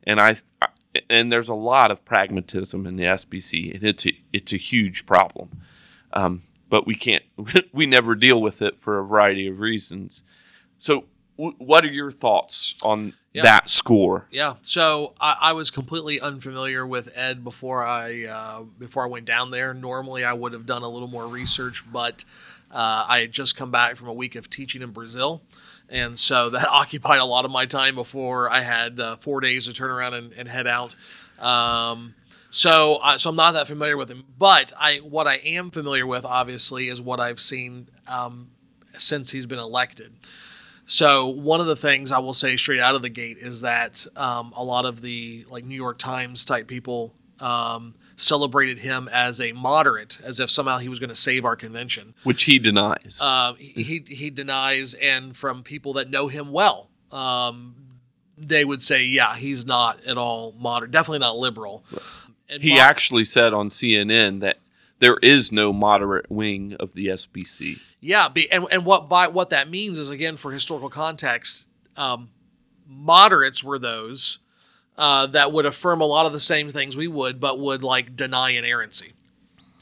and 0.03 0.21
I, 0.21 0.37
I 0.61 0.69
and 1.09 1.33
there's 1.33 1.49
a 1.49 1.55
lot 1.55 1.91
of 1.91 2.05
pragmatism 2.05 2.87
in 2.87 2.97
the 2.97 3.05
SBC, 3.05 3.75
and 3.75 3.85
it's 3.85 4.07
a, 4.07 4.13
it's 4.33 4.53
a 4.53 4.59
huge 4.59 5.07
problem. 5.07 5.63
Um, 6.13 6.43
but 6.69 6.87
we 6.87 6.95
can't, 6.95 7.23
we 7.73 7.87
never 7.87 8.15
deal 8.15 8.41
with 8.41 8.61
it 8.63 8.79
for 8.79 8.99
a 8.99 9.05
variety 9.05 9.47
of 9.47 9.61
reasons. 9.61 10.23
So, 10.79 11.05
w- 11.39 11.57
what 11.59 11.85
are 11.85 11.91
your 11.91 12.11
thoughts 12.11 12.75
on 12.83 13.15
Yeah. 13.33 13.43
that 13.43 13.69
score? 13.69 14.27
Yeah. 14.31 14.55
So 14.63 15.15
I, 15.21 15.37
I 15.41 15.53
was 15.53 15.71
completely 15.71 16.21
unfamiliar 16.21 16.87
with 16.87 17.13
Ed 17.17 17.45
before 17.45 17.83
I 17.85 18.25
uh, 18.25 18.63
before 18.79 19.05
I 19.05 19.07
went 19.09 19.27
down 19.27 19.51
there. 19.51 19.75
Normally, 19.75 20.25
I 20.25 20.33
would 20.33 20.53
have 20.53 20.67
done 20.67 20.83
a 20.83 20.89
little 20.89 21.09
more 21.09 21.27
research, 21.29 21.83
but 21.93 22.25
uh, 22.71 23.07
I 23.09 23.21
had 23.21 23.33
just 23.33 23.57
come 23.57 23.71
back 23.71 23.97
from 23.97 24.09
a 24.09 24.13
week 24.13 24.35
of 24.35 24.51
teaching 24.51 24.83
in 24.83 24.91
Brazil, 24.91 25.43
and 25.89 26.19
so 26.19 26.51
that 26.55 26.67
occupied 26.69 27.21
a 27.21 27.25
lot 27.25 27.45
of 27.45 27.51
my 27.51 27.67
time 27.67 27.95
before 27.95 28.51
I 28.51 28.63
had 28.63 28.99
uh, 28.99 29.17
four 29.17 29.41
days 29.41 29.67
to 29.67 29.73
turn 29.73 29.91
around 29.91 30.15
and, 30.15 30.33
and 30.33 30.49
head 30.49 30.67
out. 30.67 30.97
Um, 31.39 32.15
so, 32.49 32.99
I 33.03 33.19
so 33.19 33.31
I'm 33.31 33.37
not 33.37 33.53
that 33.53 33.67
familiar 33.67 33.97
with 33.99 34.09
him, 34.11 34.25
but 34.39 34.73
I 34.81 34.97
what 34.99 35.27
I 35.27 35.37
am 35.45 35.71
familiar 35.71 36.07
with, 36.07 36.25
obviously, 36.25 36.89
is 36.89 37.03
what 37.03 37.21
I've 37.21 37.41
seen 37.41 37.89
um, 38.11 38.49
since 38.95 39.31
he's 39.33 39.45
been 39.47 39.59
elected. 39.59 40.13
So 40.87 41.27
one 41.27 41.61
of 41.61 41.67
the 41.67 41.77
things 41.77 42.13
I 42.13 42.21
will 42.21 42.33
say 42.33 42.57
straight 42.57 42.81
out 42.81 42.95
of 42.95 43.03
the 43.03 43.11
gate 43.11 43.39
is 43.39 43.61
that 43.63 44.07
um, 44.17 44.53
a 44.57 44.65
lot 44.65 44.85
of 44.87 45.03
the 45.03 45.45
like 45.51 45.65
New 45.65 45.75
York 45.75 45.99
Times 45.99 46.45
type 46.45 46.69
people 46.69 47.13
um, 47.41 47.95
celebrated 48.15 48.79
him 48.79 49.09
as 49.13 49.41
a 49.41 49.53
moderate, 49.53 50.21
as 50.25 50.39
if 50.39 50.49
somehow 50.49 50.79
he 50.79 50.89
was 50.89 51.01
going 51.01 51.11
to 51.11 51.17
save 51.17 51.45
our 51.45 51.57
convention. 51.57 52.15
Which 52.23 52.45
he 52.45 52.61
denies. 52.61 53.21
Uh, 53.23 53.55
he, 53.55 53.83
he 53.83 54.05
he 54.07 54.31
denies, 54.31 54.95
and 54.95 55.37
from 55.37 55.65
people 55.65 55.93
that 55.95 56.09
know 56.09 56.29
him 56.29 56.53
well, 56.53 56.89
um, 57.11 57.75
they 58.39 58.65
would 58.65 58.83
say, 58.83 59.05
yeah, 59.05 59.35
he's 59.35 59.67
not 59.67 60.03
at 60.05 60.17
all 60.17 60.55
moderate, 60.59 60.93
definitely 60.93 61.19
not 61.19 61.37
liberal. 61.37 61.85
And 62.49 62.63
He 62.63 62.75
mo- 62.75 62.81
actually 62.81 63.25
said 63.25 63.53
on 63.53 63.71
CNN 63.71 64.41
that 64.41 64.59
there 64.99 65.17
is 65.23 65.51
no 65.51 65.73
moderate 65.73 66.31
wing 66.31 66.77
of 66.79 66.95
the 66.95 67.07
SBC. 67.07 67.81
Yeah, 68.07 68.29
be, 68.29 68.51
and 68.53 68.67
and 68.71 68.85
what 68.85 69.09
by 69.09 69.27
what 69.27 69.51
that 69.51 69.69
means 69.69 69.99
is 69.99 70.11
again 70.11 70.37
for 70.37 70.53
historical 70.53 70.89
context, 70.89 71.69
um, 71.97 72.31
moderates 72.89 73.65
were 73.65 73.81
those 73.81 74.39
uh, 74.97 75.27
that 75.27 75.51
would 75.51 75.67
affirm 75.67 76.01
a 76.01 76.05
lot 76.05 76.25
of 76.25 76.33
the 76.33 76.39
same 76.39 76.71
things 76.71 76.97
we 76.97 77.09
would, 77.09 77.41
but 77.41 77.59
would 77.59 77.83
like 77.83 78.15
deny 78.15 78.51
inerrancy. 78.51 79.13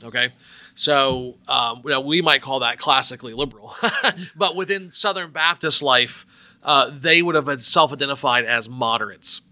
Okay, 0.03 0.31
so 0.75 1.37
um, 1.49 1.83
you 1.85 1.91
know, 1.91 2.01
we 2.01 2.23
might 2.23 2.41
call 2.41 2.61
that 2.61 2.79
classically 2.79 3.35
liberal, 3.35 3.75
but 4.37 4.57
within 4.57 4.91
Southern 4.91 5.31
Baptist 5.31 5.83
life, 5.83 6.25
uh, 6.63 6.91
they 6.97 7.21
would 7.21 7.35
have 7.35 7.61
self-identified 7.61 8.47
as 8.47 8.71
moderates. 8.71 9.43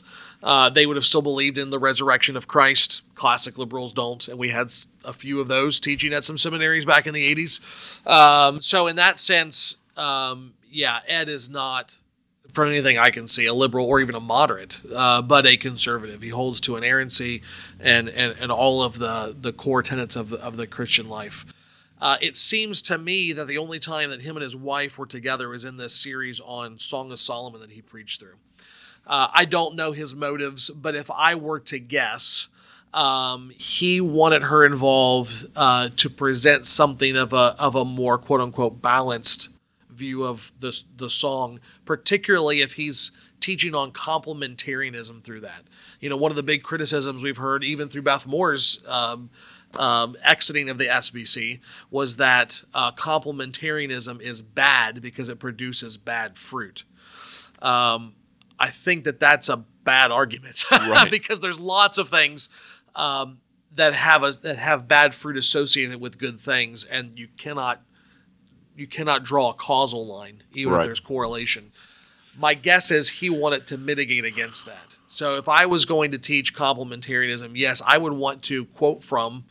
Uh, 0.43 0.69
they 0.69 0.87
would 0.87 0.97
have 0.97 1.05
still 1.05 1.23
believed 1.23 1.57
in 1.57 1.71
the 1.71 1.79
resurrection 1.79 2.37
of 2.37 2.49
Christ. 2.49 3.03
Classic 3.15 3.57
liberals 3.57 3.93
don't, 3.93 4.27
and 4.27 4.39
we 4.39 4.49
had 4.49 4.73
a 5.05 5.13
few 5.13 5.41
of 5.41 5.49
those 5.49 5.79
teaching 5.79 6.13
at 6.13 6.25
some 6.25 6.37
seminaries 6.37 6.85
back 6.85 7.07
in 7.07 7.15
the 7.15 7.35
'80s. 7.35 8.07
Um, 8.07 8.61
so, 8.61 8.87
in 8.89 8.97
that 8.97 9.21
sense, 9.21 9.77
um, 9.97 10.55
yeah, 10.69 10.99
Ed 11.07 11.29
is 11.29 11.49
not, 11.49 11.99
from 12.53 12.69
anything 12.69 12.99
I 12.99 13.11
can 13.11 13.29
see, 13.29 13.47
a 13.47 13.55
liberal 13.55 13.87
or 13.87 14.01
even 14.01 14.17
a 14.17 14.21
moderate, 14.21 14.81
uh, 14.93 15.23
but 15.23 15.47
a 15.47 15.57
conservative. 15.57 16.23
He 16.23 16.31
holds 16.31 16.61
to 16.63 16.77
inerrancy 16.77 17.43
and 17.79 18.09
and, 18.09 18.35
and 18.41 18.51
all 18.51 18.83
of 18.83 18.99
the 18.99 19.37
the 19.39 19.53
core 19.53 19.83
tenets 19.83 20.17
of 20.17 20.33
of 20.33 20.57
the 20.57 20.67
Christian 20.67 21.09
life. 21.09 21.45
Uh, 22.01 22.17
it 22.21 22.37
seems 22.37 22.83
to 22.83 22.99
me 22.99 23.33
that 23.33 23.47
the 23.47 23.57
only 23.57 23.79
time 23.79 24.11
that 24.11 24.23
him 24.23 24.37
and 24.37 24.43
his 24.43 24.57
wife 24.57 24.99
were 24.99 25.07
together 25.07 25.49
was 25.49 25.65
in 25.65 25.77
this 25.77 25.95
series 25.95 26.41
on 26.41 26.77
Song 26.77 27.13
of 27.13 27.21
Solomon 27.21 27.61
that 27.61 27.71
he 27.71 27.81
preached 27.81 28.19
through. 28.19 28.35
Uh, 29.07 29.29
I 29.35 29.45
don't 29.45 29.77
know 29.77 29.93
his 29.93 30.15
motives, 30.15 30.71
but 30.71 30.95
if 30.95 31.11
I 31.11 31.35
were 31.35 31.61
to 31.61 31.79
guess, 31.79 32.49
um, 32.95 33.51
he 33.57 34.01
wanted 34.01 34.45
her 34.45 34.65
involved 34.65 35.47
uh, 35.57 35.89
to 35.97 36.11
present 36.11 36.67
something 36.67 37.17
of 37.17 37.33
a 37.33 37.57
of 37.59 37.75
a 37.75 37.85
more 37.85 38.19
quote 38.19 38.41
unquote 38.41 38.83
balanced 38.83 39.57
view 39.91 40.25
of 40.25 40.53
this 40.61 40.83
the 40.83 41.09
song, 41.09 41.61
particularly 41.85 42.61
if 42.61 42.75
he's 42.75 43.13
teaching 43.41 43.75
on 43.75 43.93
complementarianism 43.93 45.23
through 45.23 45.41
that. 45.41 45.63
You 46.01 46.09
know, 46.09 46.17
one 46.17 46.31
of 46.31 46.37
the 46.37 46.43
big 46.43 46.63
criticisms 46.63 47.23
we've 47.23 47.37
heard, 47.37 47.65
even 47.65 47.89
through 47.89 48.03
Beth 48.03 48.27
Moore's 48.27 48.85
um, 48.89 49.31
um, 49.77 50.17
exiting 50.25 50.69
of 50.69 50.79
the 50.79 50.87
SBC, 50.87 51.61
was 51.91 52.17
that 52.19 52.63
uh, 52.75 52.93
complementarianism 52.93 54.21
is 54.21 54.43
bad 54.43 55.01
because 55.01 55.29
it 55.29 55.39
produces 55.39 55.97
bad 55.97 56.37
fruit. 56.37 56.85
Um, 57.61 58.15
I 58.63 58.69
think 58.71 59.03
that 59.05 59.19
that's 59.19 59.49
a 59.49 59.57
bad 59.83 60.13
argument 60.13 60.65
Right. 60.71 61.11
because 61.11 61.41
there's 61.41 61.59
lots 61.59 61.99
of 61.99 62.09
things 62.09 62.49
um, 62.95 63.39
that 63.75 63.93
have 63.93 64.23
a 64.23 64.33
that 64.43 64.59
have 64.59 64.87
bad 64.87 65.13
fruit 65.15 65.37
associated 65.37 66.01
with 66.01 66.17
good 66.19 66.41
things, 66.41 66.85
and 66.85 67.19
you 67.19 67.27
cannot 67.37 67.83
you 68.77 68.87
cannot 68.87 69.25
draw 69.25 69.51
a 69.51 69.55
causal 69.55 70.07
line 70.07 70.45
even 70.55 70.73
Right. 70.73 70.81
if 70.83 70.87
there's 70.87 71.01
correlation. 71.01 71.73
My 72.39 72.55
guess 72.55 72.91
is 72.91 73.21
he 73.21 73.29
wanted 73.29 73.67
to 73.67 73.77
mitigate 73.77 74.25
against 74.25 74.65
that. 74.65 74.97
So 75.07 75.37
if 75.37 75.49
I 75.49 75.67
was 75.67 75.85
going 75.85 76.11
to 76.13 76.19
teach 76.19 76.55
complementarianism, 76.55 77.51
yes, 77.55 77.83
I 77.87 77.99
would 77.99 78.15
want 78.15 78.43
to 78.45 78.65
quote 78.65 79.03
from 79.03 79.45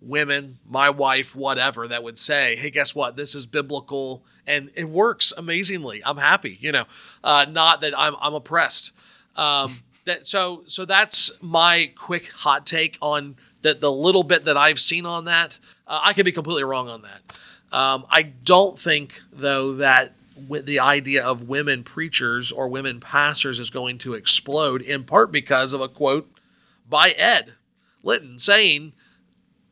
women, 0.00 0.58
my 0.66 0.88
wife, 0.88 1.36
whatever, 1.36 1.86
that 1.88 2.02
would 2.02 2.18
say, 2.18 2.56
"Hey, 2.56 2.70
guess 2.70 2.94
what? 2.94 3.16
This 3.16 3.34
is 3.34 3.44
biblical." 3.46 4.24
And 4.46 4.70
it 4.74 4.88
works 4.88 5.32
amazingly. 5.36 6.02
I'm 6.04 6.16
happy, 6.16 6.58
you 6.60 6.72
know. 6.72 6.84
Uh, 7.22 7.46
not 7.48 7.80
that 7.82 7.96
I'm, 7.96 8.14
I'm 8.20 8.34
oppressed. 8.34 8.92
Um, 9.36 9.70
that 10.04 10.26
so 10.26 10.64
so 10.66 10.84
that's 10.84 11.30
my 11.40 11.92
quick 11.96 12.30
hot 12.30 12.66
take 12.66 12.98
on 13.00 13.36
that. 13.62 13.80
The 13.80 13.92
little 13.92 14.24
bit 14.24 14.44
that 14.44 14.56
I've 14.56 14.80
seen 14.80 15.06
on 15.06 15.26
that, 15.26 15.58
uh, 15.86 16.00
I 16.02 16.12
could 16.12 16.24
be 16.24 16.32
completely 16.32 16.64
wrong 16.64 16.88
on 16.88 17.02
that. 17.02 17.38
Um, 17.72 18.04
I 18.10 18.22
don't 18.22 18.78
think 18.78 19.22
though 19.32 19.74
that 19.74 20.14
with 20.48 20.66
the 20.66 20.80
idea 20.80 21.24
of 21.24 21.48
women 21.48 21.84
preachers 21.84 22.50
or 22.50 22.68
women 22.68 23.00
pastors 23.00 23.58
is 23.58 23.70
going 23.70 23.98
to 23.98 24.14
explode 24.14 24.82
in 24.82 25.04
part 25.04 25.30
because 25.30 25.72
of 25.72 25.80
a 25.80 25.88
quote 25.88 26.30
by 26.88 27.10
Ed 27.10 27.54
Litton 28.02 28.38
saying 28.38 28.92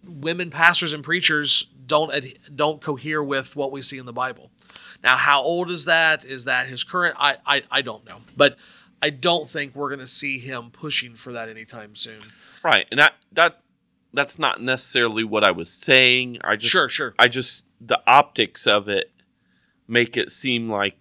women 0.04 0.50
pastors 0.50 0.92
and 0.92 1.02
preachers 1.02 1.64
don't 1.86 2.14
ad- 2.14 2.38
don't 2.54 2.80
cohere 2.80 3.22
with 3.22 3.56
what 3.56 3.72
we 3.72 3.82
see 3.82 3.98
in 3.98 4.06
the 4.06 4.12
Bible. 4.12 4.50
Now, 5.02 5.16
how 5.16 5.42
old 5.42 5.70
is 5.70 5.86
that? 5.86 6.24
Is 6.24 6.44
that 6.44 6.68
his 6.68 6.84
current? 6.84 7.16
I 7.18 7.36
I, 7.46 7.62
I 7.70 7.82
don't 7.82 8.04
know, 8.06 8.18
but 8.36 8.56
I 9.02 9.10
don't 9.10 9.48
think 9.48 9.74
we're 9.74 9.88
going 9.88 10.00
to 10.00 10.06
see 10.06 10.38
him 10.38 10.70
pushing 10.70 11.14
for 11.14 11.32
that 11.32 11.48
anytime 11.48 11.94
soon. 11.94 12.20
Right, 12.62 12.86
and 12.90 12.98
that 12.98 13.14
that 13.32 13.60
that's 14.12 14.38
not 14.38 14.60
necessarily 14.60 15.24
what 15.24 15.44
I 15.44 15.50
was 15.52 15.70
saying. 15.70 16.38
I 16.42 16.56
just 16.56 16.72
Sure, 16.72 16.88
sure. 16.88 17.14
I 17.18 17.28
just 17.28 17.66
the 17.80 18.00
optics 18.06 18.66
of 18.66 18.88
it 18.88 19.10
make 19.88 20.16
it 20.16 20.32
seem 20.32 20.68
like 20.68 20.96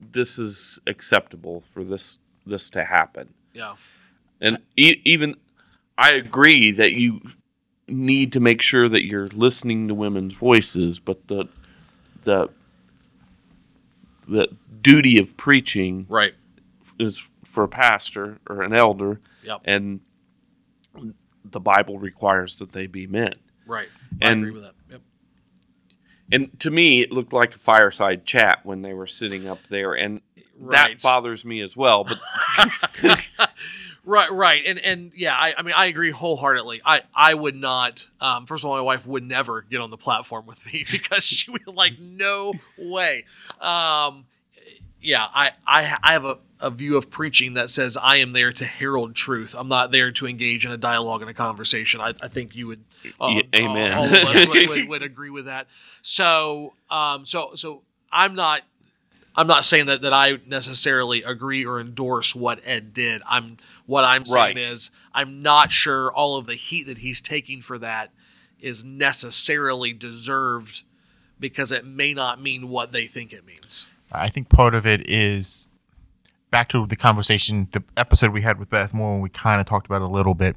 this 0.00 0.38
is 0.38 0.78
acceptable 0.86 1.60
for 1.60 1.84
this 1.84 2.18
this 2.46 2.70
to 2.70 2.84
happen. 2.84 3.34
Yeah, 3.54 3.74
And 4.40 4.58
e- 4.76 5.00
even 5.04 5.36
I 5.98 6.12
agree 6.12 6.70
that 6.72 6.92
you 6.92 7.20
need 7.88 8.32
to 8.32 8.40
make 8.40 8.62
sure 8.62 8.88
that 8.88 9.04
you're 9.04 9.28
listening 9.28 9.88
to 9.88 9.94
women's 9.94 10.38
voices, 10.38 11.00
but 11.00 11.28
the 11.28 11.48
the 12.24 12.50
the 14.32 14.56
duty 14.80 15.18
of 15.18 15.36
preaching 15.36 16.06
right. 16.08 16.34
is 16.98 17.30
for 17.44 17.64
a 17.64 17.68
pastor 17.68 18.38
or 18.48 18.62
an 18.62 18.72
elder, 18.72 19.20
Yep. 19.44 19.60
and 19.64 20.00
the 21.44 21.60
Bible 21.60 21.98
requires 21.98 22.56
that 22.56 22.72
they 22.72 22.86
be 22.86 23.06
men. 23.06 23.34
Right. 23.66 23.88
I 24.22 24.26
And- 24.30 24.40
agree 24.42 24.52
with 24.52 24.62
that. 24.62 24.74
Yep. 24.90 25.00
And 26.32 26.60
to 26.60 26.70
me, 26.70 27.02
it 27.02 27.12
looked 27.12 27.32
like 27.32 27.54
a 27.54 27.58
fireside 27.58 28.24
chat 28.24 28.64
when 28.64 28.82
they 28.82 28.94
were 28.94 29.06
sitting 29.06 29.46
up 29.46 29.62
there, 29.64 29.92
and 29.92 30.20
Right. 30.58 30.96
that 30.98 31.02
bothers 31.02 31.44
me 31.44 31.60
as 31.60 31.76
well. 31.76 32.04
But 32.04 32.20
Right, 34.12 34.30
right, 34.30 34.62
and 34.66 34.78
and 34.78 35.12
yeah, 35.16 35.34
I, 35.34 35.54
I 35.56 35.62
mean, 35.62 35.74
I 35.74 35.86
agree 35.86 36.10
wholeheartedly. 36.10 36.82
I 36.84 37.00
I 37.14 37.32
would 37.32 37.56
not. 37.56 38.08
Um, 38.20 38.44
first 38.44 38.62
of 38.62 38.68
all, 38.68 38.76
my 38.76 38.82
wife 38.82 39.06
would 39.06 39.22
never 39.22 39.62
get 39.62 39.80
on 39.80 39.88
the 39.88 39.96
platform 39.96 40.44
with 40.44 40.66
me 40.66 40.84
because 40.90 41.24
she 41.24 41.50
would 41.50 41.66
like 41.66 41.98
no 41.98 42.52
way. 42.76 43.24
Um, 43.58 44.26
yeah, 45.00 45.26
I 45.34 45.52
I 45.66 45.96
I 46.02 46.12
have 46.12 46.26
a, 46.26 46.38
a 46.60 46.70
view 46.70 46.98
of 46.98 47.10
preaching 47.10 47.54
that 47.54 47.70
says 47.70 47.96
I 47.96 48.16
am 48.18 48.34
there 48.34 48.52
to 48.52 48.66
herald 48.66 49.14
truth. 49.14 49.54
I'm 49.58 49.68
not 49.68 49.92
there 49.92 50.12
to 50.12 50.26
engage 50.26 50.66
in 50.66 50.72
a 50.72 50.76
dialogue 50.76 51.22
and 51.22 51.30
a 51.30 51.34
conversation. 51.34 52.02
I, 52.02 52.12
I 52.22 52.28
think 52.28 52.54
you 52.54 52.66
would. 52.66 52.84
uh, 53.18 53.28
Yeah, 53.30 53.42
amen. 53.56 53.92
All, 53.94 54.00
all 54.00 54.14
of 54.14 54.24
us 54.24 54.46
would, 54.46 54.68
would, 54.68 54.88
would 54.88 55.02
agree 55.02 55.30
with 55.30 55.46
that. 55.46 55.68
So 56.02 56.74
um 56.90 57.24
so 57.24 57.52
so 57.54 57.82
I'm 58.12 58.34
not 58.34 58.60
I'm 59.34 59.46
not 59.46 59.64
saying 59.64 59.86
that, 59.86 60.02
that 60.02 60.12
I 60.12 60.38
necessarily 60.46 61.22
agree 61.22 61.64
or 61.64 61.80
endorse 61.80 62.34
what 62.34 62.60
Ed 62.64 62.92
did. 62.92 63.22
I'm 63.26 63.56
what 63.92 64.04
I'm 64.04 64.24
saying 64.24 64.56
Right. 64.56 64.56
is 64.56 64.90
I'm 65.12 65.42
not 65.42 65.70
sure 65.70 66.10
all 66.12 66.38
of 66.38 66.46
the 66.46 66.54
heat 66.54 66.84
that 66.86 66.98
he's 66.98 67.20
taking 67.20 67.60
for 67.60 67.78
that 67.78 68.10
is 68.58 68.84
necessarily 68.84 69.92
deserved 69.92 70.82
because 71.38 71.70
it 71.70 71.84
may 71.84 72.14
not 72.14 72.40
mean 72.40 72.68
what 72.68 72.92
they 72.92 73.04
think 73.04 73.32
it 73.32 73.44
means. 73.46 73.88
I 74.10 74.28
think 74.30 74.48
part 74.48 74.74
of 74.74 74.86
it 74.86 75.08
is 75.08 75.68
back 76.50 76.68
to 76.70 76.86
the 76.86 76.96
conversation, 76.96 77.68
the 77.72 77.82
episode 77.96 78.32
we 78.32 78.40
had 78.42 78.58
with 78.58 78.70
Beth 78.70 78.94
Moore, 78.94 79.12
when 79.14 79.20
we 79.20 79.28
kind 79.28 79.60
of 79.60 79.66
talked 79.66 79.86
about 79.86 80.02
it 80.02 80.04
a 80.04 80.08
little 80.08 80.34
bit. 80.34 80.56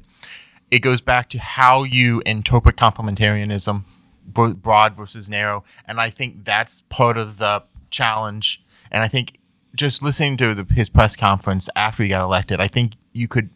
It 0.70 0.80
goes 0.80 1.00
back 1.00 1.28
to 1.30 1.38
how 1.38 1.84
you 1.84 2.22
interpret 2.24 2.76
complementarianism, 2.76 3.84
broad 4.26 4.96
versus 4.96 5.28
narrow, 5.28 5.62
and 5.86 6.00
I 6.00 6.10
think 6.10 6.44
that's 6.44 6.80
part 6.82 7.18
of 7.18 7.38
the 7.38 7.64
challenge. 7.90 8.64
And 8.90 9.02
I 9.02 9.08
think 9.08 9.38
just 9.74 10.02
listening 10.02 10.36
to 10.38 10.54
the, 10.54 10.64
his 10.72 10.88
press 10.88 11.16
conference 11.16 11.68
after 11.76 12.02
he 12.02 12.08
got 12.08 12.24
elected, 12.24 12.60
I 12.60 12.68
think 12.68 12.94
you 13.16 13.28
could 13.28 13.50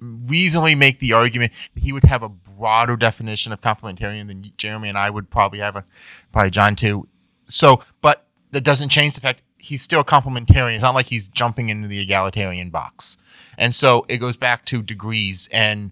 reasonably 0.00 0.74
make 0.74 0.98
the 1.00 1.12
argument 1.12 1.52
that 1.74 1.82
he 1.82 1.92
would 1.92 2.04
have 2.04 2.22
a 2.22 2.28
broader 2.28 2.96
definition 2.96 3.52
of 3.52 3.60
complementarian 3.60 4.28
than 4.28 4.52
Jeremy 4.56 4.88
and 4.88 4.98
I 4.98 5.10
would 5.10 5.30
probably 5.30 5.58
have, 5.58 5.74
a, 5.76 5.84
probably 6.32 6.50
John 6.50 6.76
too. 6.76 7.08
So, 7.46 7.82
but 8.00 8.26
that 8.52 8.62
doesn't 8.62 8.90
change 8.90 9.14
the 9.14 9.20
fact 9.20 9.42
he's 9.58 9.82
still 9.82 10.04
complementarian. 10.04 10.74
It's 10.74 10.82
not 10.82 10.94
like 10.94 11.06
he's 11.06 11.26
jumping 11.26 11.68
into 11.68 11.88
the 11.88 12.00
egalitarian 12.00 12.70
box. 12.70 13.18
And 13.56 13.74
so 13.74 14.04
it 14.08 14.18
goes 14.18 14.36
back 14.36 14.64
to 14.66 14.82
degrees. 14.82 15.48
And 15.52 15.90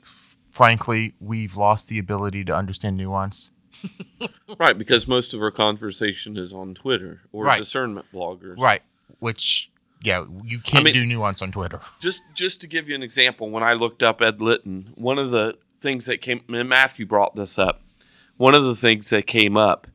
f- 0.00 0.36
frankly, 0.48 1.14
we've 1.20 1.56
lost 1.56 1.88
the 1.88 1.98
ability 1.98 2.44
to 2.44 2.54
understand 2.54 2.96
nuance. 2.96 3.50
right, 4.58 4.76
because 4.76 5.06
most 5.06 5.34
of 5.34 5.42
our 5.42 5.50
conversation 5.50 6.36
is 6.36 6.52
on 6.52 6.74
Twitter 6.74 7.20
or 7.30 7.44
Right. 7.44 7.58
discernment 7.58 8.06
bloggers. 8.12 8.58
Right. 8.58 8.82
Which, 9.18 9.70
yeah, 10.02 10.24
you 10.44 10.58
can't 10.60 10.84
mean- 10.84 10.94
do 10.94 11.04
nuance 11.06 11.42
on 11.42 11.52
Twitter. 11.52 11.80
Just 12.00 12.22
just 12.34 12.60
to 12.60 12.66
give 12.66 12.88
you 12.88 12.94
an 12.94 13.02
example, 13.02 13.50
when 13.50 13.62
I 13.62 13.72
looked 13.74 14.02
up 14.02 14.20
Ed 14.22 14.40
Litton, 14.40 14.92
one 14.94 15.18
of 15.18 15.30
the 15.30 15.58
things 15.76 16.06
that 16.06 16.20
came 16.20 16.40
and 16.48 16.68
Matthew 16.68 17.06
brought 17.06 17.34
this 17.36 17.58
up. 17.58 17.82
One 18.36 18.54
of 18.54 18.64
the 18.64 18.74
things 18.76 19.10
that 19.10 19.26
came 19.26 19.56
up 19.56 19.86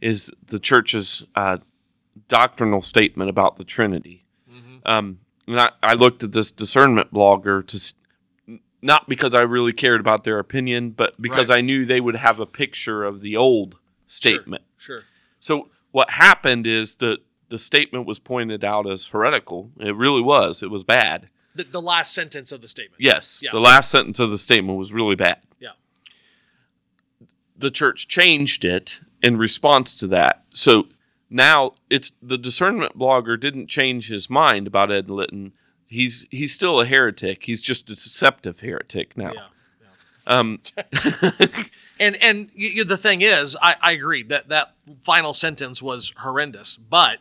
is 0.00 0.30
the 0.46 0.58
church's 0.58 1.26
uh, 1.34 1.58
doctrinal 2.28 2.82
statement 2.82 3.30
about 3.30 3.56
the 3.56 3.64
Trinity. 3.64 4.24
Um, 4.84 5.20
and 5.48 5.58
I, 5.58 5.70
I 5.82 5.94
looked 5.94 6.22
at 6.22 6.32
this 6.32 6.50
discernment 6.52 7.12
blogger 7.12 7.66
to 7.66 8.58
not 8.82 9.08
because 9.08 9.34
I 9.34 9.40
really 9.42 9.72
cared 9.72 10.00
about 10.00 10.22
their 10.24 10.38
opinion, 10.38 10.90
but 10.90 11.20
because 11.20 11.48
Right. 11.50 11.58
I 11.58 11.60
knew 11.62 11.84
they 11.84 12.00
would 12.00 12.16
have 12.16 12.38
a 12.38 12.46
picture 12.46 13.02
of 13.02 13.20
the 13.20 13.36
old 13.36 13.78
statement. 14.06 14.62
Sure. 14.76 15.02
So 15.40 15.70
what 15.90 16.10
happened 16.10 16.66
is 16.66 16.96
that 16.96 17.18
the 17.48 17.58
statement 17.58 18.06
was 18.06 18.18
pointed 18.18 18.64
out 18.64 18.88
as 18.88 19.06
heretical. 19.06 19.70
It 19.78 19.94
really 19.94 20.22
was. 20.22 20.62
It 20.62 20.70
was 20.70 20.84
bad. 20.84 21.28
The, 21.54 21.64
the 21.64 21.80
last 21.82 22.12
sentence 22.12 22.52
of 22.52 22.60
the 22.60 22.68
statement. 22.68 23.00
Yes, 23.00 23.40
Yeah. 23.42 23.50
the 23.52 23.60
last 23.60 23.90
sentence 23.90 24.18
of 24.20 24.30
the 24.30 24.38
statement 24.38 24.78
was 24.78 24.92
really 24.92 25.14
bad. 25.14 25.38
Yeah. 25.58 25.70
The 27.56 27.70
church 27.70 28.08
changed 28.08 28.64
it 28.64 29.00
in 29.22 29.36
response 29.38 29.94
to 29.96 30.06
that. 30.08 30.44
So 30.52 30.88
now 31.30 31.72
it's 31.88 32.12
the 32.22 32.36
discernment 32.38 32.98
blogger 32.98 33.38
didn't 33.40 33.68
change 33.68 34.08
his 34.08 34.28
mind 34.28 34.66
about 34.66 34.92
Ed 34.92 35.08
Litton. 35.08 35.52
He's 35.86 36.26
he's 36.30 36.52
still 36.52 36.80
a 36.80 36.84
heretic. 36.86 37.44
He's 37.44 37.62
just 37.62 37.88
a 37.90 37.94
deceptive 37.94 38.60
heretic 38.60 39.16
now. 39.16 39.32
Yeah. 39.34 39.46
Um, 40.26 40.58
And 41.98 42.16
and 42.22 42.50
y 42.58 42.72
y 42.76 42.84
the 42.84 42.98
thing 42.98 43.22
is, 43.22 43.56
I, 43.62 43.76
I 43.80 43.92
agree 43.92 44.22
that 44.24 44.48
that 44.50 44.74
final 45.00 45.32
sentence 45.32 45.80
was 45.80 46.12
horrendous, 46.18 46.76
but 46.76 47.20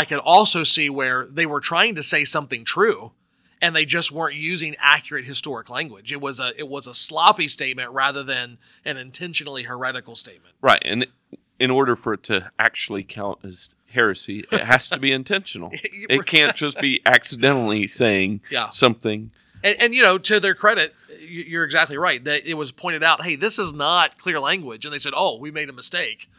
I 0.00 0.04
could 0.04 0.18
also 0.20 0.62
see 0.62 0.88
where 0.88 1.26
they 1.26 1.46
were 1.46 1.60
trying 1.60 1.94
to 1.96 2.02
say 2.02 2.24
something 2.24 2.64
true, 2.64 3.12
and 3.60 3.74
they 3.74 3.84
just 3.84 4.12
weren't 4.12 4.36
using 4.36 4.76
accurate 4.78 5.24
historic 5.24 5.68
language. 5.68 6.12
It 6.12 6.20
was 6.20 6.38
a 6.40 6.52
it 6.56 6.68
was 6.68 6.86
a 6.86 6.94
sloppy 6.94 7.48
statement 7.48 7.90
rather 7.90 8.22
than 8.22 8.58
an 8.84 8.96
intentionally 8.96 9.64
heretical 9.64 10.14
statement. 10.14 10.54
right, 10.60 10.82
and 10.84 11.06
in 11.58 11.70
order 11.70 11.96
for 11.96 12.12
it 12.14 12.22
to 12.24 12.50
actually 12.58 13.02
count 13.02 13.38
as 13.44 13.74
heresy, 13.90 14.44
it 14.52 14.62
has 14.62 14.88
to 14.90 14.98
be 14.98 15.10
intentional. 15.20 15.70
It 16.16 16.24
can't 16.26 16.54
just 16.54 16.80
be 16.80 17.00
accidentally 17.06 17.86
saying 17.88 18.40
Yeah. 18.50 18.70
something. 18.70 19.32
And, 19.64 19.76
and 19.82 19.94
you 19.94 20.02
know, 20.02 20.18
to 20.18 20.38
their 20.38 20.54
credit, 20.54 20.94
you're 21.20 21.64
exactly 21.64 21.98
right. 21.98 22.22
That 22.22 22.46
it 22.46 22.54
was 22.54 22.70
pointed 22.70 23.02
out, 23.02 23.24
hey, 23.24 23.34
this 23.34 23.58
is 23.58 23.72
not 23.72 24.16
clear 24.16 24.38
language, 24.38 24.84
and 24.84 24.94
they 24.94 25.00
said, 25.00 25.14
oh, 25.16 25.36
we 25.36 25.50
made 25.50 25.68
a 25.68 25.72
mistake. 25.72 26.30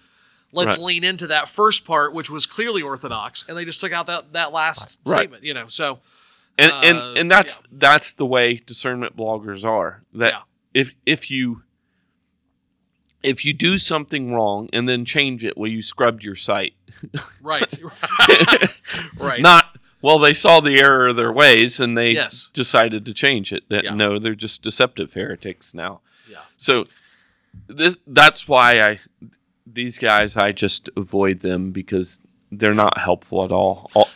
Let's 0.51 0.77
Right. 0.77 0.85
lean 0.85 1.03
into 1.03 1.27
that 1.27 1.47
first 1.47 1.85
part, 1.85 2.13
which 2.13 2.29
was 2.29 2.45
clearly 2.45 2.81
orthodox, 2.81 3.45
and 3.47 3.55
they 3.57 3.65
just 3.65 3.79
took 3.79 3.91
out 3.91 4.07
that 4.07 4.33
that 4.33 4.51
last 4.51 4.99
Right. 5.05 5.19
statement. 5.19 5.43
You 5.43 5.53
know, 5.53 5.67
so 5.67 5.99
and 6.57 6.71
Uh, 6.71 6.81
and 6.83 7.17
and 7.19 7.31
that's 7.31 7.61
that's 7.71 8.13
the 8.13 8.25
way 8.25 8.55
discernment 8.65 9.15
bloggers 9.15 9.63
are. 9.63 10.03
That 10.13 10.31
Yeah. 10.33 10.41
if 10.73 10.93
if 11.05 11.29
you 11.31 11.63
if 13.21 13.43
you 13.43 13.53
do 13.53 13.77
something 13.77 14.33
wrong 14.33 14.69
and 14.71 14.87
then 14.87 15.03
change 15.05 15.43
it, 15.43 15.57
well, 15.57 15.69
you 15.69 15.81
scrubbed 15.81 16.23
your 16.23 16.35
site. 16.35 16.73
right, 17.41 17.77
right, 19.17 19.41
Not 19.41 19.77
well, 20.01 20.17
they 20.19 20.33
saw 20.33 20.61
the 20.61 20.79
error 20.79 21.07
of 21.07 21.15
their 21.17 21.31
ways 21.31 21.79
and 21.81 21.97
they 21.97 22.11
Yes. 22.11 22.49
decided 22.53 23.05
to 23.05 23.13
change 23.13 23.51
it. 23.51 23.67
That 23.69 23.83
Yeah. 23.83 23.93
no, 23.93 24.17
they're 24.19 24.35
just 24.35 24.61
deceptive 24.61 25.13
heretics 25.13 25.73
now. 25.73 25.99
yeah, 26.29 26.37
So 26.57 26.87
this 27.67 27.97
that's 28.07 28.47
why 28.47 28.79
I 28.81 28.99
these 29.74 29.97
guys 29.97 30.36
I 30.38 30.51
just 30.51 30.89
avoid 30.95 31.41
them 31.41 31.72
because 31.72 32.22
they're 32.51 32.74
not 32.74 32.97
helpful 32.97 33.43
at 33.43 33.51
all. 33.51 33.89
all 33.93 34.07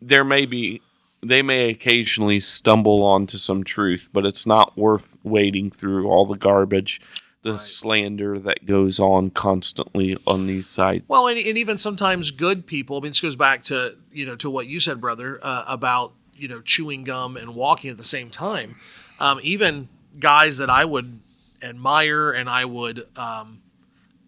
there 0.00 0.24
may 0.24 0.46
be 0.46 0.82
they 1.22 1.42
may 1.42 1.68
occasionally 1.70 2.40
stumble 2.40 3.02
onto 3.02 3.36
some 3.36 3.62
truth, 3.62 4.08
but 4.12 4.24
it's 4.24 4.46
not 4.46 4.76
worth 4.76 5.18
wading 5.22 5.70
through 5.70 6.08
all 6.08 6.24
the 6.24 6.36
garbage, 6.36 6.98
the 7.42 7.52
Right. 7.52 7.60
slander 7.60 8.38
that 8.38 8.64
goes 8.64 8.98
on 8.98 9.28
constantly 9.30 10.16
on 10.26 10.46
these 10.46 10.66
sites. 10.66 11.04
Well, 11.08 11.26
and, 11.28 11.38
and 11.38 11.58
even 11.58 11.76
sometimes 11.76 12.30
good 12.30 12.66
people. 12.66 12.96
I 12.96 13.00
mean, 13.00 13.10
this 13.10 13.20
goes 13.20 13.36
back 13.36 13.62
to 13.64 13.96
you 14.12 14.26
know, 14.26 14.34
to 14.36 14.50
what 14.50 14.66
you 14.66 14.80
said, 14.80 15.00
brother, 15.00 15.38
uh, 15.42 15.64
about 15.68 16.12
you 16.34 16.48
know 16.48 16.60
chewing 16.62 17.04
gum 17.04 17.36
and 17.36 17.54
walking 17.54 17.90
at 17.90 17.96
the 17.96 18.02
same 18.02 18.30
time. 18.30 18.76
Um, 19.18 19.38
even 19.42 19.88
guys 20.18 20.58
that 20.58 20.70
I 20.70 20.84
would 20.86 21.20
admire 21.62 22.30
and 22.32 22.48
I 22.48 22.64
would, 22.64 23.06
um, 23.16 23.59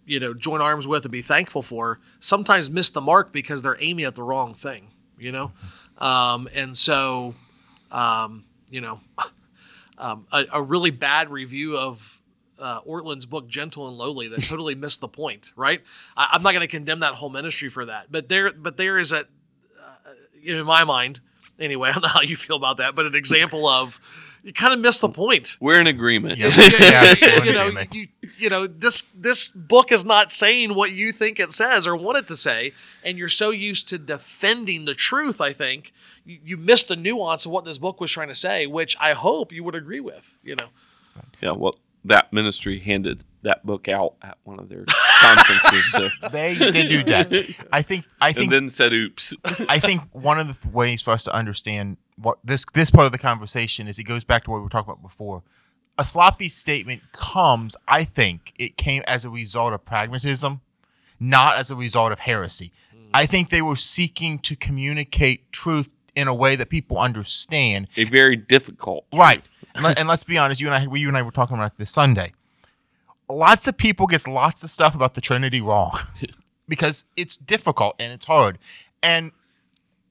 you 0.07 0.20
know, 0.20 0.34
join 0.34 0.61
arms 0.61 0.88
with 0.88 1.05
and 1.05 1.12
be 1.12 1.22
thankful 1.22 1.62
for, 1.62 2.00
sometimes 2.18 2.70
miss 2.70 2.90
the 2.90 3.00
mark 3.00 3.32
because 3.32 3.62
they're 3.62 3.78
aiming 3.80 4.05
at 4.05 4.14
the 4.14 4.22
wrong 4.22 4.55
thing. 4.55 4.88
You 5.18 5.30
know, 5.30 5.53
um, 5.98 6.48
and 6.55 6.76
so, 6.76 7.34
um, 7.90 8.44
you 8.70 8.80
know, 8.80 9.00
um, 9.98 10.26
a, 10.32 10.44
a 10.55 10.62
really 10.62 10.90
bad 10.90 11.30
review 11.30 11.76
of 11.76 12.20
uh, 12.59 12.80
Ortlund's 12.82 13.26
book 13.26 13.46
Gentle 13.46 13.88
and 13.88 13.96
Lowly 13.96 14.28
that 14.28 14.42
totally 14.42 14.74
missed 14.74 15.00
the 15.00 15.09
point. 15.09 15.53
Right? 15.55 15.80
I, 16.16 16.30
I'm 16.32 16.42
not 16.42 16.53
going 16.53 16.66
to 16.66 16.68
condemn 16.68 17.00
that 17.00 17.14
whole 17.14 17.30
ministry 17.30 17.68
for 17.68 17.84
that, 17.84 18.11
but 18.11 18.28
there, 18.28 18.53
but 18.53 18.76
there 18.76 18.98
is 18.98 19.12
a, 19.12 19.20
uh, 19.20 20.12
in 20.42 20.64
my 20.64 20.84
mind, 20.84 21.20
anyway. 21.59 21.88
I 21.90 21.92
don't 21.92 22.03
know 22.03 22.09
how 22.09 22.22
you 22.22 22.36
feel 22.36 22.57
about 22.57 22.78
that, 22.78 22.94
but 22.94 23.07
an 23.07 23.14
example 23.14 23.68
of 23.68 24.00
you 24.43 24.53
kind 24.53 24.74
of 24.74 24.80
missed 24.80 25.01
the 25.01 25.09
point. 25.09 25.57
We're 25.61 25.80
in 25.80 25.86
agreement. 25.86 26.38
Yeah. 26.38 26.49
you, 26.57 26.78
Yeah, 26.80 27.45
you- 27.45 27.53
know, 27.53 27.68
agreement. 27.68 27.95
you, 27.95 28.09
you 28.38 28.49
know, 28.51 28.66
this 28.66 29.03
this 29.14 29.49
book 29.49 29.93
is 29.93 30.05
not 30.05 30.32
saying 30.32 30.74
what 30.74 30.93
you 30.93 31.12
think 31.12 31.38
it 31.40 31.53
says 31.53 31.86
or 31.86 31.95
want 31.97 32.18
it 32.18 32.26
to 32.28 32.36
say, 32.36 32.72
and 33.05 33.18
you're 33.18 33.28
so 33.28 33.51
used 33.51 33.88
to 33.90 33.99
defending 33.99 34.84
the 34.84 34.95
truth. 34.95 35.40
I 35.40 35.53
think 35.53 35.93
you, 36.24 36.38
you 36.45 36.57
missed 36.57 36.88
the 36.88 36.97
nuance 36.97 37.47
of 37.47 37.53
what 37.53 37.64
this 37.64 37.78
book 37.78 38.01
was 38.01 38.11
trying 38.11 38.28
to 38.28 38.34
say, 38.34 38.66
which 38.66 38.97
I 39.01 39.12
hope 39.12 39.53
you 39.53 39.62
would 39.64 39.74
agree 39.74 40.01
with. 40.01 40.38
You 40.43 40.57
know, 40.57 40.68
Yeah, 41.40 41.53
well, 41.53 41.76
that 42.05 42.32
ministry 42.32 42.78
handed 42.80 43.24
that 43.43 43.64
book 43.66 43.88
out 43.88 44.14
at 44.22 44.38
one 44.45 44.59
of 44.59 44.68
their 44.68 44.84
conferences, 45.23 45.93
so, 45.93 46.09
They 46.33 46.55
they 46.55 46.89
do 46.89 47.03
that. 47.05 47.66
I 47.73 47.83
think 47.83 48.05
I 48.20 48.29
and 48.29 48.37
think 48.37 48.51
then 48.51 48.70
said, 48.70 48.93
"Oops." 48.93 49.35
I 49.68 49.79
think 49.79 50.03
one 50.12 50.39
of 50.39 50.49
the 50.49 50.55
th- 50.55 50.73
ways 50.73 51.03
for 51.03 51.12
us 51.12 51.25
to 51.25 51.35
understand 51.35 51.97
what 52.16 52.39
this 52.45 52.64
this 52.75 52.91
part 52.91 53.07
of 53.07 53.12
the 53.12 53.18
conversation 53.18 53.89
is, 53.89 53.99
it 53.99 54.05
goes 54.05 54.25
back 54.25 54.45
to 54.45 54.51
what 54.51 54.59
we 54.59 54.62
were 54.62 54.68
talking 54.68 54.91
about 54.93 55.03
before. 55.03 55.43
A 55.99 56.05
sloppy 56.05 56.49
statement 56.49 57.03
comes, 57.12 57.77
I 57.87 58.05
think, 58.05 58.55
it 58.59 58.77
came 58.77 59.03
as 59.07 59.25
a 59.25 59.31
result 59.31 59.75
of 59.75 59.85
pragmatism, 59.85 60.62
not 61.20 61.59
as 61.59 61.70
a 61.70 61.77
result 61.77 62.12
of 62.12 62.20
heresy. 62.20 62.73
Mm. 62.95 63.11
I 63.12 63.27
think 63.27 63.51
they 63.51 63.61
were 63.61 63.77
seeking 63.77 64.39
to 64.41 64.57
communicate 64.57 65.53
truth 65.53 65.93
in 66.14 66.29
a 66.29 66.35
way 66.35 66.57
that 66.57 66.70
people 66.70 66.99
understand. 66.99 67.89
a 67.97 68.05
very 68.05 68.37
difficult. 68.37 69.05
Right. 69.14 69.47
And, 69.75 69.85
let, 69.85 69.99
and 69.99 70.09
let's 70.09 70.25
be 70.25 70.39
honest, 70.39 70.61
you 70.61 70.66
and 70.68 70.75
I, 70.75 70.87
we, 70.87 71.01
you 71.01 71.09
and 71.09 71.16
I 71.16 71.23
were 71.23 71.31
talking 71.31 71.57
about 71.57 71.77
this 71.79 71.91
Sunday. 71.91 72.33
Lots 73.33 73.66
of 73.66 73.76
people 73.76 74.07
gets 74.07 74.28
lots 74.28 74.62
of 74.62 74.70
stuff 74.70 74.95
about 74.95 75.14
the 75.14 75.20
Trinity 75.20 75.61
wrong 75.61 75.99
because 76.68 77.07
it's 77.16 77.37
difficult 77.37 77.97
and 77.99 78.12
it's 78.12 78.26
hard, 78.26 78.59
and 79.03 79.33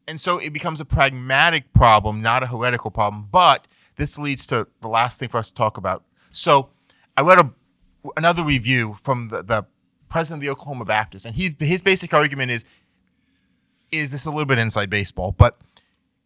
and 0.08 0.20
so 0.20 0.40
it 0.40 0.52
becomes 0.54 0.82
a 0.82 0.86
pragmatic 0.86 1.72
problem, 1.74 2.22
not 2.22 2.44
a 2.44 2.48
heretical 2.48 2.92
problem. 2.92 3.28
But 3.32 3.68
this 3.96 4.18
leads 4.18 4.48
to 4.48 4.68
the 4.82 4.88
last 4.88 5.20
thing 5.20 5.30
for 5.30 5.38
us 5.38 5.50
to 5.50 5.56
talk 5.56 5.78
about. 5.78 6.04
So 6.30 6.70
I 7.16 7.22
read 7.22 7.40
a 7.40 7.52
another 8.18 8.44
review 8.44 8.98
from 9.04 9.30
the, 9.30 9.44
the 9.44 9.66
president 10.10 10.40
of 10.40 10.42
the 10.42 10.50
Oklahoma 10.50 10.86
Baptist, 10.86 11.26
and 11.26 11.36
he 11.36 11.56
his 11.60 11.82
basic 11.82 12.14
argument 12.14 12.52
is 12.52 12.66
is 13.92 14.12
this 14.12 14.26
a 14.26 14.30
little 14.30 14.46
bit 14.46 14.58
inside 14.58 14.90
baseball, 14.90 15.34
but 15.38 15.60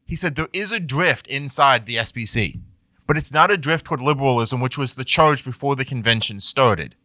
he 0.06 0.16
said 0.16 0.36
there 0.36 0.48
is 0.54 0.72
a 0.72 0.80
drift 0.80 1.28
inside 1.28 1.86
the 1.86 1.96
SBC, 1.96 2.60
but 3.08 3.18
it's 3.18 3.34
not 3.34 3.51
a 3.51 3.58
drift 3.58 3.86
toward 3.86 4.01
liberalism, 4.01 4.60
which 4.60 4.78
was 4.78 4.95
the 4.95 5.03
charge 5.03 5.43
before 5.43 5.76
the 5.76 5.86
convention 5.86 6.39
started. 6.39 6.95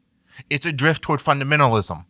It's 0.48 0.66
a 0.66 0.72
drift 0.72 1.02
toward 1.02 1.20
fundamentalism, 1.20 2.04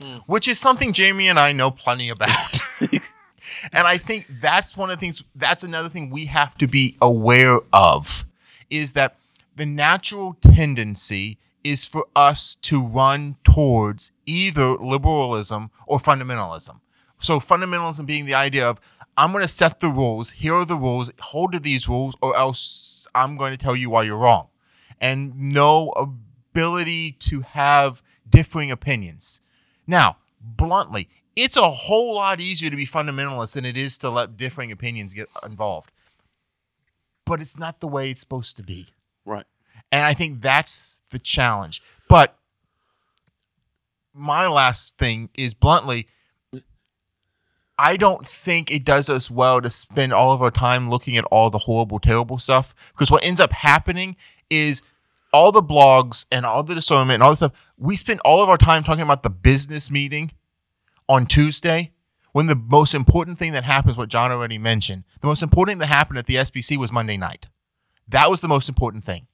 hmm. 0.00 0.16
which 0.26 0.48
is 0.48 0.58
something 0.58 0.92
Jamie 0.92 1.28
and 1.28 1.38
I 1.38 1.52
know 1.52 1.70
plenty 1.70 2.08
about. 2.08 2.60
and 2.80 3.86
I 3.86 3.98
think 3.98 4.26
that's 4.26 4.76
one 4.76 4.90
of 4.90 4.96
the 4.96 5.00
things, 5.00 5.22
that's 5.34 5.62
another 5.62 5.88
thing 5.88 6.10
we 6.10 6.26
have 6.26 6.56
to 6.58 6.66
be 6.66 6.96
aware 7.00 7.60
of 7.72 8.24
is 8.70 8.92
that 8.94 9.16
the 9.56 9.66
natural 9.66 10.36
tendency 10.40 11.38
is 11.64 11.84
for 11.84 12.06
us 12.14 12.54
to 12.54 12.86
run 12.86 13.36
towards 13.44 14.12
either 14.26 14.74
liberalism 14.76 15.70
or 15.86 15.98
fundamentalism. 15.98 16.80
So 17.18 17.40
fundamentalism 17.40 18.06
being 18.06 18.26
the 18.26 18.34
idea 18.34 18.68
of 18.68 18.80
I'm 19.18 19.32
going 19.32 19.42
to 19.42 19.48
set 19.48 19.80
the 19.80 19.88
rules. 19.88 20.30
Here 20.30 20.54
are 20.54 20.64
the 20.64 20.76
rules. 20.76 21.10
Hold 21.18 21.52
to 21.52 21.58
these 21.58 21.88
rules, 21.88 22.16
or 22.22 22.36
else 22.36 23.08
I'm 23.16 23.36
going 23.36 23.50
to 23.50 23.56
tell 23.56 23.74
you 23.74 23.90
why 23.90 24.04
you're 24.04 24.16
wrong. 24.16 24.48
And 25.00 25.52
no 25.52 25.90
ability 25.90 27.12
to 27.12 27.40
have 27.40 28.00
differing 28.28 28.70
opinions. 28.70 29.40
Now, 29.88 30.18
bluntly, 30.40 31.08
it's 31.34 31.56
a 31.56 31.68
whole 31.68 32.14
lot 32.14 32.40
easier 32.40 32.70
to 32.70 32.76
be 32.76 32.86
fundamentalist 32.86 33.54
than 33.54 33.64
it 33.64 33.76
is 33.76 33.98
to 33.98 34.10
let 34.10 34.36
differing 34.36 34.70
opinions 34.70 35.14
get 35.14 35.26
involved. 35.44 35.90
But 37.24 37.40
it's 37.40 37.58
not 37.58 37.80
the 37.80 37.88
way 37.88 38.10
it's 38.10 38.20
supposed 38.20 38.56
to 38.58 38.62
be. 38.62 38.88
Right. 39.24 39.46
And 39.90 40.04
I 40.04 40.14
think 40.14 40.40
that's 40.40 41.02
the 41.10 41.18
challenge. 41.18 41.82
But 42.08 42.38
my 44.14 44.46
last 44.46 44.96
thing 44.96 45.30
is 45.34 45.54
bluntly, 45.54 46.06
I 47.78 47.96
don't 47.96 48.26
think 48.26 48.70
it 48.70 48.84
does 48.84 49.08
us 49.08 49.30
well 49.30 49.60
to 49.60 49.70
spend 49.70 50.12
all 50.12 50.32
of 50.32 50.42
our 50.42 50.50
time 50.50 50.90
looking 50.90 51.16
at 51.16 51.24
all 51.26 51.48
the 51.48 51.58
horrible, 51.58 52.00
terrible 52.00 52.38
stuff. 52.38 52.74
Because 52.92 53.10
what 53.10 53.24
ends 53.24 53.40
up 53.40 53.52
happening 53.52 54.16
is 54.50 54.82
all 55.32 55.52
the 55.52 55.62
blogs 55.62 56.26
and 56.32 56.44
all 56.44 56.64
the 56.64 56.74
discernment 56.74 57.14
and 57.14 57.22
all 57.22 57.30
this 57.30 57.38
stuff, 57.38 57.52
we 57.76 57.94
spend 57.94 58.20
all 58.24 58.42
of 58.42 58.48
our 58.48 58.58
time 58.58 58.82
talking 58.82 59.02
about 59.02 59.22
the 59.22 59.30
business 59.30 59.90
meeting 59.90 60.32
on 61.08 61.26
Tuesday 61.26 61.92
when 62.32 62.46
the 62.46 62.56
most 62.56 62.94
important 62.94 63.38
thing 63.38 63.52
that 63.52 63.64
happened 63.64 63.92
is 63.92 63.96
what 63.96 64.08
John 64.08 64.32
already 64.32 64.58
mentioned. 64.58 65.04
The 65.20 65.28
most 65.28 65.42
important 65.42 65.74
thing 65.74 65.78
that 65.78 65.86
happened 65.86 66.18
at 66.18 66.26
the 66.26 66.36
SBC 66.36 66.76
was 66.76 66.90
Monday 66.90 67.16
night. 67.16 67.48
That 68.08 68.28
was 68.28 68.40
the 68.40 68.48
most 68.48 68.68
important 68.68 69.04
thing. 69.04 69.28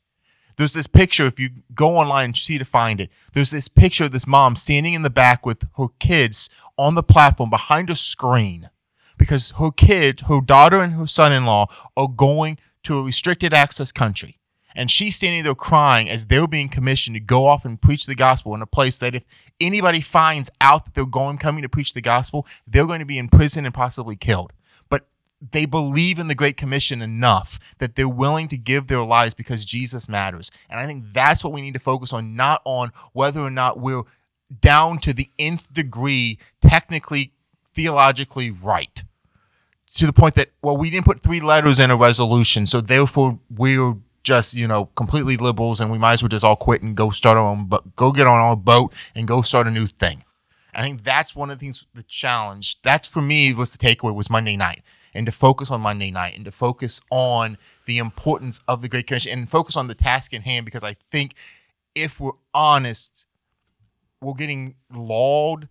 There's 0.56 0.72
this 0.72 0.86
picture, 0.86 1.26
if 1.26 1.40
you 1.40 1.50
go 1.74 1.96
online 1.96 2.26
and 2.26 2.36
see 2.36 2.58
to 2.58 2.64
find 2.64 3.00
it, 3.00 3.10
there's 3.32 3.50
this 3.50 3.68
picture 3.68 4.04
of 4.04 4.12
this 4.12 4.26
mom 4.26 4.56
standing 4.56 4.94
in 4.94 5.02
the 5.02 5.10
back 5.10 5.44
with 5.44 5.66
her 5.76 5.88
kids 5.98 6.50
on 6.78 6.94
the 6.94 7.02
platform 7.02 7.50
behind 7.50 7.90
a 7.90 7.96
screen 7.96 8.70
because 9.18 9.52
her 9.52 9.70
kid, 9.70 10.22
her 10.22 10.40
daughter, 10.40 10.80
and 10.80 10.94
her 10.94 11.06
son 11.06 11.32
in 11.32 11.46
law 11.46 11.66
are 11.96 12.08
going 12.08 12.58
to 12.84 12.98
a 12.98 13.02
restricted 13.02 13.54
access 13.54 13.92
country. 13.92 14.38
And 14.76 14.90
she's 14.90 15.14
standing 15.14 15.44
there 15.44 15.54
crying 15.54 16.10
as 16.10 16.26
they're 16.26 16.48
being 16.48 16.68
commissioned 16.68 17.14
to 17.14 17.20
go 17.20 17.46
off 17.46 17.64
and 17.64 17.80
preach 17.80 18.06
the 18.06 18.16
gospel 18.16 18.54
in 18.54 18.62
a 18.62 18.66
place 18.66 18.98
that 18.98 19.14
if 19.14 19.24
anybody 19.60 20.00
finds 20.00 20.50
out 20.60 20.84
that 20.84 20.94
they're 20.94 21.06
going 21.06 21.38
coming 21.38 21.62
to 21.62 21.68
preach 21.68 21.94
the 21.94 22.00
gospel, 22.00 22.46
they're 22.66 22.86
going 22.86 22.98
to 22.98 23.04
be 23.04 23.18
in 23.18 23.28
prison 23.28 23.64
and 23.64 23.74
possibly 23.74 24.16
killed. 24.16 24.52
They 25.40 25.66
believe 25.66 26.18
in 26.18 26.28
the 26.28 26.34
Great 26.34 26.56
Commission 26.56 27.02
enough 27.02 27.58
that 27.78 27.96
they're 27.96 28.08
willing 28.08 28.48
to 28.48 28.56
give 28.56 28.86
their 28.86 29.02
lives 29.02 29.34
because 29.34 29.64
Jesus 29.64 30.08
matters. 30.08 30.50
And 30.70 30.80
I 30.80 30.86
think 30.86 31.12
that's 31.12 31.44
what 31.44 31.52
we 31.52 31.60
need 31.60 31.74
to 31.74 31.80
focus 31.80 32.12
on, 32.12 32.34
not 32.34 32.62
on 32.64 32.92
whether 33.12 33.40
or 33.40 33.50
not 33.50 33.78
we're 33.78 34.04
down 34.60 34.98
to 34.98 35.12
the 35.12 35.28
nth 35.38 35.72
degree, 35.72 36.38
technically, 36.60 37.32
theologically 37.74 38.50
right. 38.50 39.04
To 39.96 40.06
the 40.06 40.12
point 40.12 40.34
that, 40.36 40.50
well, 40.62 40.76
we 40.76 40.90
didn't 40.90 41.04
put 41.04 41.20
three 41.20 41.40
letters 41.40 41.78
in 41.78 41.90
a 41.90 41.96
resolution, 41.96 42.66
so 42.66 42.80
therefore 42.80 43.38
we're 43.54 43.94
just, 44.22 44.56
you 44.56 44.66
know, 44.66 44.86
completely 44.96 45.36
liberals 45.36 45.80
and 45.80 45.90
we 45.90 45.98
might 45.98 46.14
as 46.14 46.22
well 46.22 46.30
just 46.30 46.44
all 46.44 46.56
quit 46.56 46.82
and 46.82 46.96
go 46.96 47.10
start 47.10 47.36
our 47.36 47.46
own, 47.46 47.66
but 47.66 47.94
go 47.94 48.10
get 48.10 48.26
on 48.26 48.40
our 48.40 48.56
boat 48.56 48.92
and 49.14 49.28
go 49.28 49.42
start 49.42 49.66
a 49.66 49.70
new 49.70 49.86
thing. 49.86 50.24
I 50.74 50.82
think 50.82 51.04
that's 51.04 51.36
one 51.36 51.50
of 51.50 51.58
the 51.58 51.66
things, 51.66 51.86
the 51.94 52.02
challenge. 52.02 52.80
That's 52.82 53.06
for 53.06 53.20
me 53.20 53.52
was 53.52 53.76
the 53.76 53.78
takeaway 53.78 54.14
was 54.14 54.30
Monday 54.30 54.56
night 54.56 54.82
and 55.14 55.26
to 55.26 55.32
focus 55.32 55.70
on 55.70 55.80
Monday 55.80 56.10
night 56.10 56.36
and 56.36 56.44
to 56.44 56.50
focus 56.50 57.00
on 57.10 57.56
the 57.86 57.98
importance 57.98 58.60
of 58.66 58.82
the 58.82 58.88
Great 58.88 59.06
Commission 59.06 59.32
and 59.32 59.50
focus 59.50 59.76
on 59.76 59.88
the 59.88 59.94
task 59.94 60.32
in 60.32 60.42
hand 60.42 60.64
because 60.64 60.82
I 60.84 60.96
think 61.10 61.34
if 61.94 62.18
we're 62.18 62.32
honest, 62.52 63.24
we're 64.20 64.34
getting 64.34 64.74
lulled 64.92 65.68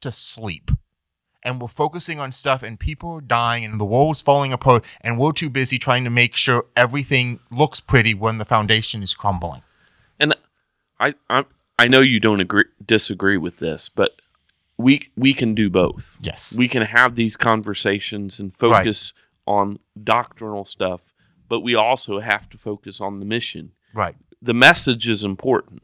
to 0.00 0.10
sleep 0.10 0.70
and 1.42 1.60
we're 1.60 1.68
focusing 1.68 2.20
on 2.20 2.32
stuff 2.32 2.62
and 2.62 2.78
people 2.78 3.10
are 3.12 3.20
dying 3.20 3.64
and 3.64 3.80
the 3.80 3.84
world's 3.84 4.22
falling 4.22 4.52
apart 4.52 4.84
and 5.00 5.18
we're 5.18 5.32
too 5.32 5.50
busy 5.50 5.78
trying 5.78 6.04
to 6.04 6.10
make 6.10 6.36
sure 6.36 6.66
everything 6.76 7.40
looks 7.50 7.80
pretty 7.80 8.14
when 8.14 8.38
the 8.38 8.44
foundation 8.44 9.02
is 9.02 9.14
crumbling. 9.14 9.62
And 10.18 10.34
I, 10.98 11.14
I, 11.30 11.44
I 11.78 11.88
know 11.88 12.00
you 12.00 12.20
don't 12.20 12.40
agree, 12.40 12.64
disagree 12.84 13.36
with 13.36 13.58
this, 13.58 13.88
but 13.88 14.20
we 14.78 15.10
we 15.16 15.34
can 15.34 15.54
do 15.54 15.70
both. 15.70 16.18
Yes. 16.20 16.56
we 16.56 16.68
can 16.68 16.82
have 16.82 17.14
these 17.14 17.36
conversations 17.36 18.38
and 18.38 18.52
focus 18.52 19.12
on 19.46 19.78
doctrinal 20.02 20.64
stuff, 20.64 21.14
but 21.48 21.60
we 21.60 21.74
also 21.74 22.20
have 22.20 22.48
to 22.50 22.58
focus 22.58 23.00
on 23.00 23.20
the 23.20 23.26
mission. 23.26 23.72
Right. 23.94 24.16
The 24.42 24.54
message 24.54 25.08
is 25.08 25.24
important, 25.24 25.82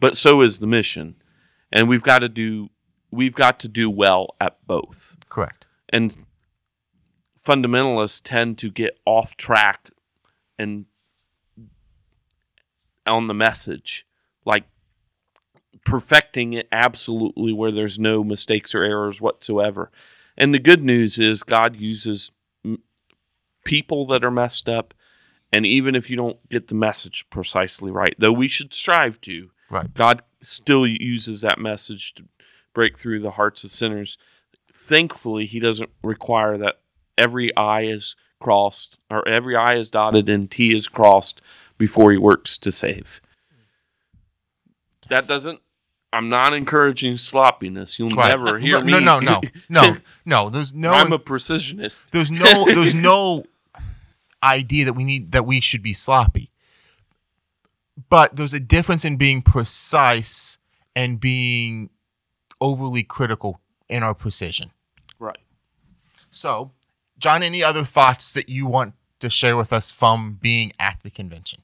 but 0.00 0.16
so 0.16 0.40
is 0.40 0.58
the 0.58 0.66
mission, 0.66 1.16
and 1.70 1.88
we've 1.88 2.02
got 2.02 2.20
to 2.20 2.28
do 2.28 2.70
we've 3.10 3.34
got 3.34 3.60
to 3.60 3.68
do 3.68 3.88
well 3.88 4.34
at 4.40 4.58
both. 4.66 5.16
Correct. 5.28 5.66
And 5.90 6.16
fundamentalists 7.38 8.20
tend 8.22 8.58
to 8.58 8.70
get 8.70 8.98
off 9.04 9.36
track 9.36 9.90
and 10.58 10.86
on 13.06 13.26
the 13.26 13.34
message, 13.34 14.06
like 14.44 14.64
perfecting 15.84 16.52
it 16.54 16.68
absolutely 16.72 17.52
where 17.52 17.70
there's 17.70 17.98
no 17.98 18.24
mistakes 18.24 18.74
or 18.74 18.82
errors 18.82 19.20
whatsoever. 19.20 19.90
And 20.36 20.52
the 20.52 20.58
good 20.58 20.82
news 20.82 21.18
is 21.18 21.42
God 21.42 21.76
uses 21.76 22.32
people 23.64 24.06
that 24.06 24.24
are 24.24 24.30
messed 24.30 24.68
up. 24.68 24.94
And 25.52 25.64
even 25.64 25.94
if 25.94 26.10
you 26.10 26.16
don't 26.16 26.48
get 26.48 26.68
the 26.68 26.74
message 26.74 27.28
precisely 27.30 27.90
right, 27.90 28.14
though 28.18 28.32
we 28.32 28.48
should 28.48 28.74
strive 28.74 29.20
to, 29.22 29.50
Right. 29.70 29.92
God 29.92 30.22
still 30.40 30.86
uses 30.86 31.40
that 31.40 31.58
message 31.58 32.14
to 32.14 32.24
break 32.74 32.98
through 32.98 33.20
the 33.20 33.32
hearts 33.32 33.64
of 33.64 33.70
sinners. 33.70 34.18
Thankfully, 34.72 35.46
He 35.46 35.58
doesn't 35.58 35.90
require 36.02 36.56
that 36.56 36.80
every 37.16 37.54
I 37.56 37.82
is 37.82 38.14
crossed 38.40 38.98
or 39.10 39.26
every 39.26 39.56
I 39.56 39.74
is 39.74 39.90
dotted 39.90 40.28
and 40.28 40.50
T 40.50 40.74
is 40.74 40.88
crossed 40.88 41.40
before 41.78 42.12
He 42.12 42.18
works 42.18 42.58
to 42.58 42.70
save. 42.70 43.20
That 45.08 45.26
doesn't. 45.26 45.60
I'm 46.14 46.28
not 46.28 46.52
encouraging 46.52 47.16
sloppiness. 47.16 47.98
You'll 47.98 48.10
Right. 48.10 48.28
never 48.28 48.56
uh, 48.56 48.60
hear 48.60 48.82
no, 48.82 48.98
me. 49.00 49.04
no, 49.04 49.18
no, 49.20 49.40
no, 49.68 49.96
no. 50.24 50.48
There's 50.50 50.72
no. 50.72 50.92
I'm 50.92 51.12
a 51.12 51.18
precisionist. 51.18 52.10
there's 52.12 52.30
no. 52.30 52.66
There's 52.66 52.94
no 53.02 53.44
idea 54.42 54.84
that 54.84 54.92
we 54.92 55.02
need 55.04 55.32
that 55.32 55.44
we 55.44 55.60
should 55.60 55.82
be 55.82 55.92
sloppy. 55.92 56.50
But 58.08 58.36
there's 58.36 58.54
a 58.54 58.60
difference 58.60 59.04
in 59.04 59.16
being 59.16 59.42
precise 59.42 60.58
and 60.94 61.18
being 61.18 61.90
overly 62.60 63.02
critical 63.02 63.60
in 63.88 64.02
our 64.04 64.14
precision. 64.14 64.70
Right. 65.18 65.38
So, 66.30 66.70
John, 67.18 67.42
any 67.42 67.62
other 67.62 67.82
thoughts 67.84 68.34
that 68.34 68.48
you 68.48 68.66
want 68.66 68.94
to 69.20 69.28
share 69.30 69.56
with 69.56 69.72
us 69.72 69.90
from 69.90 70.38
being 70.40 70.72
at 70.78 70.98
the 71.02 71.10
convention? 71.10 71.62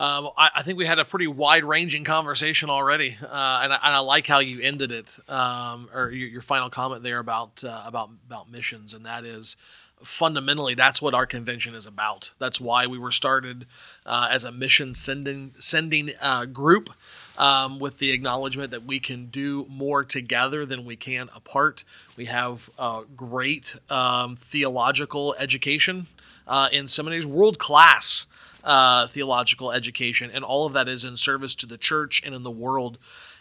Um, 0.00 0.28
I, 0.38 0.50
I 0.56 0.62
think 0.62 0.78
we 0.78 0.86
had 0.86 1.00
a 1.00 1.04
pretty 1.04 1.26
wide-ranging 1.26 2.04
conversation 2.04 2.70
already, 2.70 3.16
uh, 3.20 3.60
and, 3.64 3.72
I, 3.72 3.80
and 3.82 3.94
I 3.96 3.98
like 3.98 4.28
how 4.28 4.38
you 4.38 4.60
ended 4.60 4.92
it, 4.92 5.18
um, 5.28 5.88
or 5.92 6.10
your, 6.10 6.28
your 6.28 6.40
final 6.40 6.70
comment 6.70 7.02
there 7.02 7.18
about 7.18 7.64
uh, 7.64 7.82
about 7.84 8.10
about 8.26 8.48
missions, 8.48 8.94
and 8.94 9.04
that 9.04 9.24
is 9.24 9.56
fundamentally 10.00 10.76
that's 10.76 11.02
what 11.02 11.14
our 11.14 11.26
convention 11.26 11.74
is 11.74 11.84
about. 11.84 12.30
That's 12.38 12.60
why 12.60 12.86
we 12.86 12.96
were 12.96 13.10
started 13.10 13.66
uh, 14.06 14.28
as 14.30 14.44
a 14.44 14.52
mission 14.52 14.94
sending 14.94 15.50
sending 15.58 16.12
uh, 16.20 16.46
group, 16.46 16.90
um, 17.36 17.80
with 17.80 17.98
the 17.98 18.12
acknowledgement 18.12 18.70
that 18.70 18.84
we 18.84 19.00
can 19.00 19.26
do 19.26 19.66
more 19.68 20.04
together 20.04 20.64
than 20.64 20.84
we 20.84 20.94
can 20.94 21.28
apart. 21.34 21.82
We 22.16 22.26
have 22.26 22.70
great 23.16 23.74
um, 23.90 24.36
theological 24.36 25.34
education 25.40 26.06
uh, 26.46 26.68
in 26.72 26.86
seminaries, 26.86 27.26
world 27.26 27.58
class 27.58 28.27
uh, 28.64 29.06
theological 29.08 29.72
education, 29.72 30.30
and 30.32 30.44
all 30.44 30.66
of 30.66 30.72
that 30.72 30.88
is 30.88 31.04
in 31.04 31.16
service 31.16 31.54
to 31.56 31.66
the 31.66 31.78
church 31.78 32.22
and 32.24 32.34
in 32.34 32.42
the 32.42 32.50
world. 32.50 32.98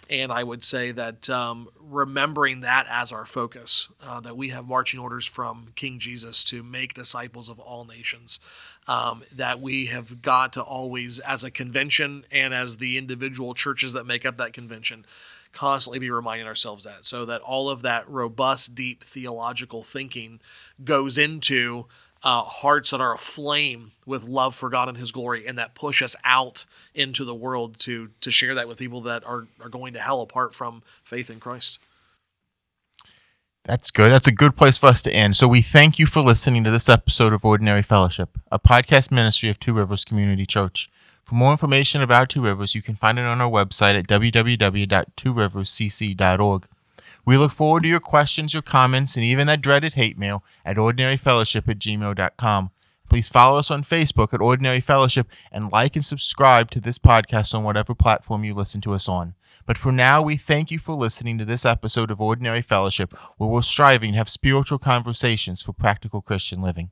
And 0.10 0.32
I 0.32 0.44
would 0.44 0.64
say 0.64 0.92
that 0.94 1.30
um, 1.30 1.68
remembering 1.82 2.62
that 2.62 2.88
as 2.90 3.12
our 3.12 3.26
focus, 3.26 3.92
uh, 4.02 4.22
that 4.22 4.38
we 4.38 4.50
have 4.50 4.66
marching 4.66 5.02
orders 5.02 5.26
from 5.26 5.74
King 5.76 6.00
Jesus 6.00 6.46
to 6.46 6.64
make 6.64 6.94
disciples 6.94 7.50
of 7.50 7.60
all 7.60 7.84
nations, 7.84 8.40
um, 8.88 9.24
that 9.36 9.60
we 9.60 9.88
have 9.88 10.22
got 10.22 10.54
to 10.54 10.62
always, 10.62 11.20
as 11.20 11.44
a 11.44 11.52
convention 11.52 12.24
and 12.32 12.54
as 12.54 12.78
the 12.78 12.98
individual 12.98 13.54
churches 13.54 13.92
that 13.94 14.06
make 14.06 14.26
up 14.26 14.38
that 14.38 14.54
convention, 14.54 15.06
constantly 15.52 16.00
be 16.00 16.10
reminding 16.10 16.48
ourselves 16.48 16.86
that, 16.86 17.06
so 17.06 17.26
that 17.26 17.42
all 17.42 17.70
of 17.70 17.82
that 17.82 18.08
robust, 18.10 18.76
deep 18.76 19.04
theological 19.04 19.84
thinking 19.84 20.40
goes 20.84 21.18
into 21.18 21.86
uh, 22.24 22.42
hearts 22.42 22.92
that 22.92 23.02
are 23.02 23.14
aflame 23.14 23.92
with 24.06 24.24
love 24.24 24.56
for 24.56 24.70
God 24.70 24.90
and 24.90 24.98
His 24.98 25.12
glory, 25.12 25.48
and 25.48 25.58
that 25.58 25.76
push 25.76 26.02
us 26.02 26.16
out 26.24 26.66
into 26.94 27.24
the 27.24 27.36
world 27.36 27.78
to 27.80 28.10
to 28.22 28.32
share 28.32 28.56
that 28.56 28.68
with 28.68 28.78
people 28.78 29.02
that 29.02 29.26
are 29.26 29.48
are 29.62 29.70
going 29.70 29.94
to 29.94 30.00
hell 30.00 30.22
apart 30.22 30.54
from 30.54 30.84
faith 31.04 31.30
in 31.30 31.40
Christ. 31.40 31.80
That's 33.68 33.92
good. 33.92 34.12
That's 34.12 34.28
a 34.28 34.32
good 34.32 34.56
place 34.56 34.78
for 34.78 34.88
us 34.88 35.02
to 35.02 35.14
end. 35.14 35.36
So 35.36 35.46
we 35.46 35.62
thank 35.62 36.00
you 36.00 36.06
for 36.06 36.22
listening 36.22 36.64
to 36.64 36.72
this 36.72 36.88
episode 36.88 37.34
of 37.34 37.44
Ordinary 37.44 37.82
Fellowship, 37.82 38.38
a 38.50 38.58
podcast 38.58 39.12
ministry 39.12 39.50
of 39.50 39.60
Two 39.60 39.74
Rivers 39.74 40.06
Community 40.06 40.46
Church. 40.46 40.90
For 41.26 41.36
more 41.36 41.52
information 41.52 42.02
about 42.02 42.30
Two 42.30 42.42
Rivers, 42.42 42.74
you 42.74 42.82
can 42.82 42.96
find 42.96 43.20
it 43.20 43.26
on 43.26 43.42
our 43.42 43.52
website 43.52 44.00
at 44.00 44.08
www.tworiverscc.org. 44.08 46.68
We 47.28 47.36
look 47.36 47.52
forward 47.52 47.84
to 47.84 47.90
your 47.90 48.00
questions, 48.00 48.54
your 48.54 48.62
comments, 48.62 49.18
and 49.18 49.26
even 49.26 49.48
that 49.48 49.62
dreaded 49.62 49.96
hate 49.96 50.18
mail 50.18 50.46
at 50.64 50.78
ordinaryfellowship 50.78 51.68
at 51.68 51.78
gmail.com. 51.78 52.72
Please 53.10 53.28
follow 53.28 53.60
us 53.60 53.70
on 53.70 53.84
Facebook 53.84 54.34
at 54.34 54.40
Ordinary 54.40 54.80
Fellowship 54.80 55.28
and 55.52 55.70
like 55.70 55.98
and 55.98 56.06
subscribe 56.06 56.72
to 56.72 56.80
this 56.80 56.98
podcast 56.98 57.54
on 57.54 57.66
whatever 57.66 57.94
platform 57.94 58.46
you 58.46 58.54
listen 58.54 58.80
to 58.80 58.94
us 58.94 59.10
on. 59.10 59.36
But 59.66 59.78
for 59.78 59.92
now, 59.92 60.22
we 60.22 60.38
thank 60.38 60.72
you 60.72 60.80
for 60.80 60.94
listening 60.94 61.38
to 61.38 61.46
this 61.46 61.66
episode 61.66 62.12
of 62.12 62.22
Ordinary 62.22 62.62
Fellowship, 62.62 63.12
where 63.38 63.50
we're 63.50 63.62
striving 63.62 64.14
to 64.14 64.18
have 64.18 64.30
spiritual 64.30 64.80
conversations 64.80 65.62
for 65.62 65.74
practical 65.74 66.22
Christian 66.22 66.62
living. 66.62 66.92